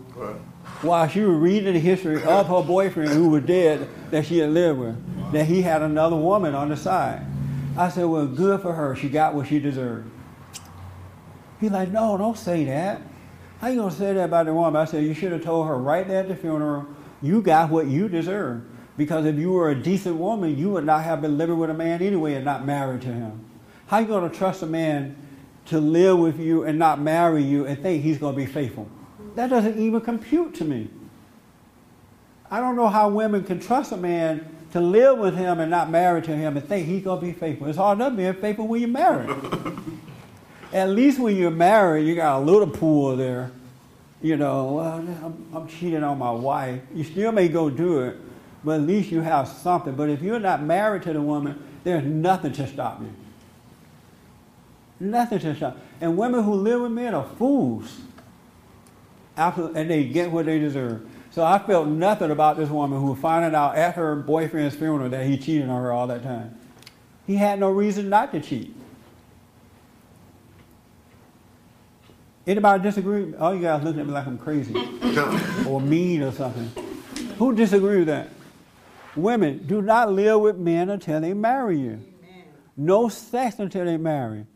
while 0.82 1.06
she 1.08 1.20
was 1.20 1.36
reading 1.36 1.74
the 1.74 1.80
history 1.80 2.22
of 2.22 2.48
her 2.48 2.62
boyfriend 2.62 3.10
who 3.10 3.28
was 3.28 3.44
dead 3.44 3.88
that 4.10 4.26
she 4.26 4.38
had 4.38 4.50
lived 4.50 4.80
with, 4.80 5.32
that 5.32 5.46
he 5.46 5.62
had 5.62 5.82
another 5.82 6.16
woman 6.16 6.54
on 6.54 6.68
the 6.68 6.76
side. 6.76 7.24
I 7.76 7.90
said, 7.90 8.04
well, 8.04 8.26
good 8.26 8.62
for 8.62 8.72
her. 8.72 8.96
She 8.96 9.08
got 9.08 9.34
what 9.34 9.48
she 9.48 9.60
deserved. 9.60 10.10
He's 11.60 11.70
like, 11.70 11.90
no, 11.90 12.16
don't 12.16 12.36
say 12.36 12.64
that. 12.64 13.02
How 13.60 13.68
you 13.68 13.80
gonna 13.80 13.90
say 13.90 14.12
that 14.12 14.24
about 14.24 14.46
the 14.46 14.54
woman? 14.54 14.80
I 14.80 14.84
said, 14.84 15.04
you 15.04 15.14
should 15.14 15.32
have 15.32 15.42
told 15.42 15.66
her 15.66 15.76
right 15.76 16.06
there 16.06 16.20
at 16.20 16.28
the 16.28 16.36
funeral, 16.36 16.86
you 17.22 17.42
got 17.42 17.70
what 17.70 17.86
you 17.86 18.08
deserve. 18.08 18.62
Because 18.96 19.26
if 19.26 19.36
you 19.36 19.52
were 19.52 19.70
a 19.70 19.74
decent 19.74 20.16
woman, 20.16 20.56
you 20.56 20.70
would 20.70 20.84
not 20.84 21.04
have 21.04 21.20
been 21.20 21.36
living 21.36 21.58
with 21.58 21.70
a 21.70 21.74
man 21.74 22.00
anyway 22.00 22.34
and 22.34 22.44
not 22.44 22.64
married 22.64 23.02
to 23.02 23.08
him. 23.08 23.44
How 23.86 23.98
you 23.98 24.06
gonna 24.06 24.30
trust 24.30 24.62
a 24.62 24.66
man 24.66 25.16
to 25.66 25.78
live 25.78 26.18
with 26.18 26.40
you 26.40 26.64
and 26.64 26.78
not 26.78 27.00
marry 27.00 27.42
you 27.42 27.66
and 27.66 27.80
think 27.80 28.02
he's 28.02 28.18
gonna 28.18 28.36
be 28.36 28.46
faithful? 28.46 28.88
That 29.34 29.50
doesn't 29.50 29.78
even 29.78 30.00
compute 30.00 30.54
to 30.56 30.64
me. 30.64 30.88
I 32.50 32.60
don't 32.60 32.76
know 32.76 32.88
how 32.88 33.08
women 33.08 33.44
can 33.44 33.60
trust 33.60 33.92
a 33.92 33.96
man 33.96 34.48
to 34.72 34.80
live 34.80 35.18
with 35.18 35.36
him 35.36 35.60
and 35.60 35.70
not 35.70 35.90
marry 35.90 36.22
to 36.22 36.34
him 36.34 36.56
and 36.56 36.66
think 36.66 36.86
he's 36.86 37.04
gonna 37.04 37.20
be 37.20 37.32
faithful. 37.32 37.66
It's 37.68 37.76
hard 37.76 37.98
enough 37.98 38.16
being 38.16 38.34
faithful 38.34 38.66
when 38.66 38.80
you're 38.80 38.88
married. 38.88 39.30
At 40.72 40.90
least 40.90 41.18
when 41.18 41.36
you're 41.36 41.50
married, 41.50 42.06
you 42.06 42.14
got 42.14 42.40
a 42.40 42.44
little 42.44 42.68
pool 42.68 43.16
there. 43.16 43.50
You 44.22 44.36
know, 44.36 44.80
I'm, 44.80 45.46
I'm 45.54 45.68
cheating 45.68 46.02
on 46.02 46.18
my 46.18 46.30
wife. 46.30 46.80
You 46.94 47.04
still 47.04 47.32
may 47.32 47.48
go 47.48 47.68
do 47.70 48.00
it, 48.00 48.16
but 48.64 48.80
at 48.80 48.86
least 48.86 49.10
you 49.10 49.20
have 49.20 49.46
something. 49.46 49.94
But 49.94 50.08
if 50.08 50.22
you're 50.22 50.40
not 50.40 50.62
married 50.62 51.02
to 51.02 51.12
the 51.12 51.22
woman, 51.22 51.62
there's 51.84 52.04
nothing 52.04 52.52
to 52.52 52.66
stop 52.66 53.00
you. 53.00 53.12
Nothing 54.98 55.38
to 55.40 55.54
stop. 55.54 55.78
And 56.00 56.16
women 56.16 56.42
who 56.42 56.54
live 56.54 56.80
with 56.80 56.92
men 56.92 57.14
are 57.14 57.28
fools. 57.38 58.00
Absolutely, 59.36 59.80
and 59.80 59.90
they 59.90 60.04
get 60.04 60.30
what 60.30 60.46
they 60.46 60.58
deserve. 60.58 61.06
So 61.30 61.44
I 61.44 61.58
felt 61.58 61.88
nothing 61.88 62.30
about 62.30 62.56
this 62.56 62.70
woman 62.70 63.00
who 63.00 63.14
finding 63.14 63.54
out 63.54 63.76
at 63.76 63.94
her 63.96 64.16
boyfriend's 64.16 64.74
funeral 64.74 65.10
that 65.10 65.26
he 65.26 65.36
cheated 65.36 65.68
on 65.68 65.82
her 65.82 65.92
all 65.92 66.06
that 66.06 66.22
time. 66.22 66.58
He 67.26 67.36
had 67.36 67.60
no 67.60 67.70
reason 67.70 68.08
not 68.08 68.32
to 68.32 68.40
cheat. 68.40 68.74
Anybody 72.46 72.82
disagree? 72.82 73.34
All 73.34 73.54
you 73.54 73.62
guys 73.62 73.82
looking 73.82 74.00
at 74.00 74.06
me 74.06 74.12
like 74.12 74.26
I'm 74.26 74.38
crazy 74.38 74.74
or 75.66 75.80
mean 75.80 76.22
or 76.22 76.30
something. 76.30 76.70
Who 77.38 77.54
disagree 77.54 77.98
with 77.98 78.06
that? 78.06 78.28
Women, 79.16 79.66
do 79.66 79.82
not 79.82 80.12
live 80.12 80.40
with 80.40 80.56
men 80.56 80.90
until 80.90 81.20
they 81.20 81.34
marry 81.34 81.78
you. 81.78 82.00
No 82.76 83.08
sex 83.08 83.58
until 83.58 83.86
they 83.86 83.96
marry. 83.96 84.46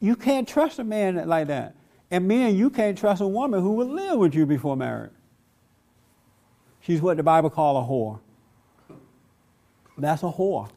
You 0.00 0.16
can't 0.16 0.46
trust 0.46 0.78
a 0.80 0.84
man 0.84 1.26
like 1.28 1.46
that. 1.46 1.76
And 2.10 2.28
men, 2.28 2.56
you 2.56 2.68
can't 2.68 2.98
trust 2.98 3.22
a 3.22 3.26
woman 3.26 3.62
who 3.62 3.72
will 3.72 3.86
live 3.86 4.18
with 4.18 4.34
you 4.34 4.44
before 4.44 4.76
marriage. 4.76 5.12
She's 6.80 7.00
what 7.00 7.16
the 7.16 7.22
Bible 7.22 7.48
calls 7.48 7.82
a 7.82 7.90
whore. 7.90 8.20
That's 9.96 10.22
a 10.22 10.26
whore. 10.26 10.68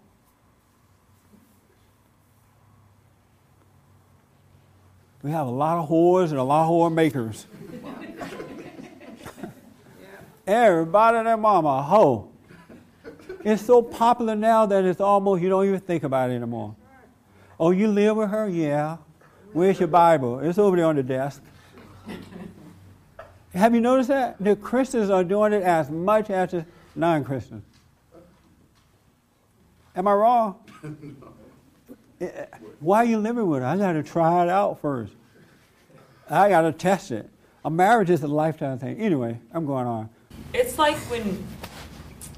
We 5.28 5.34
have 5.34 5.47
a 5.47 5.51
lot 5.51 5.78
of 5.78 5.89
whores 5.89 6.30
and 6.30 6.38
a 6.38 6.43
lot 6.43 6.63
of 6.63 6.69
whore 6.69 6.89
makers. 6.89 7.47
Everybody 10.47 11.17
and 11.17 11.28
their 11.28 11.36
mama 11.36 11.67
a 11.67 11.82
hoe. 11.82 12.32
It's 13.43 13.61
so 13.61 13.82
popular 13.82 14.38
now 14.38 14.65
that 14.67 14.86
it's 14.86 15.01
almost 15.01 15.43
you 15.43 15.49
don't 15.49 15.67
even 15.67 15.82
think 15.82 16.03
about 16.03 16.30
it 16.30 16.36
anymore. 16.36 16.78
Oh, 17.59 17.71
you 17.71 17.89
live 17.89 18.15
with 18.15 18.30
her? 18.30 18.47
Yeah. 18.47 18.99
Where's 19.51 19.78
your 19.78 19.89
Bible? 19.89 20.39
It's 20.39 20.57
over 20.57 20.78
there 20.78 20.86
on 20.86 20.95
the 20.95 21.03
desk. 21.03 21.43
Have 23.53 23.75
you 23.75 23.82
noticed 23.82 24.07
that? 24.07 24.38
The 24.39 24.55
Christians 24.55 25.09
are 25.09 25.25
doing 25.25 25.51
it 25.51 25.61
as 25.61 25.89
much 25.89 26.30
as 26.30 26.51
the 26.51 26.65
non 26.95 27.25
Christians. 27.25 27.65
Am 29.93 30.07
I 30.07 30.13
wrong? 30.13 30.55
Why 32.80 32.97
are 32.99 33.05
you 33.05 33.18
living 33.18 33.47
with 33.47 33.61
her? 33.61 33.68
I 33.68 33.78
got 33.78 33.93
to 33.93 34.03
try 34.03 34.43
it 34.43 34.49
out 34.49 34.82
first. 34.82 35.13
I 36.30 36.49
got 36.49 36.61
to 36.61 36.72
test 36.72 37.11
it. 37.11 37.30
A 37.63 37.70
marriage 37.70 38.09
is 38.09 38.24
a 38.24 38.28
lifetime 38.28 38.80
thing. 38.80 38.97
Anyway, 38.97 39.39
I'm 39.53 39.65
going 39.65 39.88
on. 39.88 40.09
It's 40.53 40.78
like 40.80 40.95
when, 41.09 41.45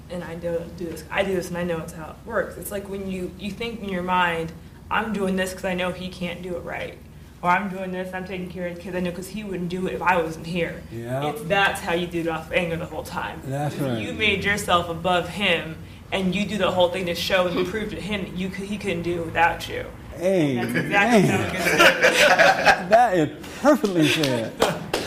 and 0.10 0.24
I 0.24 0.36
don't 0.36 0.76
do 0.78 0.86
this. 0.86 1.04
I 1.12 1.24
do 1.24 1.34
this, 1.36 1.50
and 1.50 1.58
I 1.58 1.64
know 1.64 1.80
it's 1.80 1.94
how 1.94 2.12
it 2.12 2.28
works. 2.28 2.58
It's 2.58 2.72
like 2.72 2.90
when 2.90 3.10
you 3.10 3.32
you 3.38 3.52
think 3.52 3.82
in 3.82 3.90
your 3.90 4.04
mind, 4.04 4.52
I'm 4.90 5.14
doing 5.14 5.36
this 5.36 5.52
because 5.52 5.66
I 5.66 5.76
know 5.76 5.92
he 5.92 6.10
can't 6.10 6.42
do 6.42 6.56
it 6.56 6.62
right, 6.62 6.98
or 7.42 7.50
I'm 7.50 7.70
doing 7.70 7.92
this. 7.92 8.14
I'm 8.14 8.26
taking 8.26 8.50
care 8.50 8.68
of 8.68 8.76
his 8.76 8.84
kids. 8.84 8.96
I 8.96 9.02
know 9.02 9.12
because 9.12 9.28
he 9.28 9.44
wouldn't 9.44 9.70
do 9.70 9.88
it 9.88 9.94
if 9.94 10.02
I 10.02 10.22
wasn't 10.22 10.48
here. 10.48 10.82
Yeah. 10.92 11.30
It's 11.30 11.44
that's 11.44 11.80
how 11.80 11.94
you 11.94 12.08
do 12.08 12.22
it 12.22 12.28
off 12.28 12.52
anger 12.52 12.78
the 12.78 12.86
whole 12.86 13.04
time. 13.04 13.42
That's 13.46 13.76
right. 13.76 14.00
You 14.00 14.14
made 14.14 14.44
yourself 14.44 14.90
above 14.90 15.30
him, 15.30 15.78
and 16.12 16.34
you 16.36 16.46
do 16.46 16.58
the 16.58 16.72
whole 16.72 16.90
thing 16.90 17.06
to 17.08 17.16
show 17.16 17.48
and 17.48 17.68
prove 17.68 17.90
to 17.92 18.00
him 18.00 18.24
that 18.24 18.36
you 18.38 18.50
could, 18.50 18.66
he 18.66 18.78
couldn't 18.78 19.04
do 19.04 19.22
it 19.22 19.26
without 19.26 19.68
you. 19.70 19.86
Hey, 20.18 20.56
That's 20.56 20.76
exactly 20.76 21.22
how 21.22 21.38
man, 21.38 21.48
it 21.48 21.54
gets. 21.54 21.72
that 22.90 23.18
is 23.18 23.48
perfectly 23.62 24.08
said. 24.08 24.54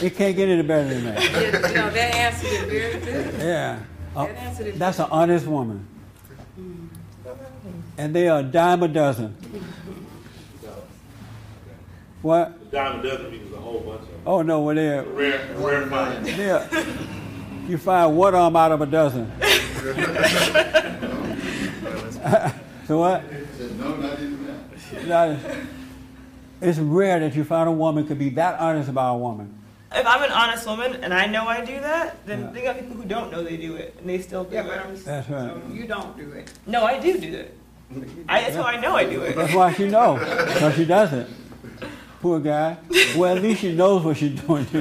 You 0.00 0.10
can't 0.10 0.34
get 0.34 0.48
any 0.48 0.62
better 0.62 0.88
than 0.88 1.04
that. 1.04 1.22
You 1.22 1.74
know, 1.74 1.90
that 1.90 2.14
answered 2.14 2.48
it 2.50 2.68
very 2.68 3.00
good. 3.04 3.34
Yeah. 3.40 3.80
Uh, 4.16 4.26
That 4.26 4.36
answered 4.36 4.66
it. 4.68 4.78
that's 4.78 4.98
an 4.98 5.08
honest 5.10 5.46
woman. 5.46 5.86
And 7.98 8.14
they 8.16 8.28
are 8.28 8.40
a 8.40 8.42
dime 8.42 8.82
a 8.82 8.88
dozen. 8.88 9.36
What? 12.22 12.58
The 12.70 12.76
diamond 12.76 13.02
doesn't 13.02 13.30
mean 13.30 13.40
there's 13.42 13.52
a 13.52 13.56
whole 13.60 13.80
bunch 13.80 14.00
of 14.02 14.08
them. 14.08 14.20
Oh, 14.26 14.42
no, 14.42 14.60
well, 14.62 14.74
they're, 14.76 15.02
Rare, 15.04 15.54
rare 15.56 15.86
find. 15.88 16.24
they're, 16.24 16.68
you 17.68 17.78
find 17.78 18.16
one 18.16 18.34
of 18.34 18.44
them 18.44 18.56
out 18.56 18.72
of 18.72 18.80
a 18.80 18.86
dozen. 18.86 19.30
so 22.86 22.98
what? 22.98 23.22
No, 23.78 23.96
not 23.96 24.12
even 24.20 24.46
that. 24.46 25.06
That 25.08 25.28
is, 25.30 25.38
it's 26.60 26.78
rare 26.78 27.20
that 27.20 27.34
you 27.34 27.44
find 27.44 27.68
a 27.68 27.72
woman 27.72 28.06
could 28.06 28.18
be 28.18 28.30
that 28.30 28.58
honest 28.60 28.88
about 28.88 29.14
a 29.14 29.18
woman. 29.18 29.52
If 29.94 30.06
I'm 30.06 30.22
an 30.22 30.30
honest 30.30 30.66
woman 30.66 30.96
and 31.04 31.12
I 31.12 31.26
know 31.26 31.46
I 31.46 31.64
do 31.64 31.78
that, 31.80 32.24
then 32.26 32.40
Yeah. 32.40 32.50
think 32.52 32.66
of 32.66 32.78
people 32.78 32.96
who 32.96 33.04
don't 33.04 33.30
know 33.30 33.42
they 33.42 33.56
do 33.58 33.76
it 33.76 33.94
and 33.98 34.08
they 34.08 34.18
still 34.20 34.44
do 34.44 34.54
Yeah, 34.54 34.62
it. 34.62 34.66
but 34.68 34.78
I'm, 34.78 34.94
That's 35.04 35.28
right. 35.28 35.50
so 35.50 35.60
you 35.72 35.86
don't 35.86 36.16
do 36.16 36.30
it. 36.32 36.50
No, 36.66 36.84
I 36.84 36.98
do 36.98 37.18
do 37.18 37.32
it. 37.34 37.58
I, 38.28 38.40
that's 38.42 38.56
how 38.56 38.62
I 38.62 38.80
know 38.80 38.96
I 38.96 39.04
do 39.04 39.20
it. 39.20 39.36
That's 39.36 39.52
why 39.54 39.70
she 39.74 39.86
knows, 39.88 40.18
because 40.20 40.74
she 40.76 40.86
doesn't. 40.86 41.28
Poor 42.22 42.40
guy. 42.40 42.78
Well, 43.16 43.36
at 43.36 43.42
least 43.42 43.60
she 43.60 43.74
knows 43.74 44.02
what 44.02 44.16
she's 44.16 44.40
doing. 44.40 44.64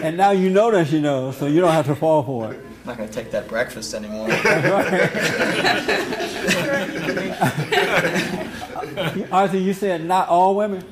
and 0.00 0.08
and 0.08 0.16
now 0.16 0.30
you 0.30 0.50
know 0.50 0.70
that 0.70 0.86
she 0.88 1.00
knows, 1.00 1.36
so 1.36 1.46
you 1.46 1.60
don't 1.60 1.72
have 1.72 1.86
to 1.86 1.94
fall 1.94 2.22
for 2.22 2.52
it. 2.52 2.60
I'm 2.82 2.86
not 2.86 2.96
going 2.96 3.08
to 3.08 3.14
take 3.14 3.30
that 3.32 3.46
breakfast 3.48 3.94
anymore. 3.94 4.28
Arthur, 9.32 9.58
you 9.58 9.72
said 9.72 10.04
not 10.04 10.28
all 10.28 10.54
women, 10.56 10.84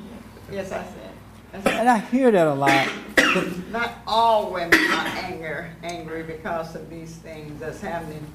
Yes, 0.51 0.71
I 0.71 0.83
said. 0.83 0.95
I 1.53 1.61
said, 1.61 1.73
and 1.79 1.89
I 1.89 1.97
hear 1.99 2.31
that 2.31 2.47
a 2.47 2.53
lot. 2.53 2.87
Not 3.71 3.91
all 4.07 4.51
women 4.51 4.73
are 4.73 5.07
anger, 5.07 5.69
angry 5.83 6.23
because 6.23 6.75
of 6.75 6.89
these 6.89 7.15
things 7.17 7.59
that's 7.59 7.79
happening. 7.81 8.25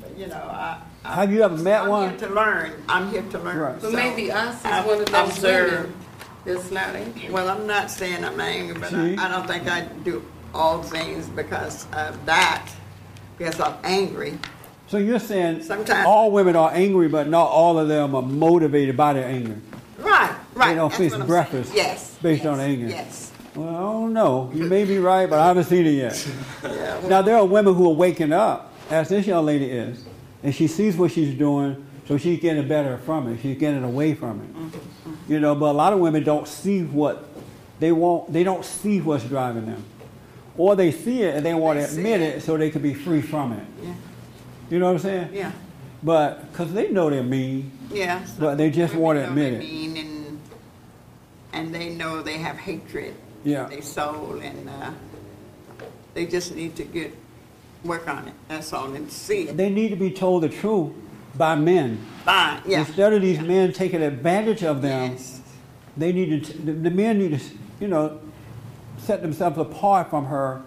But, 0.00 0.16
you 0.18 0.26
know, 0.26 0.36
I. 0.36 0.80
I- 1.04 1.14
Have 1.14 1.32
you 1.32 1.42
ever 1.42 1.56
met 1.56 1.82
I'm 1.84 1.88
one? 1.88 2.10
here 2.10 2.18
to 2.28 2.34
learn. 2.34 2.72
I'm 2.88 3.08
here 3.10 3.22
to 3.22 3.38
learn. 3.38 3.56
Right. 3.56 3.80
So 3.80 3.90
maybe 3.90 4.30
us 4.30 4.58
is 4.58 4.64
I've 4.66 4.84
one 4.86 5.00
of 5.00 5.06
those 5.06 5.28
observed. 5.30 5.72
women 5.86 5.94
that's 6.44 6.70
not 6.70 6.94
angry. 6.94 7.30
Well, 7.30 7.48
I'm 7.48 7.66
not 7.66 7.90
saying 7.90 8.24
I'm 8.24 8.40
angry, 8.40 8.78
but 8.78 8.90
See? 8.90 9.16
I, 9.16 9.26
I 9.26 9.28
don't 9.28 9.46
think 9.46 9.66
I 9.68 9.82
do 10.04 10.24
all 10.54 10.82
things 10.82 11.26
because 11.28 11.86
of 11.92 12.24
that, 12.26 12.68
because 13.38 13.58
I'm 13.60 13.76
angry. 13.82 14.38
So 14.86 14.98
you're 14.98 15.18
saying 15.18 15.62
Sometimes- 15.62 16.06
all 16.06 16.30
women 16.30 16.56
are 16.56 16.70
angry, 16.72 17.08
but 17.08 17.28
not 17.28 17.48
all 17.48 17.78
of 17.78 17.88
them 17.88 18.14
are 18.14 18.22
motivated 18.22 18.96
by 18.96 19.14
their 19.14 19.26
anger. 19.26 19.56
Right, 19.98 20.34
right. 20.54 20.68
They 20.68 20.74
don't 20.74 20.90
that's 20.90 20.98
fix 20.98 21.12
what 21.12 21.22
I'm 21.22 21.26
breakfast. 21.26 21.74
Yes. 21.74 22.16
based 22.22 22.44
yes, 22.44 22.52
on 22.52 22.60
anger. 22.60 22.86
Yes. 22.88 23.32
Well, 23.54 23.68
I 23.68 23.80
don't 23.80 24.12
know. 24.12 24.50
You 24.52 24.64
may 24.64 24.84
be 24.84 24.98
right, 24.98 25.30
but 25.30 25.38
I 25.38 25.46
haven't 25.46 25.64
seen 25.64 25.86
it 25.86 25.90
yet. 25.90 26.28
Yeah, 26.64 26.98
well, 26.98 27.08
Now 27.08 27.22
there 27.22 27.36
are 27.36 27.44
women 27.44 27.74
who 27.74 27.88
are 27.90 27.94
waking 27.94 28.32
up, 28.32 28.72
as 28.90 29.08
this 29.08 29.26
young 29.26 29.46
lady 29.46 29.66
is, 29.70 30.04
and 30.42 30.54
she 30.54 30.66
sees 30.66 30.96
what 30.96 31.12
she's 31.12 31.34
doing, 31.34 31.84
so 32.06 32.18
she's 32.18 32.40
getting 32.40 32.66
better 32.68 32.98
from 32.98 33.28
it. 33.32 33.40
She's 33.40 33.56
getting 33.58 33.84
away 33.84 34.14
from 34.14 34.40
it. 34.40 34.54
Mm-hmm. 34.54 34.78
You 35.28 35.40
know, 35.40 35.54
but 35.54 35.66
a 35.66 35.72
lot 35.72 35.92
of 35.92 35.98
women 36.00 36.22
don't 36.22 36.46
see 36.46 36.82
what 36.82 37.24
they 37.80 37.92
want. 37.92 38.32
They 38.32 38.44
don't 38.44 38.64
see 38.64 39.00
what's 39.00 39.24
driving 39.24 39.66
them, 39.66 39.84
or 40.58 40.76
they 40.76 40.92
see 40.92 41.22
it 41.22 41.34
and 41.34 41.44
they 41.44 41.54
want 41.54 41.78
to 41.80 41.86
admit 41.86 42.20
it. 42.20 42.36
it 42.36 42.42
so 42.42 42.56
they 42.56 42.70
can 42.70 42.82
be 42.82 42.94
free 42.94 43.22
from 43.22 43.52
it. 43.52 43.64
Yeah. 43.82 43.94
You 44.70 44.78
know 44.78 44.86
what 44.86 44.92
I'm 44.92 44.98
saying? 44.98 45.30
Yeah. 45.32 45.52
But 46.02 46.50
because 46.52 46.72
they 46.74 46.90
know 46.90 47.08
they're 47.08 47.22
mean, 47.22 47.70
Yeah. 47.90 48.24
But 48.38 48.56
they 48.58 48.70
just 48.70 48.94
wanna 48.94 49.24
admit 49.24 49.54
it. 49.54 49.58
mean 49.60 49.96
and, 49.96 50.40
and 51.52 51.74
they 51.74 51.88
know 51.90 52.22
they 52.22 52.38
have 52.38 52.56
hatred 52.58 53.14
Yeah. 53.44 53.64
in 53.64 53.70
their 53.70 53.82
soul 53.82 54.38
and 54.42 54.68
uh, 54.68 54.90
they 56.12 56.26
just 56.26 56.54
need 56.54 56.76
to 56.76 56.84
get 56.84 57.16
work 57.84 58.06
on 58.08 58.28
it. 58.28 58.34
That's 58.48 58.72
all 58.72 58.92
and 58.94 59.10
see 59.10 59.48
it. 59.48 59.56
they 59.56 59.70
need 59.70 59.88
to 59.90 59.96
be 59.96 60.10
told 60.10 60.42
the 60.42 60.48
truth 60.50 60.92
by 61.36 61.54
men. 61.54 61.98
Fine. 62.24 62.62
Yeah. 62.66 62.80
Instead 62.80 63.12
of 63.12 63.22
these 63.22 63.40
men 63.40 63.72
taking 63.72 64.02
advantage 64.02 64.62
of 64.62 64.82
them, 64.82 65.12
Yes. 65.12 65.40
they 65.96 66.12
need 66.12 66.44
to, 66.44 66.52
the, 66.58 66.72
the 66.72 66.90
men 66.90 67.18
need 67.18 67.38
to, 67.38 67.44
you 67.80 67.88
know, 67.88 68.20
set 68.98 69.22
themselves 69.22 69.58
apart 69.58 70.10
from 70.10 70.26
her 70.26 70.62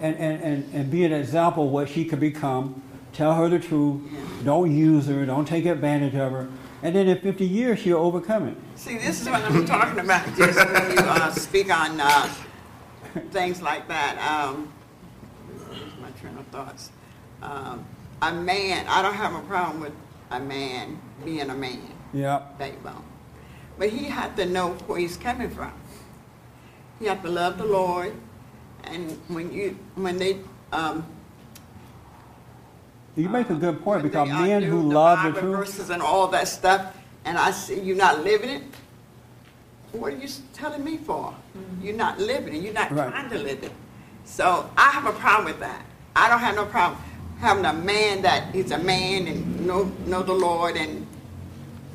and, 0.00 0.16
and, 0.16 0.42
and, 0.42 0.74
and 0.74 0.90
be 0.90 1.04
an 1.04 1.12
example 1.12 1.66
of 1.66 1.70
what 1.70 1.88
she 1.88 2.04
could 2.04 2.20
become. 2.20 2.82
Tell 3.12 3.34
her 3.34 3.48
the 3.48 3.58
truth. 3.58 4.02
Don't 4.44 4.74
use 4.76 5.06
her. 5.06 5.24
Don't 5.26 5.46
take 5.46 5.64
advantage 5.66 6.14
of 6.14 6.30
her. 6.32 6.48
And 6.82 6.94
then 6.94 7.08
in 7.08 7.18
50 7.18 7.44
years, 7.44 7.80
she'll 7.80 7.96
overcome 7.96 8.46
it. 8.48 8.56
See, 8.76 8.98
this 8.98 9.20
is 9.22 9.28
what 9.28 9.42
I'm 9.42 9.64
talking 9.66 9.98
about, 9.98 10.24
just 10.36 10.56
when 10.58 10.90
you 10.92 10.98
uh, 10.98 11.30
speak 11.32 11.74
on 11.76 12.00
uh, 12.00 12.32
things 13.30 13.60
like 13.60 13.88
that. 13.88 14.16
Um, 14.18 14.72
my 16.00 16.10
train 16.20 16.36
of 16.38 16.46
thoughts. 16.48 16.90
Um, 17.42 17.84
a 18.22 18.32
man, 18.32 18.86
I 18.88 19.02
don't 19.02 19.14
have 19.14 19.34
a 19.34 19.40
problem 19.48 19.80
with 19.80 19.92
a 20.30 20.40
man 20.40 20.98
being 21.24 21.48
a 21.50 21.54
man, 21.54 21.80
Yeah. 22.12 22.40
backbone. 22.58 23.02
But 23.78 23.90
he 23.90 24.04
had 24.04 24.36
to 24.36 24.46
know 24.46 24.70
where 24.86 24.98
he's 24.98 25.16
coming 25.16 25.50
from. 25.50 25.72
He 26.98 27.06
had 27.06 27.22
to 27.22 27.28
love 27.28 27.58
the 27.58 27.64
Lord, 27.64 28.12
and 28.84 29.18
when 29.28 29.52
you, 29.52 29.78
when 29.94 30.18
they, 30.18 30.38
um, 30.72 31.04
You 33.16 33.28
make 33.28 33.50
a 33.50 33.54
good 33.54 33.82
point 33.82 34.02
because 34.04 34.28
they 34.28 34.34
men 34.34 34.62
undo 34.62 34.70
who 34.70 34.92
love 34.92 35.34
the 35.34 35.40
truth, 35.40 35.56
verses 35.56 35.90
and 35.90 36.00
all 36.02 36.28
that 36.28 36.46
stuff, 36.48 36.96
and 37.24 37.36
I 37.36 37.50
see 37.50 37.80
you 37.80 37.94
not 37.94 38.22
living 38.22 38.50
it. 38.50 38.62
What 39.92 40.12
are 40.12 40.16
you 40.16 40.28
telling 40.52 40.84
me 40.84 40.98
for? 40.98 41.34
You're 41.82 41.96
not 41.96 42.18
living 42.20 42.54
it. 42.54 42.62
You're 42.62 42.74
not 42.74 42.92
Right. 42.92 43.10
trying 43.10 43.30
to 43.30 43.38
live 43.38 43.62
it. 43.64 43.72
So 44.24 44.68
I 44.76 44.90
have 44.90 45.06
a 45.06 45.12
problem 45.18 45.46
with 45.46 45.58
that. 45.60 45.82
I 46.14 46.28
don't 46.28 46.40
have 46.40 46.54
no 46.54 46.66
problem 46.66 47.00
having 47.38 47.64
a 47.64 47.72
man 47.72 48.22
that 48.22 48.54
is 48.54 48.70
a 48.70 48.78
man 48.78 49.26
and 49.26 49.66
know 49.66 49.84
know 50.06 50.22
the 50.22 50.32
Lord, 50.32 50.76
and 50.76 51.06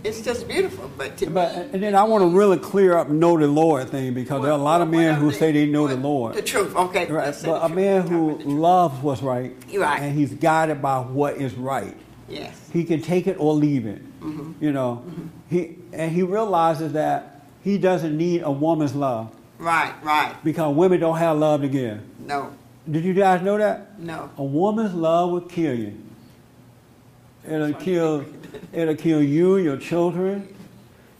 it's 0.03 0.21
just 0.21 0.47
beautiful. 0.47 0.89
But 0.97 1.17
to 1.17 1.29
but 1.29 1.55
and 1.73 1.81
then 1.83 1.95
I 1.95 2.03
want 2.03 2.23
to 2.23 2.27
really 2.37 2.57
clear 2.57 2.97
up 2.97 3.09
know 3.09 3.37
the 3.37 3.47
Lord 3.47 3.89
thing 3.89 4.13
because 4.13 4.41
there 4.41 4.51
are 4.51 4.59
a 4.59 4.61
lot 4.61 4.81
of 4.81 4.89
men 4.89 5.15
who 5.15 5.31
say 5.31 5.51
they 5.51 5.65
know 5.65 5.87
the 5.87 5.95
Lord. 5.97 6.35
The 6.35 6.41
truth, 6.41 6.75
okay. 6.75 7.05
Right, 7.11 7.35
but 7.45 7.57
a 7.63 7.67
truth. 7.67 7.75
man 7.75 8.07
who 8.07 8.29
about 8.29 8.37
the 8.39 8.43
truth. 8.45 8.55
loves 8.59 9.03
what's 9.03 9.21
right, 9.21 9.55
Right. 9.73 10.01
and 10.01 10.17
he's 10.17 10.33
guided 10.33 10.81
by 10.81 10.99
what 10.99 11.35
is 11.37 11.53
right, 11.55 11.95
Yes. 12.27 12.69
he 12.71 12.83
can 12.83 13.01
take 13.01 13.27
it 13.27 13.37
or 13.39 13.53
leave 13.53 13.85
it. 13.85 14.01
Mm-hmm. 14.21 14.63
You 14.63 14.71
know, 14.71 15.03
mm-hmm. 15.05 15.27
he 15.49 15.75
and 15.91 16.11
he 16.11 16.23
realizes 16.23 16.93
that 16.93 17.45
he 17.63 17.77
doesn't 17.77 18.17
need 18.17 18.41
a 18.43 18.51
woman's 18.51 18.95
love 18.95 19.33
Right. 19.57 19.93
Right. 20.03 20.35
because 20.43 20.75
women 20.75 20.99
don't 20.99 21.17
have 21.17 21.37
love 21.37 21.61
to 21.61 21.67
give. 21.69 22.01
No. 22.19 22.53
Did 22.89 23.05
you 23.05 23.13
guys 23.13 23.41
know 23.41 23.57
that? 23.57 23.97
No. 23.99 24.29
A 24.37 24.43
woman's 24.43 24.93
love 24.93 25.31
will 25.31 25.41
kill 25.41 25.73
you. 25.73 25.97
It'll 27.47 27.73
kill, 27.73 28.25
it'll 28.71 28.95
kill 28.95 29.23
you, 29.23 29.57
your 29.57 29.77
children. 29.77 30.53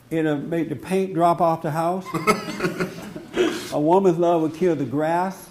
It'll 0.10 0.38
make 0.38 0.70
the 0.70 0.76
paint 0.76 1.14
drop 1.14 1.42
off 1.42 1.62
the 1.62 1.72
house. 1.72 2.06
a 3.74 3.80
woman's 3.80 4.18
love 4.18 4.42
will 4.42 4.50
kill 4.50 4.76
the 4.76 4.86
grass, 4.86 5.50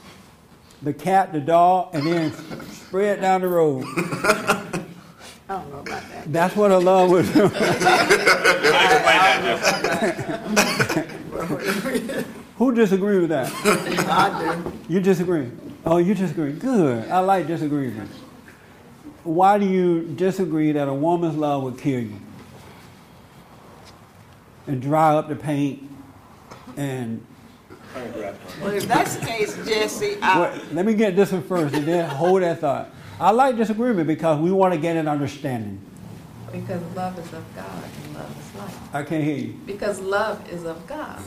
the 0.82 0.92
cat, 0.92 1.32
the 1.32 1.40
dog, 1.40 1.94
and 1.94 2.06
then 2.06 2.32
spread 2.70 3.22
down 3.22 3.40
the 3.40 3.48
road. 3.48 3.84
I 3.96 4.84
don't 5.48 5.70
know 5.70 5.80
about 5.80 6.02
that. 6.10 6.32
That's 6.32 6.54
what 6.56 6.70
a 6.70 6.78
love 6.78 7.10
would 7.10 7.32
do. 7.32 7.48
Who 12.56 12.74
disagree 12.74 13.18
with 13.18 13.30
that? 13.30 13.50
I 14.08 14.56
do. 14.62 14.72
You 14.88 15.00
disagree? 15.00 15.50
Oh, 15.84 15.98
you 15.98 16.14
disagree. 16.14 16.52
Good. 16.52 17.08
I 17.10 17.18
like 17.20 17.46
disagreement. 17.46 18.10
Why 19.24 19.58
do 19.58 19.66
you 19.66 20.02
disagree 20.02 20.72
that 20.72 20.88
a 20.88 20.94
woman's 20.94 21.36
love 21.36 21.62
would 21.64 21.78
kill 21.78 22.00
you? 22.00 22.16
And 24.66 24.80
dry 24.80 25.14
up 25.14 25.28
the 25.28 25.36
paint 25.36 25.90
and 26.76 27.24
Well, 27.94 28.70
if 28.72 28.86
that's 28.86 29.16
the 29.16 29.26
case, 29.26 29.56
Jesse, 29.66 30.18
I, 30.22 30.40
Wait, 30.40 30.72
let 30.72 30.86
me 30.86 30.94
get 30.94 31.16
this 31.16 31.32
one 31.32 31.42
first 31.42 31.74
and 31.74 31.86
then 31.86 32.08
hold 32.08 32.42
that 32.42 32.60
thought. 32.60 32.90
I 33.20 33.30
like 33.30 33.56
disagreement 33.56 34.06
because 34.06 34.38
we 34.38 34.50
want 34.50 34.72
to 34.74 34.80
get 34.80 34.96
an 34.96 35.08
understanding. 35.08 35.80
Because 36.50 36.82
love 36.94 37.18
is 37.18 37.32
of 37.32 37.44
God 37.56 37.84
and 38.04 38.14
love 38.14 38.30
is 38.38 38.60
life. 38.60 38.94
I 38.94 39.02
can't 39.02 39.24
hear 39.24 39.36
you. 39.36 39.60
Because 39.66 40.00
love 40.00 40.48
is 40.52 40.64
of 40.64 40.86
God. 40.86 41.20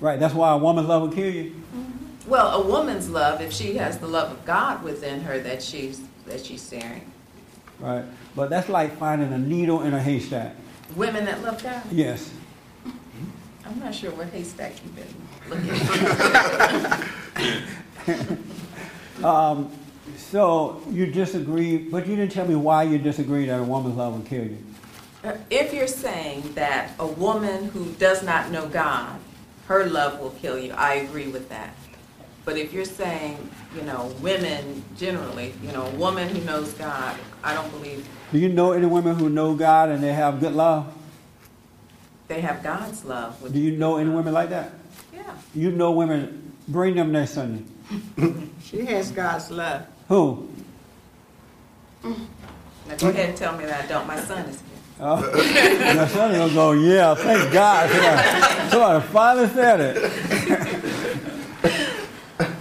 Right, 0.00 0.18
that's 0.18 0.34
why 0.34 0.52
a 0.52 0.58
woman's 0.58 0.88
love 0.88 1.02
will 1.02 1.12
kill 1.12 1.30
you. 1.30 1.50
Mm-hmm. 1.50 2.09
Well, 2.30 2.62
a 2.62 2.64
woman's 2.64 3.10
love, 3.10 3.40
if 3.40 3.52
she 3.52 3.76
has 3.78 3.98
the 3.98 4.06
love 4.06 4.30
of 4.30 4.44
God 4.44 4.84
within 4.84 5.20
her 5.22 5.40
that 5.40 5.60
she's 5.60 6.00
that 6.26 6.46
she's 6.46 6.70
sharing. 6.70 7.10
Right. 7.80 8.04
But 8.36 8.50
that's 8.50 8.68
like 8.68 8.96
finding 8.98 9.32
a 9.32 9.38
needle 9.38 9.82
in 9.82 9.94
a 9.94 10.00
haystack. 10.00 10.54
Women 10.94 11.24
that 11.24 11.42
love 11.42 11.60
God. 11.60 11.82
Yes. 11.90 12.32
I'm 13.64 13.80
not 13.80 13.92
sure 13.92 14.12
what 14.12 14.28
haystack 14.28 14.74
you've 14.84 14.94
been 14.94 15.06
looking 15.48 15.70
at. 18.06 18.36
Um, 19.24 19.70
so 20.16 20.82
you 20.88 21.04
disagree, 21.04 21.76
but 21.76 22.06
you 22.06 22.16
didn't 22.16 22.32
tell 22.32 22.48
me 22.48 22.54
why 22.54 22.84
you 22.84 22.96
disagree 22.96 23.44
that 23.44 23.60
a 23.60 23.62
woman's 23.62 23.96
love 23.96 24.14
will 24.14 24.24
kill 24.24 24.44
you. 24.44 24.56
If 25.50 25.74
you're 25.74 25.86
saying 25.86 26.54
that 26.54 26.92
a 26.98 27.06
woman 27.06 27.66
who 27.66 27.92
does 27.98 28.22
not 28.22 28.50
know 28.50 28.66
God, 28.66 29.20
her 29.66 29.84
love 29.86 30.20
will 30.20 30.30
kill 30.30 30.58
you, 30.58 30.72
I 30.72 30.94
agree 30.94 31.28
with 31.28 31.50
that. 31.50 31.74
But 32.44 32.56
if 32.56 32.72
you're 32.72 32.84
saying, 32.84 33.50
you 33.76 33.82
know, 33.82 34.12
women 34.20 34.82
generally, 34.96 35.54
you 35.62 35.72
know, 35.72 35.86
a 35.86 35.90
woman 35.90 36.28
who 36.28 36.42
knows 36.44 36.72
God, 36.74 37.16
I 37.44 37.54
don't 37.54 37.70
believe 37.70 38.08
Do 38.32 38.38
you 38.38 38.48
know 38.48 38.72
any 38.72 38.86
women 38.86 39.16
who 39.16 39.28
know 39.28 39.54
God 39.54 39.90
and 39.90 40.02
they 40.02 40.12
have 40.12 40.40
good 40.40 40.54
love? 40.54 40.92
they 42.30 42.40
have 42.40 42.62
God's 42.62 43.04
love. 43.04 43.52
Do 43.52 43.58
you 43.58 43.72
know 43.72 43.96
any 43.96 44.08
women 44.08 44.32
like 44.32 44.50
that? 44.50 44.70
Yeah. 45.12 45.22
You 45.52 45.72
know 45.72 45.90
women, 45.90 46.52
bring 46.68 46.94
them 46.94 47.10
next 47.10 47.32
Sunday. 47.32 47.64
she 48.62 48.84
has 48.84 49.10
God's 49.10 49.50
love. 49.50 49.84
Who? 50.06 50.48
Now 52.04 52.14
go 52.98 53.08
ahead 53.08 53.30
and 53.30 53.36
tell 53.36 53.58
me 53.58 53.66
that 53.66 53.84
I 53.84 53.88
don't. 53.88 54.06
My 54.06 54.20
son 54.20 54.48
is 54.48 54.60
here. 54.60 54.68
Oh, 55.00 55.34
your 55.94 56.06
son 56.08 56.32
will 56.32 56.54
go, 56.54 56.70
yeah, 56.72 57.14
thank 57.16 57.52
God. 57.52 57.90
Somebody, 57.90 58.70
somebody 58.70 59.06
finally 59.08 59.48
said 59.48 59.80
it. 59.80 59.96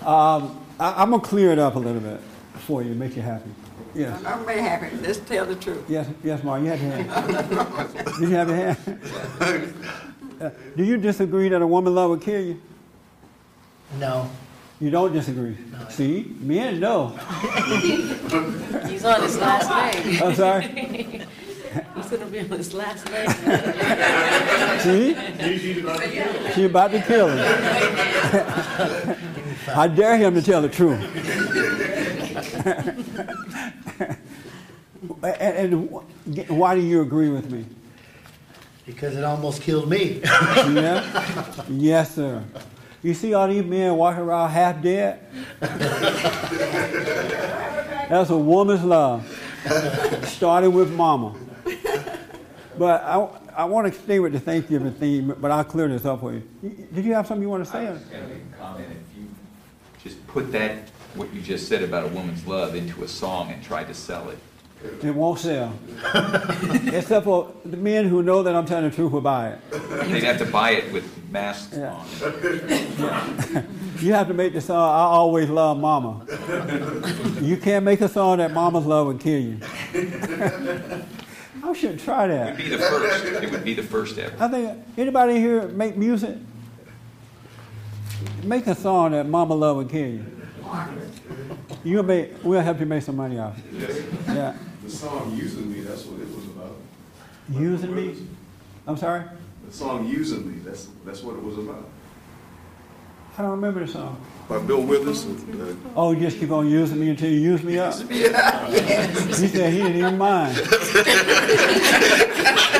um, 0.05 0.65
I, 0.79 1.01
I'm 1.01 1.09
going 1.09 1.21
to 1.21 1.27
clear 1.27 1.51
it 1.51 1.59
up 1.59 1.75
a 1.75 1.79
little 1.79 2.01
bit 2.01 2.19
for 2.65 2.83
you, 2.83 2.93
make 2.93 3.15
you 3.15 3.21
happy. 3.21 3.49
Yes. 3.95 4.23
I'm 4.23 4.45
very 4.45 4.61
happy. 4.61 4.95
Let's 4.97 5.19
tell 5.19 5.45
the 5.45 5.55
truth. 5.55 5.83
Yes, 5.89 6.07
yes, 6.23 6.43
Mark, 6.43 6.61
you 6.61 6.69
have 6.69 6.81
your 6.81 6.91
hand. 6.91 7.93
Did 8.19 8.29
you 8.29 8.35
have 8.35 8.47
your 8.47 8.57
hand? 8.57 8.77
Uh, 10.39 10.49
do 10.77 10.83
you 10.83 10.97
disagree 10.97 11.49
that 11.49 11.61
a 11.61 11.67
woman 11.67 11.95
love 11.95 12.11
will 12.11 12.17
kill 12.17 12.41
you? 12.41 12.61
No. 13.99 14.29
You 14.79 14.89
don't 14.91 15.11
disagree. 15.11 15.57
See, 15.89 16.33
men 16.39 16.79
know. 16.79 17.07
He's 18.87 19.03
on 19.03 19.21
his 19.23 19.37
last 19.37 19.69
leg. 19.69 20.21
I'm 20.21 20.35
sorry. 20.35 20.67
He's 21.95 22.09
gonna 22.09 22.25
be 22.27 22.39
on 22.39 22.47
his 22.47 22.73
last 22.73 23.09
leg. 23.11 23.29
See, 24.79 25.15
she 26.53 26.63
about 26.65 26.91
to 26.91 27.01
kill 27.01 27.27
him. 27.27 27.39
I 29.67 29.87
dare 29.87 30.17
him 30.17 30.33
to 30.35 30.41
tell 30.41 30.61
the 30.61 30.69
truth. 30.69 30.99
and, 35.23 35.73
and 35.73 35.89
why 36.49 36.75
do 36.75 36.81
you 36.81 37.01
agree 37.01 37.29
with 37.29 37.51
me? 37.51 37.65
Because 38.85 39.15
it 39.15 39.23
almost 39.23 39.61
killed 39.61 39.89
me. 39.89 40.21
Yeah? 40.23 41.63
Yes, 41.69 42.15
sir. 42.15 42.43
You 43.01 43.13
see 43.13 43.33
all 43.33 43.47
these 43.47 43.63
men 43.63 43.95
walking 43.95 44.21
around 44.21 44.49
half 44.49 44.81
dead? 44.81 45.19
That's 48.09 48.29
a 48.29 48.37
woman's 48.37 48.83
love. 48.83 49.25
Starting 50.23 50.73
with 50.73 50.91
mama. 50.91 51.35
But 52.77 53.03
I, 53.03 53.27
I 53.55 53.65
want 53.65 53.93
to 53.93 53.99
stay 53.99 54.19
with 54.19 54.33
the 54.33 54.39
Thanksgiving 54.39 54.93
theme, 54.93 55.35
but 55.39 55.51
I'll 55.51 55.63
clear 55.63 55.87
this 55.87 56.05
up 56.05 56.21
for 56.21 56.33
you. 56.33 56.43
Did 56.93 57.05
you 57.05 57.13
have 57.13 57.27
something 57.27 57.43
you 57.43 57.49
want 57.49 57.65
to 57.65 57.71
say? 57.71 57.95
Just 60.03 60.25
put 60.27 60.51
that, 60.51 60.89
what 61.15 61.33
you 61.33 61.41
just 61.41 61.67
said 61.67 61.83
about 61.83 62.03
a 62.05 62.07
woman's 62.07 62.45
love, 62.47 62.75
into 62.75 63.03
a 63.03 63.07
song 63.07 63.51
and 63.51 63.61
try 63.63 63.83
to 63.83 63.93
sell 63.93 64.29
it, 64.29 64.37
It 65.03 65.13
won't 65.13 65.39
sell. 65.39 65.73
Except 66.93 67.25
for 67.25 67.51
the 67.65 67.75
men 67.77 68.07
who 68.07 68.23
know 68.23 68.43
that 68.43 68.55
I'm 68.55 68.65
telling 68.65 68.89
the 68.89 68.95
truth 68.95 69.11
will 69.11 69.19
buy 69.21 69.49
it. 69.49 69.59
they'd 70.09 70.23
have 70.23 70.37
to 70.39 70.45
buy 70.45 70.71
it 70.71 70.91
with 70.93 71.03
masks 71.31 71.77
Yeah. 71.77 71.93
on. 71.93 73.65
You 73.99 74.13
have 74.13 74.29
to 74.29 74.33
make 74.33 74.53
the 74.53 74.61
song, 74.61 74.77
I 74.77 75.03
always 75.03 75.49
love 75.49 75.77
mama. 75.77 76.25
You 77.41 77.57
can't 77.57 77.83
make 77.83 77.99
a 77.99 78.07
song 78.07 78.37
that 78.37 78.53
mama's 78.53 78.85
love 78.85 79.07
would 79.07 79.19
kill 79.19 79.41
you. 79.41 79.57
I 81.61 81.73
should 81.73 81.99
try 81.99 82.27
that. 82.27 82.47
It 82.47 82.51
would 82.51 82.57
be 82.57 82.69
the 82.69 82.77
first. 82.77 83.25
It 83.25 83.51
would 83.51 83.63
be 83.65 83.73
the 83.73 83.83
first 83.83 84.17
ever. 84.17 84.41
I 84.41 84.47
think, 84.47 84.79
anybody 84.97 85.35
here 85.35 85.67
make 85.67 85.97
music? 85.97 86.37
Make 88.43 88.67
a 88.67 88.75
song 88.75 89.11
that 89.11 89.27
mama 89.27 89.53
love 89.53 89.77
would 89.77 89.89
kill 89.89 90.07
you. 90.07 90.25
You'll 91.83 92.03
make, 92.03 92.43
we'll 92.43 92.61
help 92.61 92.79
you 92.79 92.85
make 92.85 93.03
some 93.03 93.15
money 93.15 93.39
off 93.39 93.57
it. 93.73 94.05
Yeah. 94.27 94.55
The 94.83 94.89
song 94.89 95.35
Using 95.35 95.71
Me, 95.71 95.81
that's 95.81 96.05
what 96.05 96.21
it 96.21 96.27
was 96.35 96.45
about. 96.45 96.75
Using 97.49 97.95
me? 97.95 98.15
I'm 98.87 98.97
sorry? 98.97 99.23
The 99.67 99.73
song 99.73 100.07
Using 100.07 100.47
Me, 100.47 100.59
that's, 100.63 100.87
that's 101.05 101.23
what 101.23 101.35
it 101.35 101.43
was 101.43 101.57
about. 101.57 101.87
I 103.37 103.41
don't 103.43 103.51
remember 103.51 103.85
the 103.85 103.91
song. 103.91 104.19
By 104.49 104.59
Bill 104.59 104.81
Withers. 104.81 105.25
uh, 105.25 105.73
Oh, 105.95 106.11
you 106.11 106.19
just 106.21 106.39
keep 106.39 106.51
on 106.51 106.67
using 106.69 106.99
me 106.99 107.09
until 107.09 107.29
you 107.31 107.39
use 107.39 107.63
me 107.63 107.77
up? 107.79 107.93
He 108.09 109.47
said 109.47 109.71
he 109.73 109.79
didn't 109.81 109.95
even 109.97 110.17
mind. 110.17 110.57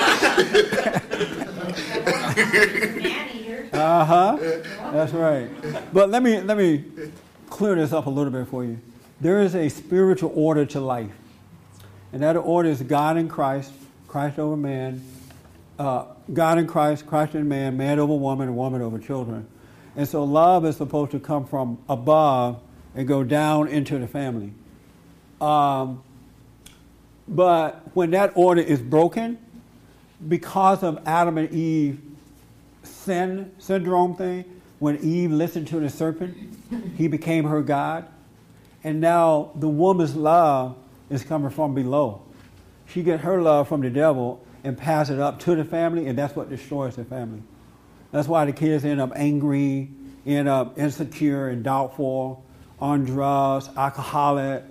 Uh 3.79 4.05
huh. 4.05 4.37
That's 4.91 5.13
right. 5.13 5.49
But 5.93 6.09
let 6.09 6.21
me 6.21 6.41
let 6.41 6.57
me 6.57 6.83
clear 7.49 7.75
this 7.75 7.93
up 7.93 8.07
a 8.07 8.09
little 8.09 8.31
bit 8.31 8.47
for 8.47 8.65
you. 8.65 8.79
There 9.21 9.41
is 9.41 9.55
a 9.55 9.69
spiritual 9.69 10.31
order 10.35 10.65
to 10.67 10.81
life, 10.81 11.11
and 12.11 12.21
that 12.21 12.35
order 12.35 12.67
is 12.67 12.81
God 12.81 13.15
in 13.17 13.29
Christ, 13.29 13.71
Christ 14.07 14.37
over 14.37 14.57
man, 14.57 15.01
uh, 15.77 16.05
God 16.33 16.57
in 16.57 16.67
Christ, 16.67 17.07
Christ 17.07 17.35
in 17.35 17.47
man, 17.47 17.77
man 17.77 17.99
over 17.99 18.13
woman, 18.13 18.53
woman 18.55 18.81
over 18.81 18.99
children. 18.99 19.47
And 19.95 20.07
so 20.07 20.23
love 20.23 20.65
is 20.65 20.77
supposed 20.77 21.11
to 21.11 21.19
come 21.19 21.45
from 21.45 21.77
above 21.87 22.61
and 22.95 23.07
go 23.07 23.23
down 23.23 23.69
into 23.69 23.97
the 23.97 24.07
family. 24.07 24.53
Um, 25.39 26.03
but 27.27 27.81
when 27.93 28.11
that 28.11 28.33
order 28.35 28.61
is 28.61 28.81
broken, 28.81 29.37
because 30.27 30.83
of 30.83 31.01
Adam 31.05 31.37
and 31.37 31.51
Eve 31.53 32.01
sin 32.89 33.51
syndrome 33.57 34.15
thing, 34.15 34.45
when 34.79 34.97
Eve 34.97 35.31
listened 35.31 35.67
to 35.67 35.79
the 35.79 35.89
serpent, 35.89 36.37
he 36.97 37.07
became 37.07 37.45
her 37.45 37.61
God. 37.61 38.07
And 38.83 39.01
now 39.01 39.51
the 39.55 39.67
woman's 39.67 40.15
love 40.15 40.77
is 41.09 41.23
coming 41.23 41.49
from 41.49 41.75
below. 41.75 42.21
She 42.87 43.03
get 43.03 43.21
her 43.21 43.41
love 43.41 43.67
from 43.67 43.81
the 43.81 43.89
devil 43.89 44.45
and 44.63 44.77
pass 44.77 45.09
it 45.09 45.19
up 45.19 45.39
to 45.41 45.55
the 45.55 45.65
family, 45.65 46.07
and 46.07 46.17
that's 46.17 46.35
what 46.35 46.49
destroys 46.49 46.95
the 46.95 47.03
family. 47.03 47.43
That's 48.11 48.27
why 48.27 48.45
the 48.45 48.53
kids 48.53 48.85
end 48.85 48.99
up 48.99 49.11
angry, 49.15 49.91
end 50.25 50.47
up 50.47 50.79
insecure 50.79 51.49
and 51.49 51.63
doubtful, 51.63 52.43
on 52.79 53.05
drugs, 53.05 53.69
alcoholic. 53.75 54.63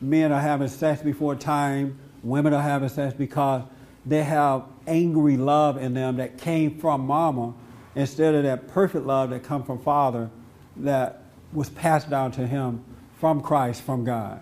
Men 0.00 0.32
are 0.32 0.40
having 0.40 0.68
sex 0.68 1.02
before 1.02 1.34
time. 1.34 1.98
Women 2.22 2.52
are 2.52 2.62
having 2.62 2.88
sex 2.88 3.14
because 3.14 3.62
they 4.06 4.22
have 4.22 4.64
angry 4.86 5.36
love 5.36 5.78
in 5.78 5.94
them 5.94 6.16
that 6.16 6.38
came 6.38 6.78
from 6.78 7.06
mama 7.06 7.54
instead 7.94 8.34
of 8.34 8.42
that 8.44 8.68
perfect 8.68 9.06
love 9.06 9.30
that 9.30 9.42
come 9.42 9.62
from 9.62 9.80
father 9.82 10.30
that 10.76 11.22
was 11.52 11.70
passed 11.70 12.10
down 12.10 12.32
to 12.32 12.46
him 12.46 12.84
from 13.18 13.40
Christ, 13.40 13.82
from 13.82 14.04
God. 14.04 14.40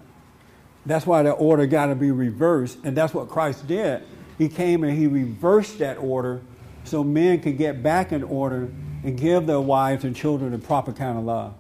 That's 0.85 1.07
why 1.07 1.23
the 1.23 1.31
order 1.31 1.67
got 1.67 1.87
to 1.87 1.95
be 1.95 2.11
reversed, 2.11 2.79
and 2.83 2.97
that's 2.97 3.15
what 3.15 3.29
Christ 3.29 3.67
did. 3.67 4.03
He 4.39 4.49
came 4.49 4.83
and 4.83 4.97
he 4.97 5.07
reversed 5.07 5.79
that 5.79 5.99
order 5.99 6.41
so 6.85 7.05
men 7.05 7.41
could 7.41 7.59
get 7.59 7.83
back 7.83 8.11
in 8.11 8.25
order 8.25 8.69
and 9.05 9.19
give 9.19 9.47
their 9.47 9.61
wives 9.61 10.05
and 10.05 10.17
children 10.17 10.53
the 10.53 10.59
proper 10.59 10.93
kind 10.93 11.19
of 11.19 11.25
love. 11.25 11.55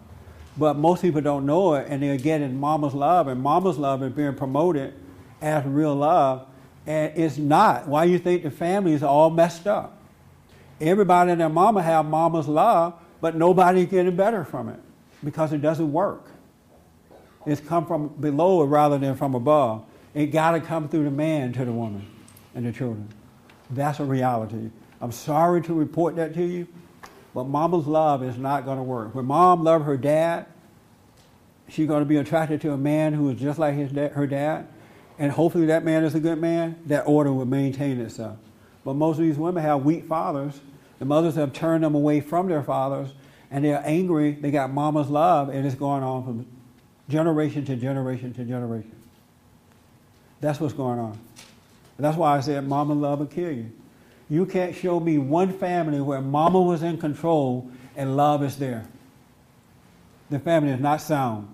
But 0.56 0.76
most 0.76 1.02
people 1.02 1.20
don't 1.20 1.46
know 1.46 1.74
it, 1.74 1.86
and 1.88 2.02
they're 2.02 2.16
getting 2.16 2.58
mama's 2.58 2.94
love, 2.94 3.28
and 3.28 3.40
mama's 3.40 3.78
love 3.78 4.02
is 4.02 4.12
being 4.12 4.34
promoted 4.34 4.94
as 5.40 5.64
real 5.64 5.94
love, 5.94 6.46
and 6.86 7.16
it's 7.16 7.38
not. 7.38 7.86
Why 7.88 8.04
you 8.04 8.18
think 8.18 8.42
the 8.42 8.50
families 8.50 9.02
are 9.02 9.08
all 9.08 9.30
messed 9.30 9.66
up? 9.66 10.01
Everybody 10.82 11.30
and 11.30 11.40
their 11.40 11.48
mama 11.48 11.80
have 11.80 12.06
mama's 12.06 12.48
love, 12.48 12.94
but 13.20 13.36
nobody's 13.36 13.88
getting 13.88 14.16
better 14.16 14.44
from 14.44 14.68
it 14.68 14.80
because 15.22 15.52
it 15.52 15.62
doesn't 15.62 15.92
work. 15.92 16.26
It's 17.46 17.60
come 17.60 17.86
from 17.86 18.08
below 18.08 18.64
rather 18.64 18.98
than 18.98 19.14
from 19.14 19.36
above. 19.36 19.84
It 20.12 20.26
got 20.26 20.52
to 20.52 20.60
come 20.60 20.88
through 20.88 21.04
the 21.04 21.10
man 21.10 21.52
to 21.54 21.64
the 21.64 21.72
woman 21.72 22.04
and 22.54 22.66
the 22.66 22.72
children. 22.72 23.08
That's 23.70 24.00
a 24.00 24.04
reality. 24.04 24.70
I'm 25.00 25.12
sorry 25.12 25.62
to 25.62 25.74
report 25.74 26.16
that 26.16 26.34
to 26.34 26.44
you, 26.44 26.66
but 27.32 27.44
mama's 27.44 27.86
love 27.86 28.24
is 28.24 28.36
not 28.36 28.64
going 28.64 28.78
to 28.78 28.82
work. 28.82 29.14
When 29.14 29.26
mom 29.26 29.62
loved 29.62 29.84
her 29.84 29.96
dad, 29.96 30.46
she's 31.68 31.86
going 31.86 32.02
to 32.02 32.08
be 32.08 32.16
attracted 32.16 32.60
to 32.62 32.72
a 32.72 32.76
man 32.76 33.12
who 33.12 33.30
is 33.30 33.40
just 33.40 33.58
like 33.58 33.74
his 33.74 33.92
da- 33.92 34.10
her 34.10 34.26
dad, 34.26 34.66
and 35.18 35.30
hopefully 35.30 35.66
that 35.66 35.84
man 35.84 36.02
is 36.02 36.16
a 36.16 36.20
good 36.20 36.38
man. 36.38 36.76
That 36.86 37.06
order 37.06 37.32
will 37.32 37.46
maintain 37.46 38.00
itself. 38.00 38.36
But 38.84 38.94
most 38.94 39.18
of 39.18 39.24
these 39.24 39.38
women 39.38 39.62
have 39.62 39.84
weak 39.84 40.06
fathers. 40.06 40.60
The 41.02 41.06
mothers 41.06 41.34
have 41.34 41.52
turned 41.52 41.82
them 41.82 41.96
away 41.96 42.20
from 42.20 42.48
their 42.48 42.62
fathers, 42.62 43.08
and 43.50 43.64
they're 43.64 43.82
angry. 43.84 44.34
They 44.34 44.52
got 44.52 44.72
mama's 44.72 45.08
love, 45.08 45.48
and 45.48 45.66
it's 45.66 45.74
going 45.74 46.04
on 46.04 46.22
from 46.22 46.46
generation 47.08 47.64
to 47.64 47.74
generation 47.74 48.32
to 48.34 48.44
generation. 48.44 48.94
That's 50.40 50.60
what's 50.60 50.74
going 50.74 51.00
on. 51.00 51.18
That's 51.98 52.16
why 52.16 52.36
I 52.36 52.40
said 52.40 52.68
mama 52.68 52.94
love 52.94 53.18
will 53.18 53.26
kill 53.26 53.50
you. 53.50 53.72
You 54.30 54.46
can't 54.46 54.76
show 54.76 55.00
me 55.00 55.18
one 55.18 55.52
family 55.52 56.00
where 56.00 56.20
mama 56.20 56.62
was 56.62 56.84
in 56.84 56.98
control 56.98 57.68
and 57.96 58.16
love 58.16 58.44
is 58.44 58.56
there. 58.56 58.86
The 60.30 60.38
family 60.38 60.70
is 60.70 60.78
not 60.78 61.00
sound. 61.00 61.52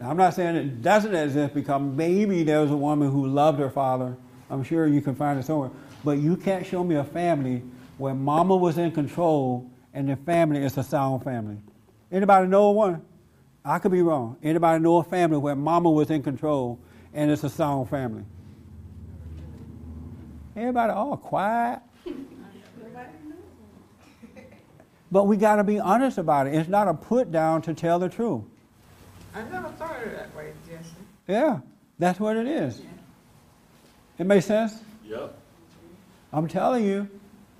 Now, 0.00 0.08
I'm 0.08 0.16
not 0.16 0.32
saying 0.32 0.56
it 0.56 0.80
doesn't 0.80 1.14
exist 1.14 1.52
because 1.52 1.82
maybe 1.82 2.44
there 2.44 2.62
was 2.62 2.70
a 2.70 2.76
woman 2.78 3.10
who 3.10 3.26
loved 3.26 3.58
her 3.58 3.68
father. 3.68 4.16
I'm 4.48 4.64
sure 4.64 4.86
you 4.86 5.02
can 5.02 5.14
find 5.14 5.38
it 5.38 5.44
somewhere. 5.44 5.70
But 6.02 6.12
you 6.12 6.34
can't 6.34 6.64
show 6.64 6.82
me 6.82 6.94
a 6.94 7.04
family 7.04 7.62
where 7.98 8.14
mama 8.14 8.56
was 8.56 8.78
in 8.78 8.92
control 8.92 9.70
and 9.92 10.08
the 10.08 10.16
family 10.16 10.64
is 10.64 10.76
a 10.78 10.82
sound 10.82 11.24
family. 11.24 11.58
Anybody 12.10 12.46
know 12.46 12.70
one? 12.70 13.02
I 13.64 13.78
could 13.78 13.92
be 13.92 14.02
wrong. 14.02 14.36
Anybody 14.42 14.82
know 14.82 14.98
a 14.98 15.04
family 15.04 15.36
where 15.36 15.54
mama 15.54 15.90
was 15.90 16.10
in 16.10 16.22
control 16.22 16.78
and 17.12 17.30
it's 17.30 17.44
a 17.44 17.50
sound 17.50 17.90
family? 17.90 18.24
Everybody 20.56 20.92
all 20.92 21.16
quiet. 21.16 21.80
But 25.10 25.24
we 25.24 25.38
got 25.38 25.56
to 25.56 25.64
be 25.64 25.78
honest 25.80 26.18
about 26.18 26.48
it. 26.48 26.54
It's 26.54 26.68
not 26.68 26.86
a 26.86 26.92
put 26.92 27.32
down 27.32 27.62
to 27.62 27.72
tell 27.72 27.98
the 27.98 28.10
truth. 28.10 28.42
I 29.34 29.42
never 29.44 29.68
thought 29.70 29.96
of 29.96 30.02
it 30.02 30.16
that 30.16 30.36
way, 30.36 30.52
Jesse. 30.68 30.90
Yeah, 31.26 31.60
that's 31.98 32.20
what 32.20 32.36
it 32.36 32.46
is. 32.46 32.82
It 34.18 34.26
makes 34.26 34.44
sense? 34.44 34.74
Yep. 35.06 35.34
I'm 36.32 36.46
telling 36.46 36.84
you, 36.84 37.08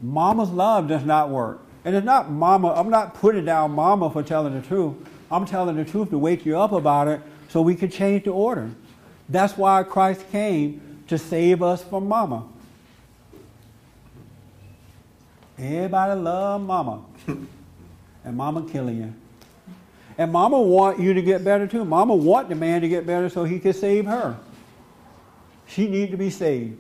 mama's 0.01 0.51
love 0.51 0.89
does 0.89 1.05
not 1.05 1.31
work. 1.31 1.61
And 1.85 1.95
it's 1.95 2.05
not 2.05 2.31
mama, 2.31 2.73
I'm 2.73 2.91
not 2.91 3.15
putting 3.15 3.45
down 3.45 3.73
mama 3.73 4.11
for 4.11 4.23
telling 4.23 4.61
the 4.61 4.67
truth. 4.67 4.95
I'm 5.31 5.47
telling 5.47 5.77
the 5.77 5.85
truth 5.85 6.11
to 6.11 6.19
wake 6.19 6.45
you 6.47 6.59
up 6.59 6.73
about 6.73 7.09
it 7.09 7.21
so 7.49 7.63
we 7.63 7.75
can 7.75 7.91
change 7.91 8.25
the 8.25 8.31
order. 8.31 8.71
That's 9.29 9.57
why 9.57 9.83
Christ 9.83 10.29
came 10.31 11.03
to 11.09 11.19
save 11.19 11.63
us 11.63 11.83
from 11.83 12.09
mama. 12.09 12.47
Everybody 15.59 16.21
love 16.21 16.61
mama. 16.63 17.03
and 18.25 18.37
mama 18.37 18.67
killing 18.71 18.99
you. 18.99 19.15
And 20.17 20.33
mama 20.33 20.61
want 20.61 20.99
you 20.99 21.15
to 21.15 21.23
get 21.23 21.45
better 21.45 21.67
too. 21.67 21.85
Mama 21.85 22.15
want 22.15 22.49
the 22.49 22.55
man 22.55 22.81
to 22.81 22.89
get 22.89 23.07
better 23.07 23.29
so 23.29 23.45
he 23.45 23.59
can 23.59 23.73
save 23.73 24.07
her. 24.07 24.37
She 25.67 25.89
need 25.89 26.11
to 26.11 26.17
be 26.17 26.31
saved. 26.31 26.79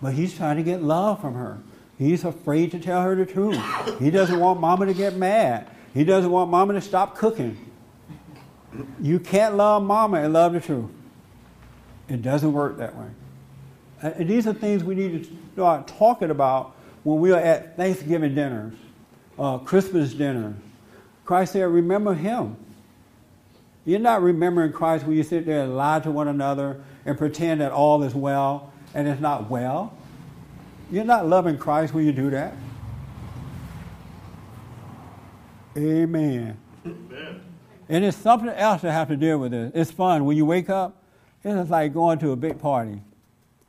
But 0.00 0.14
he's 0.14 0.36
trying 0.36 0.56
to 0.56 0.62
get 0.62 0.82
love 0.82 1.20
from 1.20 1.34
her. 1.34 1.58
He's 1.98 2.24
afraid 2.24 2.70
to 2.70 2.78
tell 2.78 3.02
her 3.02 3.16
the 3.16 3.26
truth. 3.26 3.60
He 3.98 4.10
doesn't 4.10 4.38
want 4.38 4.60
mama 4.60 4.86
to 4.86 4.94
get 4.94 5.16
mad. 5.16 5.68
He 5.92 6.04
doesn't 6.04 6.30
want 6.30 6.50
mama 6.50 6.74
to 6.74 6.80
stop 6.80 7.16
cooking. 7.16 7.58
You 9.00 9.18
can't 9.18 9.56
love 9.56 9.82
mama 9.82 10.22
and 10.22 10.32
love 10.32 10.52
the 10.52 10.60
truth. 10.60 10.90
It 12.08 12.22
doesn't 12.22 12.52
work 12.52 12.78
that 12.78 12.96
way. 12.96 13.08
And 14.00 14.30
these 14.30 14.46
are 14.46 14.54
things 14.54 14.84
we 14.84 14.94
need 14.94 15.24
to 15.24 15.30
start 15.54 15.88
talking 15.88 16.30
about 16.30 16.76
when 17.02 17.20
we 17.20 17.32
are 17.32 17.40
at 17.40 17.76
Thanksgiving 17.76 18.34
dinners, 18.34 18.74
uh, 19.38 19.58
Christmas 19.58 20.14
dinners. 20.14 20.54
Christ 21.24 21.54
said, 21.54 21.64
Remember 21.64 22.14
him. 22.14 22.56
You're 23.84 23.98
not 23.98 24.22
remembering 24.22 24.72
Christ 24.72 25.04
when 25.04 25.16
you 25.16 25.22
sit 25.22 25.46
there 25.46 25.64
and 25.64 25.76
lie 25.76 26.00
to 26.00 26.10
one 26.10 26.28
another 26.28 26.80
and 27.04 27.18
pretend 27.18 27.60
that 27.60 27.72
all 27.72 28.02
is 28.02 28.14
well 28.14 28.72
and 28.94 29.08
it's 29.08 29.20
not 29.20 29.50
well. 29.50 29.96
You're 30.90 31.04
not 31.04 31.26
loving 31.26 31.58
Christ 31.58 31.92
when 31.92 32.06
you 32.06 32.12
do 32.12 32.30
that. 32.30 32.54
Amen. 35.76 36.56
Amen. 36.84 37.40
And 37.88 38.04
it's 38.04 38.16
something 38.16 38.48
else 38.48 38.80
to 38.80 38.90
have 38.90 39.08
to 39.08 39.16
deal 39.16 39.38
with 39.38 39.52
it. 39.52 39.72
It's 39.74 39.90
fun. 39.90 40.24
When 40.24 40.36
you 40.36 40.46
wake 40.46 40.70
up, 40.70 41.02
it's 41.44 41.70
like 41.70 41.92
going 41.92 42.18
to 42.20 42.32
a 42.32 42.36
big 42.36 42.58
party. 42.58 43.00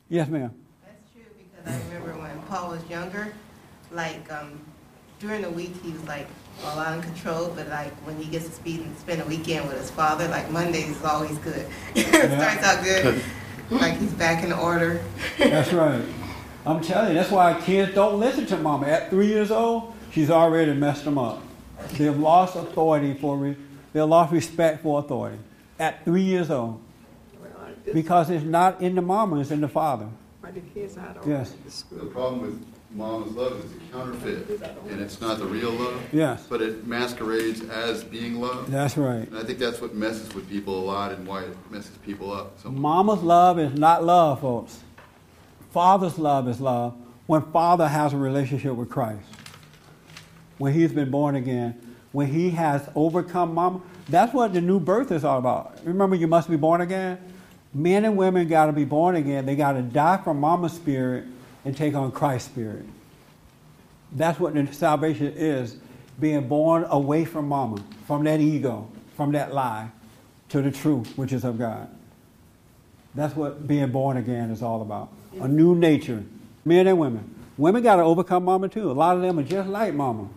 Yes, 0.07 0.27
ma'am. 0.29 0.53
That's 0.83 1.11
true 1.13 1.23
because 1.37 1.73
I 1.73 1.85
remember 1.85 2.19
when 2.21 2.41
Paul 2.43 2.71
was 2.71 2.89
younger, 2.89 3.33
like 3.91 4.31
um, 4.31 4.59
during 5.19 5.41
the 5.41 5.49
week 5.49 5.73
he 5.83 5.91
was 5.91 6.03
like 6.05 6.27
all 6.63 6.79
out 6.79 6.97
of 6.97 7.03
control, 7.03 7.51
but 7.55 7.67
like 7.67 7.93
when 8.05 8.17
he 8.17 8.25
gets 8.25 8.47
to 8.47 8.51
speed 8.51 8.81
and 8.81 8.97
spend 8.97 9.21
a 9.21 9.25
weekend 9.25 9.67
with 9.67 9.79
his 9.79 9.91
father, 9.91 10.27
like 10.29 10.49
Mondays 10.51 10.89
is 10.89 11.03
always 11.03 11.37
good. 11.39 11.67
it 11.95 12.07
starts 12.07 12.63
out 12.63 12.83
good, 12.83 13.21
like 13.69 13.97
he's 13.97 14.13
back 14.13 14.43
in 14.43 14.51
order. 14.51 15.03
That's 15.37 15.71
right. 15.73 16.03
I'm 16.65 16.81
telling 16.81 17.09
you, 17.09 17.13
that's 17.15 17.31
why 17.31 17.59
kids 17.61 17.93
don't 17.95 18.19
listen 18.19 18.45
to 18.47 18.57
mama. 18.57 18.87
At 18.87 19.09
three 19.09 19.27
years 19.27 19.51
old, 19.51 19.93
she's 20.11 20.29
already 20.29 20.73
messed 20.73 21.05
them 21.05 21.17
up. 21.17 21.41
They've 21.93 22.17
lost 22.17 22.55
authority 22.55 23.13
for, 23.13 23.37
re- 23.37 23.55
they've 23.93 24.03
lost 24.03 24.33
respect 24.33 24.83
for 24.83 24.99
authority. 24.99 25.39
At 25.79 26.03
three 26.03 26.23
years 26.23 26.51
old. 26.51 26.81
Because 27.93 28.29
it's 28.29 28.43
not 28.43 28.81
in 28.81 28.95
the 28.95 29.01
mama, 29.01 29.39
it's 29.39 29.51
in 29.51 29.61
the 29.61 29.67
father. 29.67 30.07
Why 30.41 30.51
the 30.51 30.59
kids 30.59 30.97
out 30.97 31.17
of 31.17 31.27
Yes. 31.27 31.55
The 31.91 32.05
problem 32.05 32.41
with 32.41 32.65
mama's 32.91 33.31
love 33.33 33.63
is 33.65 33.71
it's 33.71 33.91
counterfeit, 33.91 34.61
and 34.89 35.01
it's 35.01 35.21
not 35.21 35.39
the 35.39 35.45
real 35.45 35.71
love. 35.71 36.01
Yes. 36.11 36.45
But 36.47 36.61
it 36.61 36.85
masquerades 36.85 37.61
as 37.69 38.03
being 38.03 38.39
love. 38.39 38.69
That's 38.69 38.97
right. 38.97 39.27
And 39.27 39.37
I 39.37 39.43
think 39.43 39.59
that's 39.59 39.81
what 39.81 39.95
messes 39.95 40.33
with 40.35 40.47
people 40.49 40.77
a 40.77 40.85
lot 40.85 41.11
and 41.13 41.25
why 41.25 41.43
it 41.43 41.71
messes 41.71 41.97
people 42.05 42.31
up. 42.31 42.59
So 42.61 42.69
Mama's 42.69 43.23
love 43.23 43.57
is 43.59 43.73
not 43.77 44.03
love, 44.03 44.41
folks. 44.41 44.79
Father's 45.71 46.17
love 46.17 46.47
is 46.47 46.59
love 46.59 46.95
when 47.27 47.41
father 47.51 47.87
has 47.87 48.13
a 48.13 48.17
relationship 48.17 48.73
with 48.75 48.89
Christ. 48.89 49.23
When 50.57 50.73
he's 50.73 50.91
been 50.91 51.11
born 51.11 51.35
again, 51.35 51.79
when 52.11 52.27
he 52.27 52.49
has 52.51 52.89
overcome 52.95 53.53
mama. 53.53 53.81
That's 54.07 54.33
what 54.33 54.53
the 54.53 54.61
new 54.61 54.79
birth 54.79 55.11
is 55.11 55.23
all 55.23 55.37
about. 55.37 55.77
Remember, 55.83 56.15
you 56.15 56.27
must 56.27 56.49
be 56.49 56.55
born 56.55 56.81
again? 56.81 57.19
Men 57.73 58.03
and 58.05 58.17
women 58.17 58.47
got 58.47 58.65
to 58.65 58.73
be 58.73 58.85
born 58.85 59.15
again. 59.15 59.45
They 59.45 59.55
got 59.55 59.73
to 59.73 59.83
die 59.83 60.17
from 60.17 60.39
mama's 60.39 60.73
spirit 60.73 61.25
and 61.63 61.77
take 61.77 61.93
on 61.93 62.11
Christ's 62.11 62.49
spirit. 62.49 62.85
That's 64.11 64.39
what 64.39 64.55
the 64.55 64.67
salvation 64.73 65.33
is 65.35 65.77
being 66.19 66.47
born 66.47 66.85
away 66.89 67.25
from 67.25 67.47
mama, 67.47 67.83
from 68.07 68.23
that 68.23 68.39
ego, 68.39 68.89
from 69.15 69.33
that 69.33 69.53
lie, 69.53 69.91
to 70.49 70.63
the 70.63 70.71
truth, 70.71 71.15
which 71.15 71.31
is 71.31 71.43
of 71.43 71.59
God. 71.59 71.87
That's 73.13 73.35
what 73.35 73.67
being 73.67 73.91
born 73.91 74.17
again 74.17 74.49
is 74.49 74.63
all 74.63 74.81
about. 74.81 75.11
A 75.39 75.47
new 75.47 75.75
nature, 75.75 76.23
men 76.65 76.87
and 76.87 76.97
women. 76.97 77.35
Women 77.57 77.83
got 77.83 77.97
to 77.97 78.03
overcome 78.03 78.45
mama 78.45 78.69
too. 78.69 78.89
A 78.89 78.93
lot 78.93 79.15
of 79.15 79.21
them 79.21 79.37
are 79.37 79.43
just 79.43 79.69
like 79.69 79.93
mama. 79.93 80.29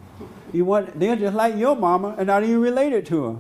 You 0.53 0.65
want 0.65 0.99
they're 0.99 1.17
just 1.17 1.35
like 1.35 1.57
your 1.57 1.75
mama 1.77 2.15
and 2.19 2.27
not 2.27 2.43
even 2.43 2.61
related 2.61 3.07
to 3.07 3.25
her. 3.25 3.37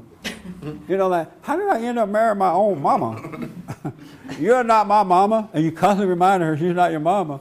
You 0.89 0.97
know, 0.97 1.09
like 1.09 1.29
how 1.45 1.57
did 1.57 1.69
I 1.69 1.81
end 1.83 1.99
up 1.99 2.09
marrying 2.09 2.39
my 2.39 2.51
own 2.51 2.81
mama? 2.81 3.51
You're 4.39 4.65
not 4.65 4.87
my 4.87 5.03
mama, 5.03 5.51
and 5.53 5.65
you 5.65 5.73
constantly 5.73 6.07
remind 6.07 6.43
her 6.43 6.57
she's 6.57 6.75
not 6.75 6.91
your 6.91 7.01
mama. 7.01 7.41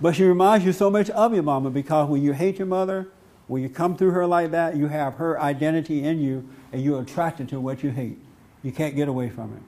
But 0.00 0.14
she 0.14 0.24
reminds 0.24 0.64
you 0.64 0.72
so 0.72 0.90
much 0.90 1.10
of 1.10 1.32
your 1.34 1.42
mama 1.42 1.70
because 1.70 2.08
when 2.08 2.22
you 2.22 2.32
hate 2.32 2.58
your 2.58 2.66
mother, 2.66 3.08
when 3.46 3.62
you 3.62 3.68
come 3.68 3.96
through 3.96 4.10
her 4.10 4.26
like 4.26 4.50
that, 4.50 4.76
you 4.76 4.86
have 4.88 5.14
her 5.14 5.40
identity 5.40 6.04
in 6.04 6.20
you, 6.20 6.48
and 6.72 6.82
you're 6.82 7.00
attracted 7.00 7.48
to 7.48 7.60
what 7.60 7.82
you 7.82 7.90
hate. 7.90 8.18
You 8.62 8.72
can't 8.72 8.94
get 8.94 9.08
away 9.08 9.30
from 9.30 9.54
it. 9.54 9.62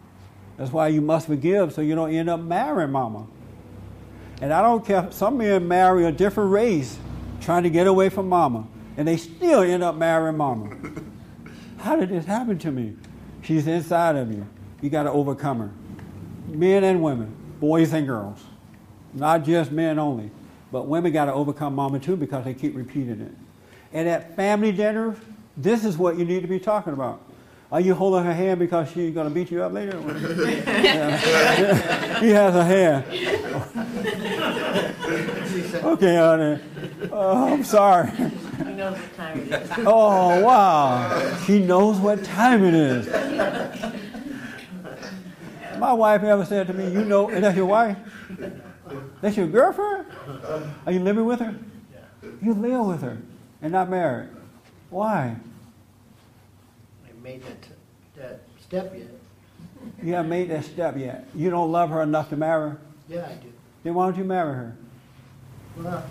That's 0.57 0.71
why 0.71 0.89
you 0.89 1.01
must 1.01 1.27
forgive 1.27 1.73
so 1.73 1.81
you 1.81 1.95
don't 1.95 2.15
end 2.15 2.29
up 2.29 2.41
marrying 2.41 2.91
mama. 2.91 3.27
And 4.41 4.53
I 4.53 4.63
don't 4.63 4.85
care, 4.85 5.09
some 5.11 5.39
men 5.39 5.69
marry 5.69 6.07
a 6.07 6.13
different 6.13 6.51
race 6.51 6.99
trying 7.41 7.63
to 7.63 7.71
get 7.71 7.87
away 7.87 8.09
from 8.09 8.29
mama, 8.29 8.67
and 8.97 9.07
they 9.07 9.17
still 9.17 9.61
end 9.63 9.83
up 9.83 9.97
marrying 9.97 10.37
mama. 10.37 10.77
How 11.79 11.97
did 11.97 12.11
this 12.11 12.25
happen 12.25 12.59
to 12.59 12.71
me? 12.71 12.97
She's 13.43 13.67
inside 13.67 14.17
of 14.17 14.31
you. 14.31 14.47
You 14.81 14.91
got 14.91 15.05
to 15.05 15.11
overcome 15.11 15.61
her. 15.61 15.71
Men 16.49 16.85
and 16.85 17.03
women, 17.03 17.35
boys 17.59 17.93
and 17.93 18.07
girls. 18.07 18.43
Not 19.13 19.45
just 19.45 19.73
men 19.73 19.99
only, 19.99 20.31
but 20.73 20.87
women 20.87 21.13
got 21.13 21.27
to 21.27 21.33
overcome 21.33 21.75
mama 21.75 21.99
too 21.99 22.17
because 22.17 22.45
they 22.45 22.55
keep 22.55 22.77
repeating 22.77 23.21
it. 23.21 23.33
And 23.93 24.09
at 24.09 24.37
family 24.37 24.73
dinners, 24.73 25.17
this 25.57 25.85
is 25.85 25.99
what 25.99 26.17
you 26.17 26.25
need 26.25 26.43
to 26.43 26.49
be 26.49 26.61
talking 26.61 26.93
about. 26.93 27.23
Are 27.73 27.81
you 27.81 27.95
holding 27.95 28.25
her 28.25 28.35
hand 28.35 28.59
because 28.59 28.91
she's 28.91 29.15
going 29.15 29.29
to 29.29 29.35
beat 29.35 29.51
you 29.51 29.63
up 29.63 29.73
later? 29.73 29.99
Yeah. 30.81 31.17
he 32.21 32.31
has 32.31 32.55
a 32.57 32.65
hand. 32.65 33.05
okay, 35.85 36.17
honey. 36.17 36.61
Oh, 37.13 37.53
I'm 37.53 37.65
sorry. 37.65 38.11
He 38.11 38.73
knows 38.75 38.99
what 38.99 39.17
time 39.17 39.41
it 39.41 39.53
is. 39.53 39.71
Oh, 39.79 40.41
wow. 40.41 41.37
She 41.47 41.61
knows 41.61 41.99
what 41.99 42.25
time 42.25 42.65
it 42.65 42.75
is. 42.75 43.07
My 45.79 45.93
wife 45.93 46.23
ever 46.23 46.45
said 46.45 46.67
to 46.67 46.73
me, 46.73 46.91
You 46.91 47.05
know, 47.05 47.31
and 47.31 47.45
that's 47.45 47.57
your 47.57 47.67
wife? 47.67 47.97
That's 49.21 49.37
your 49.37 49.47
girlfriend? 49.47 50.07
Are 50.87 50.93
you 50.93 51.01
living 51.01 51.25
with 51.25 51.41
her? 51.41 51.55
You 52.43 52.55
live 52.55 52.87
with 52.87 53.03
her 53.03 53.19
and 53.63 53.73
not 53.73 53.89
married. 53.89 54.31
Why? 54.89 55.37
I 57.21 57.23
made 57.23 57.43
that, 57.43 57.69
that 58.17 58.41
step 58.63 58.95
yet. 58.97 59.09
You 60.03 60.15
haven't 60.15 60.31
made 60.31 60.49
that 60.51 60.65
step 60.65 60.97
yet. 60.97 61.27
You 61.35 61.51
don't 61.51 61.71
love 61.71 61.91
her 61.91 62.03
enough 62.03 62.31
to 62.31 62.37
marry 62.37 62.71
her. 62.71 62.79
Yeah, 63.09 63.29
I 63.31 63.35
do. 63.35 63.53
Then 63.83 63.95
why 63.95 64.07
don't 64.07 64.17
you 64.17 64.25
marry 64.25 64.55
her? 64.55 64.77
Well, 65.77 66.05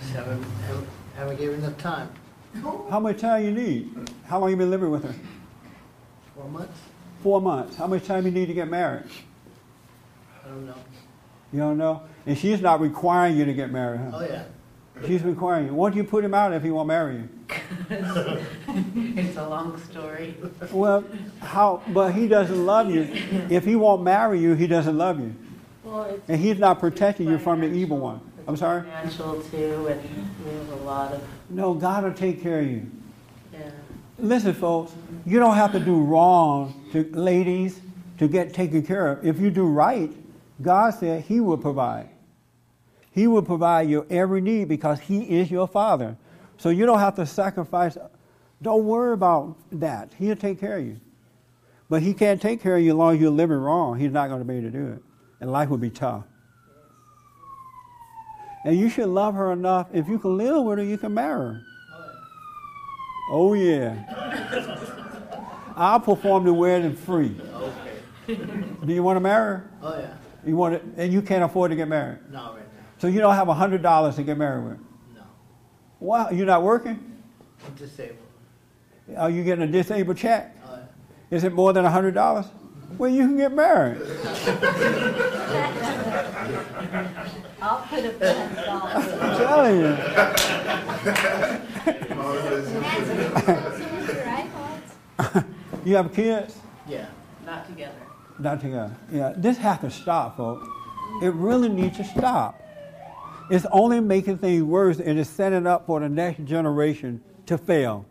just 0.00 0.12
haven't, 0.12 0.42
haven't, 0.42 0.88
haven't 1.16 1.38
given 1.38 1.60
enough 1.60 1.78
time. 1.78 2.10
How 2.90 3.00
much 3.00 3.20
time 3.20 3.44
you 3.44 3.52
need? 3.52 4.10
How 4.26 4.40
long 4.40 4.50
you 4.50 4.56
been 4.56 4.70
living 4.70 4.90
with 4.90 5.04
her? 5.04 5.14
Four 6.34 6.48
months? 6.48 6.80
Four 7.22 7.40
months. 7.40 7.76
How 7.76 7.86
much 7.86 8.04
time 8.04 8.26
you 8.26 8.32
need 8.32 8.46
to 8.46 8.54
get 8.54 8.68
married? 8.68 9.04
I 10.44 10.48
don't 10.48 10.66
know. 10.66 10.74
You 11.52 11.60
don't 11.60 11.78
know? 11.78 12.02
And 12.26 12.36
she's 12.36 12.60
not 12.60 12.80
requiring 12.80 13.36
you 13.36 13.44
to 13.44 13.54
get 13.54 13.70
married, 13.70 14.00
huh? 14.00 14.10
Oh, 14.14 14.24
yeah. 14.24 14.44
She's 15.06 15.22
requiring 15.22 15.66
you. 15.66 15.74
Why 15.74 15.88
don't 15.90 15.96
you 15.96 16.04
put 16.04 16.24
him 16.24 16.34
out 16.34 16.52
if 16.52 16.62
he 16.62 16.70
won't 16.70 16.88
marry 16.88 17.16
you? 17.16 17.28
It's 18.94 19.36
a 19.36 19.48
long 19.48 19.78
story. 19.90 20.34
Well, 20.70 21.04
how? 21.40 21.82
But 21.88 22.12
he 22.12 22.28
doesn't 22.28 22.64
love 22.66 22.90
you. 22.90 23.08
If 23.50 23.64
he 23.64 23.74
won't 23.76 24.02
marry 24.02 24.38
you, 24.38 24.54
he 24.54 24.66
doesn't 24.66 24.96
love 24.96 25.18
you, 25.20 25.34
Well, 25.84 26.18
and 26.28 26.40
he's 26.40 26.58
not 26.58 26.78
protecting 26.80 27.28
you 27.28 27.38
from 27.38 27.60
the 27.60 27.66
evil 27.66 27.98
one. 27.98 28.20
I'm 28.46 28.56
sorry. 28.56 28.82
financial 28.82 29.40
too, 29.42 29.86
and 29.88 30.00
there's 30.44 30.68
a 30.70 30.84
lot 30.84 31.12
of, 31.12 31.22
No, 31.50 31.74
God 31.74 32.04
will 32.04 32.12
take 32.14 32.42
care 32.42 32.60
of 32.60 32.66
you. 32.66 32.90
yeah. 33.52 33.70
Listen, 34.18 34.52
folks, 34.54 34.92
you 35.26 35.38
don't 35.38 35.54
have 35.56 35.72
to 35.72 35.80
do 35.80 36.00
wrong 36.02 36.88
to 36.92 37.04
ladies 37.12 37.80
to 38.18 38.28
get 38.28 38.52
taken 38.54 38.82
care 38.84 39.08
of. 39.12 39.26
If 39.26 39.38
you 39.40 39.50
do 39.50 39.64
right, 39.66 40.12
God 40.60 40.90
said 40.94 41.24
He 41.24 41.40
will 41.40 41.58
provide. 41.58 42.08
He 43.12 43.26
will 43.26 43.42
provide 43.42 43.88
your 43.88 44.06
every 44.10 44.40
need 44.40 44.68
because 44.68 45.00
He 45.00 45.38
is 45.38 45.50
your 45.50 45.68
Father. 45.68 46.16
So 46.56 46.70
you 46.70 46.86
don't 46.86 46.98
have 46.98 47.14
to 47.16 47.26
sacrifice. 47.26 47.96
Don't 48.60 48.84
worry 48.84 49.12
about 49.12 49.56
that. 49.72 50.10
He'll 50.18 50.36
take 50.36 50.58
care 50.58 50.78
of 50.78 50.84
you. 50.84 51.00
But 51.88 52.02
He 52.02 52.14
can't 52.14 52.40
take 52.40 52.62
care 52.62 52.76
of 52.76 52.82
you 52.82 52.90
as 52.90 52.96
long 52.96 53.14
as 53.14 53.20
you're 53.20 53.30
living 53.30 53.58
wrong. 53.58 53.98
He's 53.98 54.12
not 54.12 54.28
going 54.28 54.40
to 54.40 54.44
be 54.44 54.54
able 54.54 54.70
to 54.70 54.78
do 54.78 54.92
it. 54.92 55.02
And 55.40 55.52
life 55.52 55.68
will 55.68 55.78
be 55.78 55.90
tough. 55.90 56.24
And 58.64 58.78
you 58.78 58.88
should 58.88 59.08
love 59.08 59.34
her 59.34 59.52
enough. 59.52 59.88
If 59.92 60.08
you 60.08 60.18
can 60.18 60.36
live 60.36 60.62
with 60.64 60.78
her, 60.78 60.84
you 60.84 60.96
can 60.96 61.12
marry 61.14 61.54
her. 61.54 61.62
Oh, 63.30 63.54
yeah. 63.54 64.04
I'll 65.76 66.00
perform 66.00 66.44
the 66.44 66.52
wedding 66.52 66.94
free. 66.94 67.36
Do 68.26 68.92
you 68.92 69.02
want 69.02 69.16
to 69.16 69.20
marry 69.20 69.58
her? 69.58 69.70
Oh, 69.82 69.98
yeah. 69.98 70.14
You 70.44 70.56
want 70.56 70.74
it, 70.74 70.82
and 70.96 71.12
you 71.12 71.22
can't 71.22 71.42
afford 71.42 71.70
to 71.70 71.76
get 71.76 71.88
married. 71.88 72.18
No, 72.30 72.54
right. 72.54 72.62
So 73.02 73.08
you 73.08 73.18
don't 73.18 73.34
have 73.34 73.48
a 73.48 73.54
hundred 73.54 73.82
dollars 73.82 74.14
to 74.14 74.22
get 74.22 74.38
married 74.38 74.62
with. 74.64 74.78
No. 75.16 75.22
Wow, 75.98 76.30
you're 76.30 76.46
not 76.46 76.62
working? 76.62 77.20
I'm 77.66 77.74
disabled. 77.74 78.16
Are 79.16 79.28
you 79.28 79.42
getting 79.42 79.64
a 79.64 79.66
disabled 79.66 80.18
check? 80.18 80.56
Oh, 80.64 80.78
Is 81.28 81.42
it 81.42 81.52
more 81.52 81.72
than 81.72 81.84
hundred 81.84 82.14
dollars? 82.14 82.46
Well, 82.96 83.10
you 83.10 83.26
can 83.26 83.36
get 83.36 83.52
married. 83.52 83.96
I'll 87.60 87.80
put 87.88 88.04
a 88.04 88.10
pen 88.10 88.56
I'm 89.20 89.36
telling 89.36 89.80
you. 89.80 89.96
you 95.90 95.96
have 95.96 96.14
kids? 96.14 96.56
Yeah. 96.86 97.06
Not 97.44 97.66
together. 97.66 97.98
Not 98.38 98.60
together. 98.60 98.94
Yeah, 99.10 99.32
this 99.36 99.58
has 99.58 99.80
to 99.80 99.90
stop, 99.90 100.36
folks. 100.36 100.68
It 101.20 101.34
really 101.34 101.68
needs 101.68 101.96
to 101.96 102.04
stop. 102.04 102.61
It's 103.52 103.66
only 103.70 104.00
making 104.00 104.38
things 104.38 104.62
worse 104.62 104.98
and 104.98 105.18
it's 105.18 105.28
setting 105.28 105.66
up 105.66 105.84
for 105.84 106.00
the 106.00 106.08
next 106.08 106.42
generation 106.46 107.20
to 107.44 107.58
fail. 107.58 108.06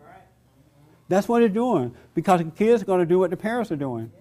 That's 1.08 1.28
what 1.28 1.42
it's 1.42 1.52
doing 1.52 1.96
because 2.14 2.44
the 2.44 2.52
kids 2.52 2.84
are 2.84 2.86
going 2.86 3.00
to 3.00 3.08
do 3.08 3.18
what 3.18 3.32
the 3.32 3.38
parents 3.38 3.72
are 3.72 3.76
doing. 3.76 4.12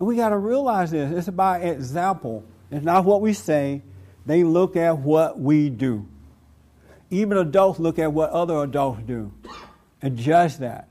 And 0.00 0.08
we 0.08 0.16
got 0.16 0.30
to 0.30 0.38
realize 0.38 0.90
this. 0.90 1.16
It's 1.16 1.28
about 1.28 1.62
example. 1.62 2.42
It's 2.72 2.84
not 2.84 3.04
what 3.04 3.20
we 3.20 3.32
say. 3.32 3.80
They 4.26 4.42
look 4.42 4.74
at 4.74 4.98
what 4.98 5.38
we 5.38 5.70
do. 5.70 6.04
Even 7.10 7.38
adults 7.38 7.78
look 7.78 8.00
at 8.00 8.12
what 8.12 8.30
other 8.30 8.60
adults 8.60 9.02
do 9.06 9.32
and 10.02 10.18
judge 10.18 10.56
that. 10.56 10.88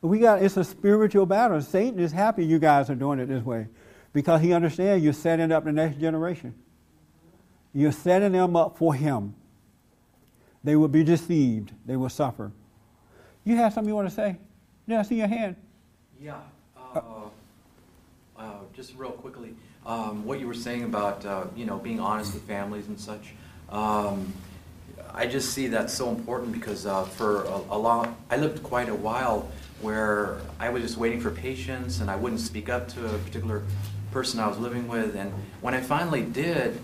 We 0.00 0.20
got 0.20 0.42
it's 0.42 0.56
a 0.56 0.64
spiritual 0.64 1.26
battle. 1.26 1.60
Satan 1.60 2.00
is 2.00 2.12
happy 2.12 2.46
you 2.46 2.58
guys 2.58 2.88
are 2.88 2.94
doing 2.94 3.18
it 3.18 3.26
this 3.26 3.44
way 3.44 3.66
because 4.14 4.40
he 4.40 4.54
understands 4.54 5.04
you're 5.04 5.12
setting 5.12 5.52
up 5.52 5.66
the 5.66 5.72
next 5.72 6.00
generation. 6.00 6.54
You're 7.72 7.92
setting 7.92 8.32
them 8.32 8.56
up 8.56 8.76
for 8.78 8.94
him. 8.94 9.34
They 10.64 10.76
will 10.76 10.88
be 10.88 11.04
deceived. 11.04 11.72
They 11.86 11.96
will 11.96 12.08
suffer. 12.08 12.52
You 13.44 13.56
have 13.56 13.72
something 13.72 13.88
you 13.88 13.94
want 13.94 14.08
to 14.08 14.14
say? 14.14 14.36
Yeah, 14.86 15.00
I 15.00 15.02
see 15.02 15.16
your 15.16 15.28
hand. 15.28 15.56
Yeah. 16.20 16.36
Uh, 16.94 17.00
uh, 18.38 18.42
just 18.74 18.94
real 18.96 19.10
quickly, 19.10 19.54
um, 19.86 20.24
what 20.24 20.40
you 20.40 20.46
were 20.46 20.54
saying 20.54 20.84
about 20.84 21.24
uh, 21.24 21.44
you 21.54 21.64
know 21.64 21.78
being 21.78 22.00
honest 22.00 22.34
with 22.34 22.42
families 22.44 22.86
and 22.88 22.98
such. 22.98 23.34
Um, 23.68 24.32
I 25.12 25.26
just 25.26 25.52
see 25.52 25.66
that's 25.68 25.94
so 25.94 26.10
important 26.10 26.52
because 26.52 26.86
uh, 26.86 27.04
for 27.04 27.44
a, 27.44 27.60
a 27.70 27.78
long, 27.78 28.16
I 28.30 28.36
lived 28.36 28.62
quite 28.62 28.88
a 28.88 28.94
while 28.94 29.50
where 29.80 30.40
I 30.58 30.70
was 30.70 30.82
just 30.82 30.96
waiting 30.96 31.20
for 31.20 31.30
patience 31.30 32.00
and 32.00 32.10
I 32.10 32.16
wouldn't 32.16 32.40
speak 32.40 32.68
up 32.68 32.88
to 32.88 33.14
a 33.14 33.18
particular 33.18 33.62
person 34.10 34.40
I 34.40 34.48
was 34.48 34.58
living 34.58 34.88
with. 34.88 35.14
And 35.14 35.32
when 35.60 35.74
I 35.74 35.80
finally 35.80 36.22
did, 36.22 36.80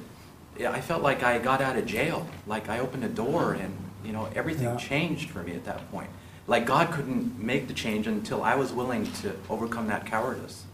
I 0.60 0.80
felt 0.80 1.02
like 1.02 1.22
I 1.22 1.38
got 1.38 1.60
out 1.60 1.76
of 1.76 1.86
jail. 1.86 2.26
Like 2.46 2.68
I 2.68 2.78
opened 2.78 3.04
a 3.04 3.08
door 3.08 3.54
and 3.54 3.74
you 4.04 4.12
know 4.12 4.28
everything 4.34 4.64
Yeah. 4.66 4.76
changed 4.76 5.30
for 5.30 5.42
me 5.42 5.52
at 5.52 5.64
that 5.64 5.90
point. 5.90 6.10
Like 6.46 6.66
God 6.66 6.90
couldn't 6.92 7.38
make 7.42 7.68
the 7.68 7.74
change 7.74 8.06
until 8.06 8.42
I 8.42 8.54
was 8.54 8.72
willing 8.72 9.10
to 9.22 9.34
overcome 9.48 9.86
that 9.88 10.06
cowardice. 10.06 10.64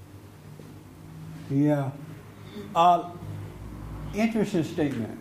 Yeah. 1.51 1.91
Uh, 2.75 3.11
interesting 4.15 4.65
statement. 4.65 5.19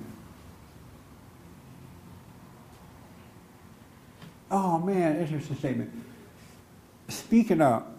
Oh 4.51 4.79
man, 4.79 5.17
interesting 5.17 5.55
statement. 5.55 5.91
Speaking 7.07 7.61
up, 7.61 7.95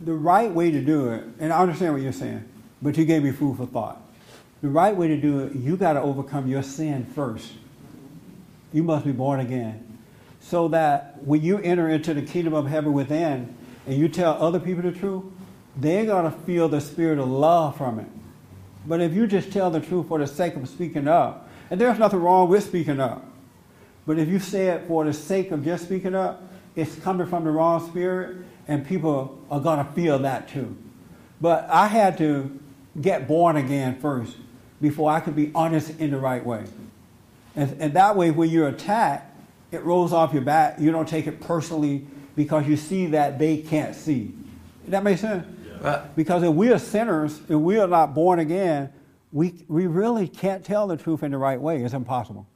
the 0.00 0.12
right 0.14 0.50
way 0.50 0.70
to 0.70 0.80
do 0.80 1.10
it, 1.10 1.24
and 1.38 1.52
I 1.52 1.58
understand 1.60 1.92
what 1.94 2.02
you're 2.02 2.12
saying, 2.12 2.44
but 2.80 2.96
you 2.96 3.04
gave 3.04 3.22
me 3.22 3.32
food 3.32 3.56
for 3.56 3.66
thought. 3.66 4.01
The 4.62 4.68
right 4.68 4.96
way 4.96 5.08
to 5.08 5.16
do 5.16 5.40
it, 5.40 5.56
you 5.56 5.76
got 5.76 5.94
to 5.94 6.00
overcome 6.00 6.46
your 6.46 6.62
sin 6.62 7.04
first. 7.04 7.52
You 8.72 8.84
must 8.84 9.04
be 9.04 9.10
born 9.10 9.40
again. 9.40 9.98
So 10.40 10.68
that 10.68 11.22
when 11.24 11.42
you 11.42 11.58
enter 11.58 11.88
into 11.88 12.14
the 12.14 12.22
kingdom 12.22 12.54
of 12.54 12.68
heaven 12.68 12.92
within 12.92 13.56
and 13.86 13.96
you 13.96 14.08
tell 14.08 14.40
other 14.40 14.60
people 14.60 14.82
the 14.82 14.92
truth, 14.96 15.24
they're 15.76 16.06
going 16.06 16.30
to 16.30 16.38
feel 16.38 16.68
the 16.68 16.80
spirit 16.80 17.18
of 17.18 17.28
love 17.28 17.76
from 17.76 17.98
it. 17.98 18.06
But 18.86 19.00
if 19.00 19.12
you 19.12 19.26
just 19.26 19.52
tell 19.52 19.70
the 19.70 19.80
truth 19.80 20.06
for 20.06 20.20
the 20.20 20.28
sake 20.28 20.54
of 20.54 20.68
speaking 20.68 21.08
up, 21.08 21.48
and 21.68 21.80
there's 21.80 21.98
nothing 21.98 22.20
wrong 22.20 22.48
with 22.48 22.64
speaking 22.64 23.00
up, 23.00 23.24
but 24.06 24.18
if 24.18 24.28
you 24.28 24.38
say 24.38 24.68
it 24.68 24.86
for 24.86 25.04
the 25.04 25.12
sake 25.12 25.50
of 25.50 25.64
just 25.64 25.84
speaking 25.84 26.14
up, 26.14 26.42
it's 26.76 26.94
coming 26.96 27.26
from 27.26 27.44
the 27.44 27.50
wrong 27.50 27.84
spirit, 27.88 28.36
and 28.68 28.86
people 28.86 29.40
are 29.50 29.60
going 29.60 29.84
to 29.84 29.92
feel 29.92 30.18
that 30.20 30.48
too. 30.48 30.76
But 31.40 31.68
I 31.68 31.88
had 31.88 32.18
to 32.18 32.60
get 33.00 33.26
born 33.26 33.56
again 33.56 33.98
first 34.00 34.36
before 34.82 35.10
I 35.10 35.20
could 35.20 35.34
be 35.36 35.50
honest 35.54 35.98
in 35.98 36.10
the 36.10 36.18
right 36.18 36.44
way. 36.44 36.64
And, 37.56 37.74
and 37.80 37.94
that 37.94 38.16
way, 38.16 38.30
when 38.30 38.50
you're 38.50 38.68
attacked, 38.68 39.34
it 39.70 39.82
rolls 39.84 40.12
off 40.12 40.34
your 40.34 40.42
back. 40.42 40.78
You 40.78 40.90
don't 40.90 41.08
take 41.08 41.26
it 41.26 41.40
personally 41.40 42.06
because 42.36 42.66
you 42.66 42.76
see 42.76 43.06
that 43.06 43.38
they 43.38 43.58
can't 43.58 43.94
see. 43.94 44.34
That 44.88 45.04
makes 45.04 45.22
sense? 45.22 45.46
Because 46.14 46.42
if 46.42 46.52
we 46.52 46.72
are 46.72 46.78
sinners 46.78 47.40
and 47.48 47.62
we 47.64 47.78
are 47.78 47.88
not 47.88 48.14
born 48.14 48.38
again, 48.38 48.92
we, 49.32 49.64
we 49.68 49.86
really 49.86 50.28
can't 50.28 50.64
tell 50.64 50.86
the 50.86 50.96
truth 50.96 51.22
in 51.22 51.30
the 51.30 51.38
right 51.38 51.60
way. 51.60 51.82
It's 51.82 51.94
impossible. 51.94 52.46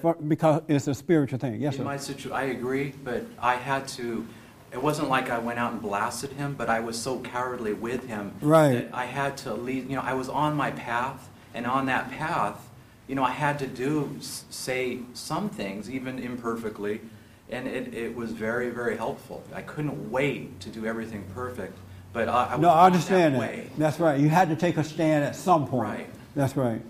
For, 0.00 0.14
because 0.14 0.62
it's 0.68 0.88
a 0.88 0.94
spiritual 0.94 1.38
thing. 1.38 1.60
Yes, 1.60 1.74
in 1.74 1.78
sir. 1.78 1.84
my 1.84 1.96
situation, 1.96 2.32
I 2.32 2.44
agree, 2.44 2.92
but 3.02 3.24
I 3.40 3.54
had 3.54 3.88
to. 3.88 4.26
It 4.72 4.82
wasn't 4.82 5.08
like 5.08 5.30
I 5.30 5.38
went 5.38 5.58
out 5.58 5.72
and 5.72 5.80
blasted 5.80 6.32
him, 6.32 6.54
but 6.54 6.68
I 6.68 6.80
was 6.80 7.00
so 7.00 7.20
cowardly 7.20 7.72
with 7.72 8.06
him 8.06 8.32
Right. 8.42 8.72
that 8.72 8.88
I 8.92 9.06
had 9.06 9.38
to 9.38 9.54
lead. 9.54 9.88
You 9.88 9.96
know, 9.96 10.02
I 10.02 10.12
was 10.12 10.28
on 10.28 10.54
my 10.54 10.70
path, 10.70 11.30
and 11.56 11.66
on 11.66 11.86
that 11.86 12.10
path, 12.10 12.68
you 13.08 13.14
know, 13.14 13.24
I 13.24 13.30
had 13.30 13.58
to 13.60 13.66
do 13.66 14.14
say 14.20 14.98
some 15.14 15.48
things, 15.48 15.90
even 15.90 16.18
imperfectly, 16.18 17.00
and 17.48 17.66
it, 17.66 17.94
it 17.94 18.14
was 18.14 18.30
very, 18.32 18.68
very 18.68 18.96
helpful. 18.96 19.42
I 19.54 19.62
couldn't 19.62 20.10
wait 20.10 20.60
to 20.60 20.68
do 20.68 20.84
everything 20.84 21.24
perfect, 21.34 21.78
but 22.12 22.28
I, 22.28 22.44
I 22.44 22.52
was 22.56 22.60
no, 22.60 22.68
I 22.68 22.84
understand 22.84 23.34
that 23.34 23.40
way. 23.40 23.70
That's 23.78 23.98
right. 23.98 24.20
You 24.20 24.28
had 24.28 24.50
to 24.50 24.56
take 24.56 24.76
a 24.76 24.84
stand 24.84 25.24
at 25.24 25.34
some 25.34 25.66
point. 25.66 25.88
Right. 25.88 26.10
That's 26.34 26.56
right. 26.56 26.82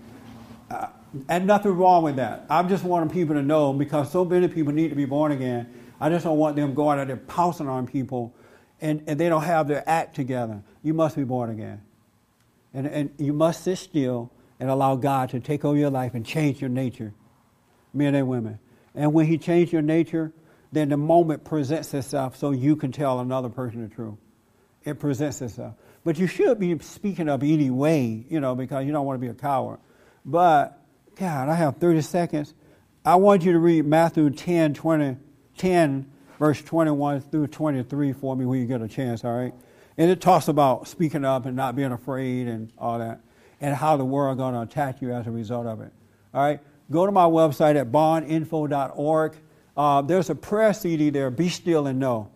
Uh, 0.69 0.87
and 1.29 1.47
nothing 1.47 1.71
wrong 1.71 2.03
with 2.03 2.17
that. 2.17 2.45
I'm 2.49 2.67
just 2.67 2.83
want 2.83 3.09
people 3.13 3.35
to 3.35 3.41
know 3.41 3.71
because 3.71 4.11
so 4.11 4.25
many 4.25 4.49
people 4.49 4.73
need 4.73 4.89
to 4.89 4.95
be 4.95 5.05
born 5.05 5.31
again. 5.31 5.73
I 6.01 6.09
just 6.09 6.25
don't 6.25 6.37
want 6.37 6.57
them 6.57 6.73
going 6.73 6.99
out 6.99 7.07
there 7.07 7.15
pouncing 7.15 7.69
on 7.69 7.87
people 7.87 8.35
and, 8.81 9.01
and 9.07 9.17
they 9.17 9.29
don't 9.29 9.43
have 9.43 9.69
their 9.69 9.87
act 9.87 10.15
together. 10.15 10.61
You 10.83 10.93
must 10.93 11.15
be 11.15 11.23
born 11.23 11.51
again. 11.51 11.81
And, 12.73 12.85
and 12.85 13.09
you 13.17 13.31
must 13.31 13.63
sit 13.63 13.77
still 13.77 14.31
and 14.59 14.69
allow 14.69 14.95
God 14.95 15.29
to 15.29 15.39
take 15.39 15.63
over 15.63 15.77
your 15.77 15.89
life 15.89 16.13
and 16.13 16.25
change 16.25 16.61
your 16.61 16.69
nature, 16.69 17.13
men 17.93 18.15
and 18.15 18.27
women. 18.27 18.59
And 18.95 19.13
when 19.13 19.27
He 19.27 19.37
changes 19.37 19.71
your 19.71 19.81
nature, 19.81 20.31
then 20.71 20.89
the 20.89 20.97
moment 20.97 21.43
presents 21.43 21.93
itself 21.93 22.35
so 22.37 22.51
you 22.51 22.75
can 22.75 22.91
tell 22.91 23.19
another 23.19 23.49
person 23.49 23.87
the 23.87 23.93
truth. 23.93 24.17
It 24.83 24.99
presents 24.99 25.41
itself. 25.41 25.75
But 26.03 26.17
you 26.17 26.27
should 26.27 26.59
be 26.59 26.77
speaking 26.79 27.29
up 27.29 27.43
anyway, 27.43 28.25
you 28.29 28.39
know, 28.39 28.55
because 28.55 28.85
you 28.85 28.91
don't 28.91 29.05
want 29.05 29.19
to 29.19 29.25
be 29.25 29.29
a 29.29 29.33
coward. 29.33 29.79
But, 30.25 30.79
God, 31.15 31.49
I 31.49 31.55
have 31.55 31.77
30 31.77 32.01
seconds. 32.01 32.53
I 33.05 33.15
want 33.15 33.43
you 33.43 33.53
to 33.53 33.59
read 33.59 33.85
Matthew 33.85 34.29
10, 34.29 34.73
20, 34.73 35.17
10, 35.57 36.11
verse 36.39 36.61
21 36.61 37.21
through 37.21 37.47
23 37.47 38.13
for 38.13 38.35
me 38.35 38.45
when 38.45 38.59
you 38.59 38.65
get 38.65 38.81
a 38.81 38.87
chance, 38.87 39.23
all 39.23 39.35
right? 39.35 39.53
And 39.97 40.11
it 40.11 40.21
talks 40.21 40.47
about 40.47 40.87
speaking 40.87 41.25
up 41.25 41.45
and 41.45 41.55
not 41.55 41.75
being 41.75 41.91
afraid 41.91 42.47
and 42.47 42.71
all 42.77 42.99
that, 42.99 43.21
and 43.61 43.75
how 43.75 43.97
the 43.97 44.05
world 44.05 44.37
is 44.37 44.39
going 44.39 44.53
to 44.53 44.61
attack 44.61 45.01
you 45.01 45.13
as 45.13 45.27
a 45.27 45.31
result 45.31 45.67
of 45.67 45.81
it. 45.81 45.91
All 46.33 46.43
right? 46.43 46.59
Go 46.91 47.05
to 47.05 47.11
my 47.11 47.25
website 47.25 47.75
at 47.75 47.91
bondinfo.org. 47.91 49.35
Uh, 49.75 50.01
there's 50.01 50.29
a 50.29 50.35
prayer 50.35 50.73
CD 50.73 51.09
there, 51.09 51.29
Be 51.29 51.49
Still 51.49 51.87
and 51.87 51.99
Know. 51.99 52.29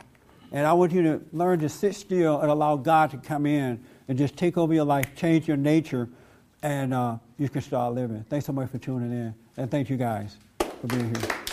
And 0.51 0.67
I 0.67 0.73
want 0.73 0.91
you 0.91 1.01
to 1.03 1.21
learn 1.31 1.59
to 1.59 1.69
sit 1.69 1.95
still 1.95 2.41
and 2.41 2.51
allow 2.51 2.75
God 2.75 3.11
to 3.11 3.17
come 3.17 3.45
in 3.45 3.83
and 4.07 4.17
just 4.17 4.35
take 4.35 4.57
over 4.57 4.73
your 4.73 4.83
life, 4.83 5.05
change 5.15 5.47
your 5.47 5.57
nature, 5.57 6.09
and 6.61 6.93
uh, 6.93 7.17
you 7.37 7.47
can 7.49 7.61
start 7.61 7.93
living. 7.93 8.25
Thanks 8.29 8.45
so 8.45 8.53
much 8.53 8.69
for 8.69 8.77
tuning 8.77 9.11
in. 9.11 9.33
And 9.57 9.71
thank 9.71 9.89
you 9.89 9.97
guys 9.97 10.37
for 10.59 10.87
being 10.87 11.15
here. 11.15 11.50